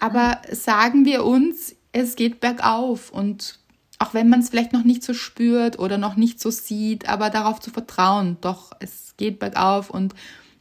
Aber 0.00 0.40
sagen 0.50 1.04
wir 1.04 1.24
uns, 1.24 1.74
es 1.92 2.16
geht 2.16 2.40
bergauf. 2.40 3.10
Und 3.10 3.58
auch 3.98 4.14
wenn 4.14 4.28
man 4.28 4.40
es 4.40 4.50
vielleicht 4.50 4.72
noch 4.72 4.84
nicht 4.84 5.02
so 5.02 5.14
spürt 5.14 5.78
oder 5.78 5.98
noch 5.98 6.16
nicht 6.16 6.40
so 6.40 6.50
sieht, 6.50 7.08
aber 7.08 7.30
darauf 7.30 7.60
zu 7.60 7.70
vertrauen, 7.70 8.38
doch, 8.40 8.72
es 8.80 9.14
geht 9.16 9.38
bergauf 9.38 9.90
und 9.90 10.14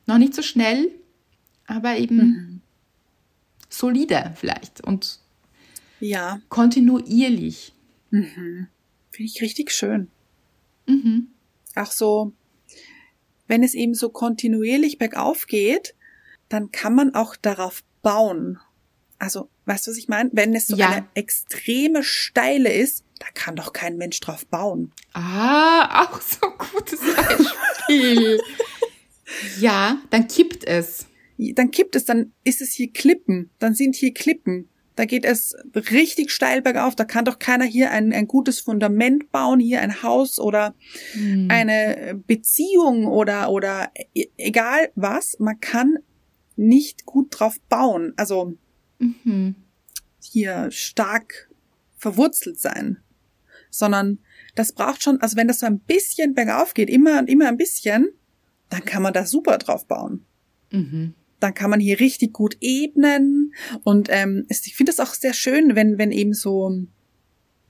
noch 0.06 0.18
nicht 0.18 0.34
so 0.34 0.42
schnell, 0.42 0.92
aber 1.66 1.98
eben 1.98 2.62
solide 3.70 4.34
vielleicht. 4.36 4.82
Und 4.82 5.21
Ja, 6.02 6.42
kontinuierlich. 6.50 7.74
finde 8.10 8.68
ich 9.18 9.42
richtig 9.42 9.72
schön. 9.72 10.10
Auch 11.76 11.92
so, 11.92 12.34
wenn 13.48 13.64
es 13.64 13.74
eben 13.74 13.94
so 13.94 14.10
kontinuierlich 14.10 14.98
bergauf 14.98 15.48
geht, 15.48 15.96
dann 16.50 16.72
kann 16.72 16.94
man 16.96 17.16
auch 17.16 17.36
darauf 17.38 17.82
bauen. 18.02 18.60
Also, 19.20 19.50
weißt 19.66 19.88
du, 19.88 19.92
was 19.92 19.98
ich 19.98 20.10
meine? 20.10 20.30
Wenn 20.34 20.54
es 20.56 20.68
so 20.68 20.76
Ja. 20.76 20.90
eine 20.90 21.08
extreme 21.14 22.04
Steile 22.04 22.74
ist, 22.74 23.06
da 23.20 23.28
kann 23.34 23.56
doch 23.56 23.72
kein 23.72 23.96
Mensch 23.98 24.20
drauf 24.20 24.46
bauen. 24.48 24.92
Ah, 25.14 26.04
auch 26.06 26.20
so 26.20 26.40
gutes 26.74 27.00
Beispiel. 27.00 28.42
ja, 29.60 30.02
dann 30.10 30.28
kippt 30.28 30.66
es. 30.66 31.06
Dann 31.38 31.72
kippt 31.72 31.96
es, 31.96 32.06
dann 32.06 32.34
ist 32.44 32.62
es 32.62 32.72
hier 32.74 32.92
Klippen, 32.92 33.50
dann 33.60 33.74
sind 33.76 33.96
hier 33.96 34.14
Klippen. 34.14 34.68
Da 34.96 35.06
geht 35.06 35.26
es 35.26 35.56
richtig 35.74 36.32
steil 36.32 36.62
bergauf. 36.62 36.96
Da 36.96 37.06
kann 37.06 37.26
doch 37.26 37.40
keiner 37.40 37.66
hier 37.66 37.92
ein, 37.92 38.12
ein 38.12 38.28
gutes 38.28 38.60
Fundament 38.60 39.32
bauen, 39.32 39.60
hier 39.60 39.82
ein 39.82 40.04
Haus 40.04 40.40
oder 40.40 40.76
eine 41.50 42.22
Beziehung 42.28 43.08
oder, 43.08 43.52
oder 43.52 43.92
e- 44.14 44.28
egal 44.38 44.92
was. 44.96 45.38
Man 45.40 45.60
kann 45.60 45.98
nicht 46.56 47.06
gut 47.06 47.28
drauf 47.32 47.60
bauen. 47.70 48.14
Also 48.18 48.58
hier 50.22 50.70
stark 50.72 51.50
verwurzelt 51.96 52.60
sein. 52.60 52.98
Sondern 53.70 54.20
das 54.56 54.74
braucht 54.74 55.02
schon, 55.02 55.22
also 55.22 55.38
wenn 55.38 55.48
das 55.48 55.60
so 55.60 55.66
ein 55.66 55.80
bisschen 55.80 56.34
bergauf 56.34 56.74
geht, 56.74 56.90
immer 56.90 57.20
und 57.20 57.30
immer 57.30 57.48
ein 57.48 57.58
bisschen, 57.58 58.10
dann 58.70 58.84
kann 58.84 59.02
man 59.02 59.14
da 59.14 59.26
super 59.26 59.58
drauf 59.58 59.88
bauen 59.88 60.26
dann 61.42 61.54
kann 61.54 61.70
man 61.70 61.80
hier 61.80 62.00
richtig 62.00 62.34
gut 62.34 62.56
ebnen 62.62 63.54
und 63.84 64.08
ähm, 64.10 64.46
ich 64.50 64.76
finde 64.76 64.92
es 64.92 65.00
auch 65.00 65.14
sehr 65.14 65.34
schön, 65.34 65.76
wenn 65.76 65.98
wenn 65.98 66.12
eben 66.12 66.34
so 66.34 66.86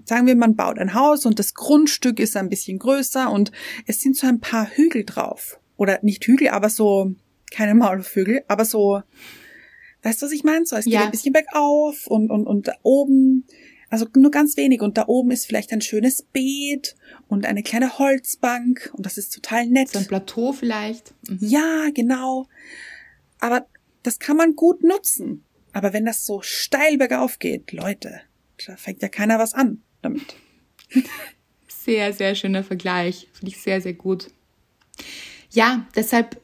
sagen 0.06 0.28
wir, 0.28 0.36
man 0.36 0.56
baut 0.56 0.80
ein 0.80 0.94
Haus 0.94 1.26
und 1.26 1.40
das 1.40 1.54
Grundstück 1.54 2.20
ist 2.20 2.36
ein 2.36 2.50
bisschen 2.50 2.80
größer 2.80 3.32
und 3.32 3.52
es 3.88 4.00
sind 4.02 4.18
so 4.18 4.28
ein 4.28 4.40
paar 4.40 4.68
Hügel 4.70 5.06
drauf 5.06 5.60
oder 5.78 6.00
nicht 6.02 6.26
Hügel, 6.26 6.50
aber 6.50 6.70
so 6.70 7.14
keine 7.52 7.76
Maulvögel, 7.76 8.44
aber 8.48 8.66
so 8.66 9.02
weißt 10.04 10.22
du, 10.22 10.26
was 10.26 10.34
ich 10.34 10.44
meine? 10.44 10.66
So 10.66 10.76
es 10.76 10.86
geht 10.86 10.94
Ja. 10.94 11.06
ein 11.06 11.12
bisschen 11.12 11.34
bergauf 11.34 12.08
und 12.08 12.30
und 12.30 12.46
und 12.48 12.68
da 12.68 12.74
oben 12.84 13.46
also 13.90 14.08
nur 14.16 14.32
ganz 14.32 14.56
wenig 14.56 14.82
und 14.82 14.98
da 14.98 15.06
oben 15.08 15.32
ist 15.32 15.46
vielleicht 15.46 15.74
ein 15.74 15.82
schönes 15.82 16.24
Beet 16.24 16.96
und 17.28 17.46
eine 17.46 17.62
kleine 17.62 18.00
Holzbank 18.00 18.90
und 18.94 19.06
das 19.06 19.18
ist 19.18 19.34
total 19.34 19.68
nett. 19.68 19.90
So 19.90 20.00
ein 20.00 20.08
Plateau 20.08 20.54
vielleicht. 20.54 21.14
Mhm. 21.28 21.38
Ja, 21.42 21.90
genau. 21.94 22.48
Aber 23.42 23.66
das 24.04 24.20
kann 24.20 24.38
man 24.38 24.56
gut 24.56 24.84
nutzen. 24.84 25.44
Aber 25.74 25.92
wenn 25.92 26.06
das 26.06 26.26
so 26.26 26.42
steil 26.42 26.98
bergauf 26.98 27.40
geht, 27.40 27.74
Leute, 27.74 28.22
da 28.66 28.78
fängt 28.78 29.02
ja 29.02 29.10
keiner 29.10 29.40
was 29.40 29.54
an 29.54 29.82
damit. 30.02 30.36
Sehr, 31.68 32.14
sehr 32.14 32.36
schöner 32.36 32.64
Vergleich. 32.64 33.28
Finde 33.34 33.52
ich 33.52 33.62
sehr, 33.62 33.82
sehr 33.82 33.94
gut. 33.94 34.30
Ja, 35.50 35.86
deshalb, 35.96 36.40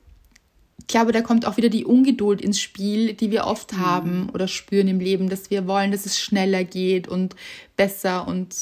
ich 0.80 0.88
glaube, 0.88 1.12
da 1.12 1.22
kommt 1.22 1.46
auch 1.46 1.58
wieder 1.58 1.70
die 1.70 1.86
Ungeduld 1.86 2.42
ins 2.42 2.60
Spiel, 2.60 3.14
die 3.14 3.32
wir 3.32 3.46
oft 3.46 3.74
haben 3.74 4.30
oder 4.30 4.48
spüren 4.48 4.88
im 4.88 5.00
Leben, 5.00 5.30
dass 5.30 5.50
wir 5.50 5.68
wollen, 5.68 5.92
dass 5.92 6.06
es 6.06 6.20
schneller 6.20 6.64
geht 6.64 7.08
und 7.08 7.36
besser 7.76 8.28
und 8.28 8.56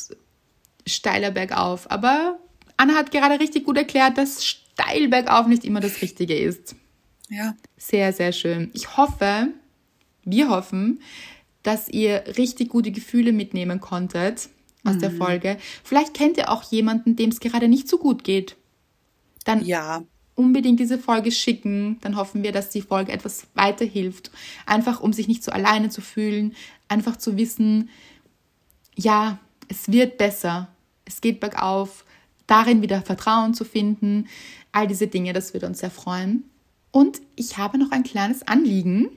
steiler 0.85 1.31
bergauf. 1.31 1.89
Aber 1.89 2.39
Anna 2.77 2.95
hat 2.95 3.11
gerade 3.11 3.39
richtig 3.39 3.63
gut 3.65 3.77
erklärt, 3.77 4.17
dass 4.17 4.45
steil 4.45 5.07
bergauf 5.07 5.47
nicht 5.47 5.63
immer 5.63 5.79
das 5.79 6.01
Richtige 6.01 6.35
ist. 6.35 6.75
Ja. 7.29 7.55
Sehr, 7.77 8.13
sehr 8.13 8.31
schön. 8.31 8.71
Ich 8.73 8.97
hoffe, 8.97 9.49
wir 10.23 10.49
hoffen, 10.49 11.01
dass 11.63 11.89
ihr 11.89 12.23
richtig 12.37 12.69
gute 12.69 12.91
Gefühle 12.91 13.31
mitnehmen 13.31 13.79
konntet 13.79 14.49
aus 14.83 14.99
der 14.99 15.09
Folge. 15.09 15.57
Vielleicht 15.83 16.13
kennt 16.13 16.37
ihr 16.37 16.51
auch 16.51 16.63
jemanden, 16.71 17.15
dem 17.15 17.31
es 17.31 17.39
gerade 17.39 17.67
nicht 17.67 17.87
so 17.87 17.97
gut 17.97 18.23
geht. 18.23 18.55
Dann 19.43 19.65
Ja. 19.65 20.03
unbedingt 20.35 20.79
diese 20.79 20.99
Folge 20.99 21.31
schicken. 21.31 21.97
Dann 22.01 22.15
hoffen 22.17 22.43
wir, 22.43 22.51
dass 22.51 22.69
die 22.69 22.81
Folge 22.83 23.11
etwas 23.11 23.47
weiterhilft. 23.55 24.29
Einfach, 24.67 24.99
um 24.99 25.11
sich 25.13 25.27
nicht 25.27 25.43
so 25.43 25.51
alleine 25.51 25.89
zu 25.89 26.01
fühlen. 26.01 26.53
Einfach 26.87 27.15
zu 27.15 27.35
wissen, 27.37 27.89
ja, 28.95 29.39
es 29.67 29.91
wird 29.91 30.17
besser. 30.19 30.67
Es 31.05 31.21
geht 31.21 31.39
bergauf. 31.39 32.05
Darin 32.45 32.83
wieder 32.83 33.01
Vertrauen 33.01 33.55
zu 33.55 33.65
finden. 33.65 34.27
All 34.71 34.85
diese 34.87 35.07
Dinge, 35.07 35.33
das 35.33 35.53
würde 35.53 35.65
uns 35.65 35.79
sehr 35.79 35.89
freuen. 35.89 36.43
Und 36.95 37.21
ich 37.35 37.57
habe 37.57 37.77
noch 37.77 37.91
ein 37.91 38.03
kleines 38.03 38.47
Anliegen. 38.47 39.09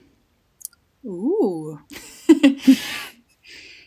Uh. 1.05 1.79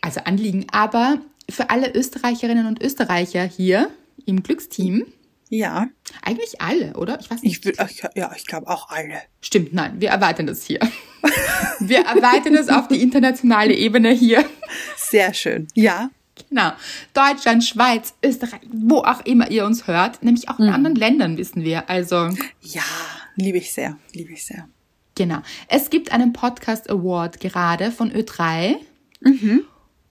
Also 0.04 0.18
Anliegen, 0.24 0.66
aber 0.72 1.18
für 1.48 1.70
alle 1.70 1.94
Österreicherinnen 1.94 2.66
und 2.66 2.82
Österreicher 2.82 3.44
hier 3.44 3.88
im 4.26 4.42
Glücksteam. 4.42 5.04
Ja. 5.48 5.86
Eigentlich 6.22 6.60
alle, 6.60 6.94
oder? 6.94 7.20
Ich 7.20 7.30
weiß 7.30 7.42
nicht. 7.42 7.58
Ich 7.58 7.64
will, 7.64 7.74
ich, 7.88 8.02
ja, 8.16 8.32
ich 8.34 8.44
glaube 8.46 8.66
auch 8.66 8.90
alle. 8.90 9.22
Stimmt, 9.40 9.72
nein, 9.72 10.00
wir 10.00 10.08
erweitern 10.08 10.48
das 10.48 10.64
hier. 10.64 10.80
Wir 11.78 12.00
erweitern 12.00 12.56
es 12.56 12.68
auf 12.68 12.88
die 12.88 13.00
internationale 13.00 13.74
Ebene 13.74 14.10
hier. 14.10 14.44
Sehr 14.96 15.32
schön. 15.34 15.68
Ja. 15.74 16.10
Genau. 16.48 16.72
Deutschland, 17.14 17.62
Schweiz, 17.62 18.14
Österreich, 18.24 18.62
wo 18.72 18.98
auch 18.98 19.24
immer 19.24 19.52
ihr 19.52 19.64
uns 19.64 19.86
hört. 19.86 20.22
Nämlich 20.24 20.48
auch 20.48 20.58
in 20.58 20.68
anderen 20.68 20.96
Ländern, 20.96 21.36
wissen 21.36 21.62
wir. 21.62 21.88
Also, 21.88 22.30
Ja. 22.60 22.82
Liebe 23.36 23.58
ich 23.58 23.72
sehr. 23.72 23.98
Liebe 24.12 24.32
ich 24.32 24.44
sehr. 24.44 24.68
genau. 25.14 25.38
Es 25.68 25.90
gibt 25.90 26.12
einen 26.12 26.32
Podcast 26.32 26.88
Award 26.90 27.40
gerade 27.40 27.90
von 27.90 28.10
Ö3. 28.12 28.76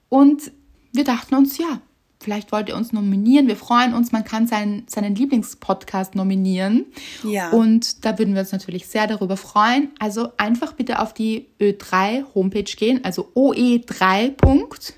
Und 0.08 0.52
wir 0.92 1.04
dachten 1.04 1.34
uns, 1.34 1.58
ja, 1.58 1.80
vielleicht 2.20 2.52
wollt 2.52 2.68
ihr 2.68 2.76
uns 2.76 2.92
nominieren. 2.92 3.48
Wir 3.48 3.56
freuen 3.56 3.94
uns, 3.94 4.12
man 4.12 4.24
kann 4.24 4.46
seinen, 4.46 4.86
seinen 4.88 5.14
Lieblingspodcast 5.14 6.14
nominieren. 6.14 6.86
Ja. 7.24 7.50
Und 7.50 8.04
da 8.04 8.18
würden 8.18 8.34
wir 8.34 8.42
uns 8.42 8.52
natürlich 8.52 8.86
sehr 8.86 9.06
darüber 9.06 9.36
freuen. 9.36 9.90
Also 9.98 10.28
einfach 10.36 10.74
bitte 10.74 11.00
auf 11.00 11.14
die 11.14 11.48
Ö3 11.60 12.24
Homepage 12.34 12.62
gehen, 12.62 13.04
also 13.04 13.32
OE3. 13.34 14.30
Punkt, 14.30 14.94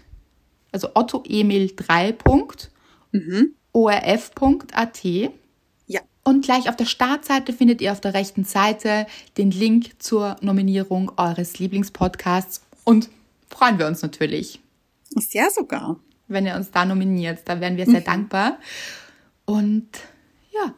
Also 0.73 0.89
Otto 0.95 1.23
Emil 1.27 1.73
3. 1.75 2.13
Punkt, 2.13 2.71
orf.at. 3.73 5.03
Und 6.25 6.43
gleich 6.45 6.69
auf 6.71 6.77
der 6.77 6.87
Startseite 6.87 7.53
findet 7.53 7.83
ihr 7.83 7.93
auf 7.93 8.01
der 8.01 8.15
rechten 8.15 8.45
Seite 8.45 9.07
den 9.37 9.51
Link 9.51 10.03
zur 10.03 10.37
Nominierung 10.41 11.13
eures 11.19 11.59
Lieblingspodcasts. 11.59 12.63
Und 12.85 13.11
freuen 13.49 13.79
wir 13.79 13.87
uns 13.87 14.01
natürlich, 14.03 14.61
Sehr 15.11 15.51
sogar. 15.51 16.01
wenn 16.27 16.47
ihr 16.47 16.57
uns 16.57 16.71
da 16.71 16.87
nominiert. 16.87 17.41
Da 17.45 17.61
wären 17.61 17.77
wir 17.77 17.85
sehr 17.87 18.01
dankbar. 18.01 18.59
Und 19.45 19.89
ja, 20.53 20.75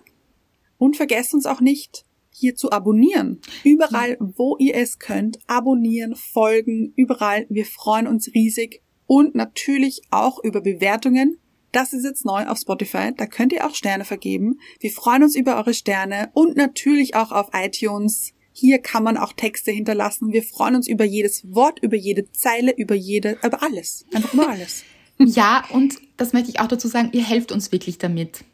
Und 0.79 0.97
vergesst 0.97 1.33
uns 1.33 1.47
auch 1.47 1.61
nicht, 1.61 2.05
hier 2.31 2.57
zu 2.57 2.71
abonnieren. 2.73 3.41
Überall, 3.65 4.17
wo 4.21 4.57
ihr 4.59 4.75
es 4.75 4.99
könnt, 4.99 5.39
abonnieren, 5.47 6.17
folgen, 6.17 6.93
überall. 6.97 7.47
Wir 7.49 7.65
freuen 7.65 8.09
uns 8.09 8.35
riesig. 8.35 8.83
Und 9.07 9.37
natürlich 9.37 10.03
auch 10.11 10.43
über 10.43 10.61
Bewertungen. 10.61 11.39
Das 11.77 11.93
ist 11.93 12.05
jetzt 12.05 12.24
neu 12.24 12.47
auf 12.47 12.57
Spotify. 12.57 13.12
Da 13.14 13.27
könnt 13.27 13.53
ihr 13.53 13.66
auch 13.66 13.74
Sterne 13.74 14.07
vergeben. 14.07 14.61
Wir 14.81 14.91
freuen 14.91 15.22
uns 15.22 15.37
über 15.37 15.59
eure 15.59 15.74
Sterne 15.74 16.31
und 16.33 16.57
natürlich 16.57 17.14
auch 17.14 17.33
auf 17.33 17.51
iTunes. 17.53 18.33
Hier 18.55 18.79
kann 18.79 19.03
man 19.03 19.18
auch 19.18 19.35
Texte 19.35 19.72
hinterlassen. 19.72 20.33
Wir 20.33 20.43
freuen 20.43 20.77
uns 20.77 20.89
über 20.89 21.05
jedes 21.05 21.53
Wort, 21.55 21.79
über 21.83 21.97
jede 21.97 22.33
Zeile, 22.33 22.74
über 22.74 22.95
jede, 22.95 23.37
über 23.45 23.62
alles. 23.62 24.07
Einfach 24.14 24.33
nur 24.33 24.49
alles. 24.49 24.85
Ja, 25.18 25.64
und 25.70 25.95
das 26.18 26.35
möchte 26.35 26.51
ich 26.51 26.61
auch 26.61 26.68
dazu 26.68 26.89
sagen, 26.89 27.09
ihr 27.12 27.24
helft 27.24 27.51
uns 27.51 27.72
wirklich 27.72 27.97
damit. 27.97 28.45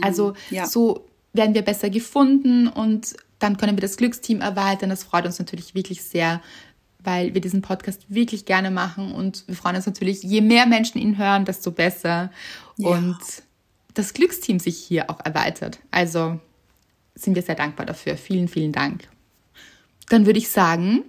Also 0.00 0.32
ja. 0.50 0.66
so 0.66 1.06
werden 1.32 1.54
wir 1.54 1.62
besser 1.62 1.90
gefunden 1.90 2.66
und 2.66 3.14
dann 3.38 3.56
können 3.56 3.76
wir 3.76 3.82
das 3.82 3.96
Glücksteam 3.98 4.40
erweitern. 4.40 4.90
Das 4.90 5.04
freut 5.04 5.26
uns 5.26 5.38
natürlich 5.38 5.76
wirklich 5.76 6.02
sehr, 6.02 6.42
weil 7.08 7.32
wir 7.32 7.40
diesen 7.40 7.62
Podcast 7.62 8.04
wirklich 8.08 8.44
gerne 8.44 8.70
machen 8.70 9.12
und 9.12 9.48
wir 9.48 9.56
freuen 9.56 9.76
uns 9.76 9.86
natürlich, 9.86 10.22
je 10.22 10.42
mehr 10.42 10.66
Menschen 10.66 10.98
ihn 10.98 11.16
hören, 11.16 11.46
desto 11.46 11.70
besser. 11.70 12.30
Ja. 12.76 12.90
Und 12.90 13.18
das 13.94 14.12
Glücksteam 14.12 14.58
sich 14.58 14.76
hier 14.76 15.08
auch 15.08 15.18
erweitert. 15.24 15.80
Also 15.90 16.38
sind 17.14 17.34
wir 17.34 17.40
sehr 17.40 17.54
dankbar 17.54 17.86
dafür. 17.86 18.18
Vielen, 18.18 18.46
vielen 18.46 18.72
Dank. 18.72 19.08
Dann 20.10 20.26
würde 20.26 20.38
ich 20.38 20.50
sagen, 20.50 21.02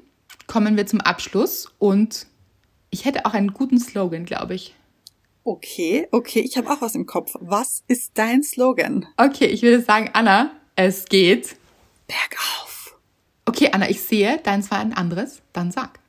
kommen 0.47 0.78
wir 0.78 0.88
zum 0.88 1.02
Abschluss 1.02 1.70
und 1.80 2.28
ich 2.91 3.04
hätte 3.04 3.26
auch 3.26 3.34
einen 3.34 3.54
guten 3.54 3.78
Slogan, 3.78 4.24
glaube 4.24 4.56
ich. 4.56 4.76
Okay, 5.43 6.08
okay, 6.12 6.39
ich 6.39 6.56
habe 6.56 6.70
auch 6.70 6.80
was 6.80 6.95
im 6.95 7.08
Kopf. 7.08 7.36
Was 7.41 7.84
ist 7.89 8.12
dein 8.14 8.41
Slogan? 8.41 9.06
Okay, 9.18 9.47
ich 9.47 9.64
würde 9.64 9.82
sagen, 9.82 10.12
Anna, 10.14 10.52
es 10.78 11.06
geht. 11.06 11.58
Bergauf. 12.08 12.68
Okay, 13.50 13.72
Anna, 13.72 13.89
ich 13.89 14.02
sehe, 14.02 14.38
deins 14.43 14.70
war 14.70 14.78
ein 14.78 14.93
anderes. 14.93 15.41
Dann 15.54 15.72
sag. 15.72 16.00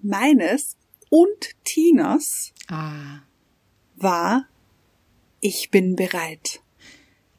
Meines 0.00 0.76
und 1.10 1.56
Tinas 1.64 2.52
Ah. 2.68 3.22
war 3.96 4.46
Ich 5.40 5.72
bin 5.72 5.96
bereit. 5.96 6.60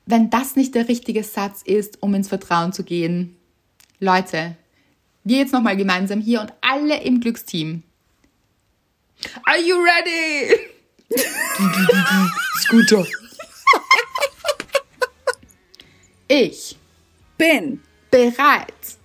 Wenn 0.05 0.29
das 0.29 0.57
nicht 0.57 0.75
der 0.75 0.89
richtige 0.89 1.23
Satz 1.23 1.61
ist, 1.61 2.03
um 2.03 2.13
ins 2.15 2.27
Vertrauen 2.27 2.73
zu 2.73 2.83
gehen. 2.83 3.37
Leute, 4.01 4.57
wir 5.23 5.37
jetzt 5.37 5.53
nochmal 5.53 5.77
gemeinsam 5.77 6.19
hier 6.19 6.41
und 6.41 6.51
alle 6.59 7.01
im 7.03 7.21
Glücksteam. 7.21 7.83
Are 9.45 9.57
you 9.57 9.77
ready? 9.77 10.53
Scooter. 12.59 13.07
Ich 16.27 16.77
Bin 17.37 17.86
bereit. 18.09 18.97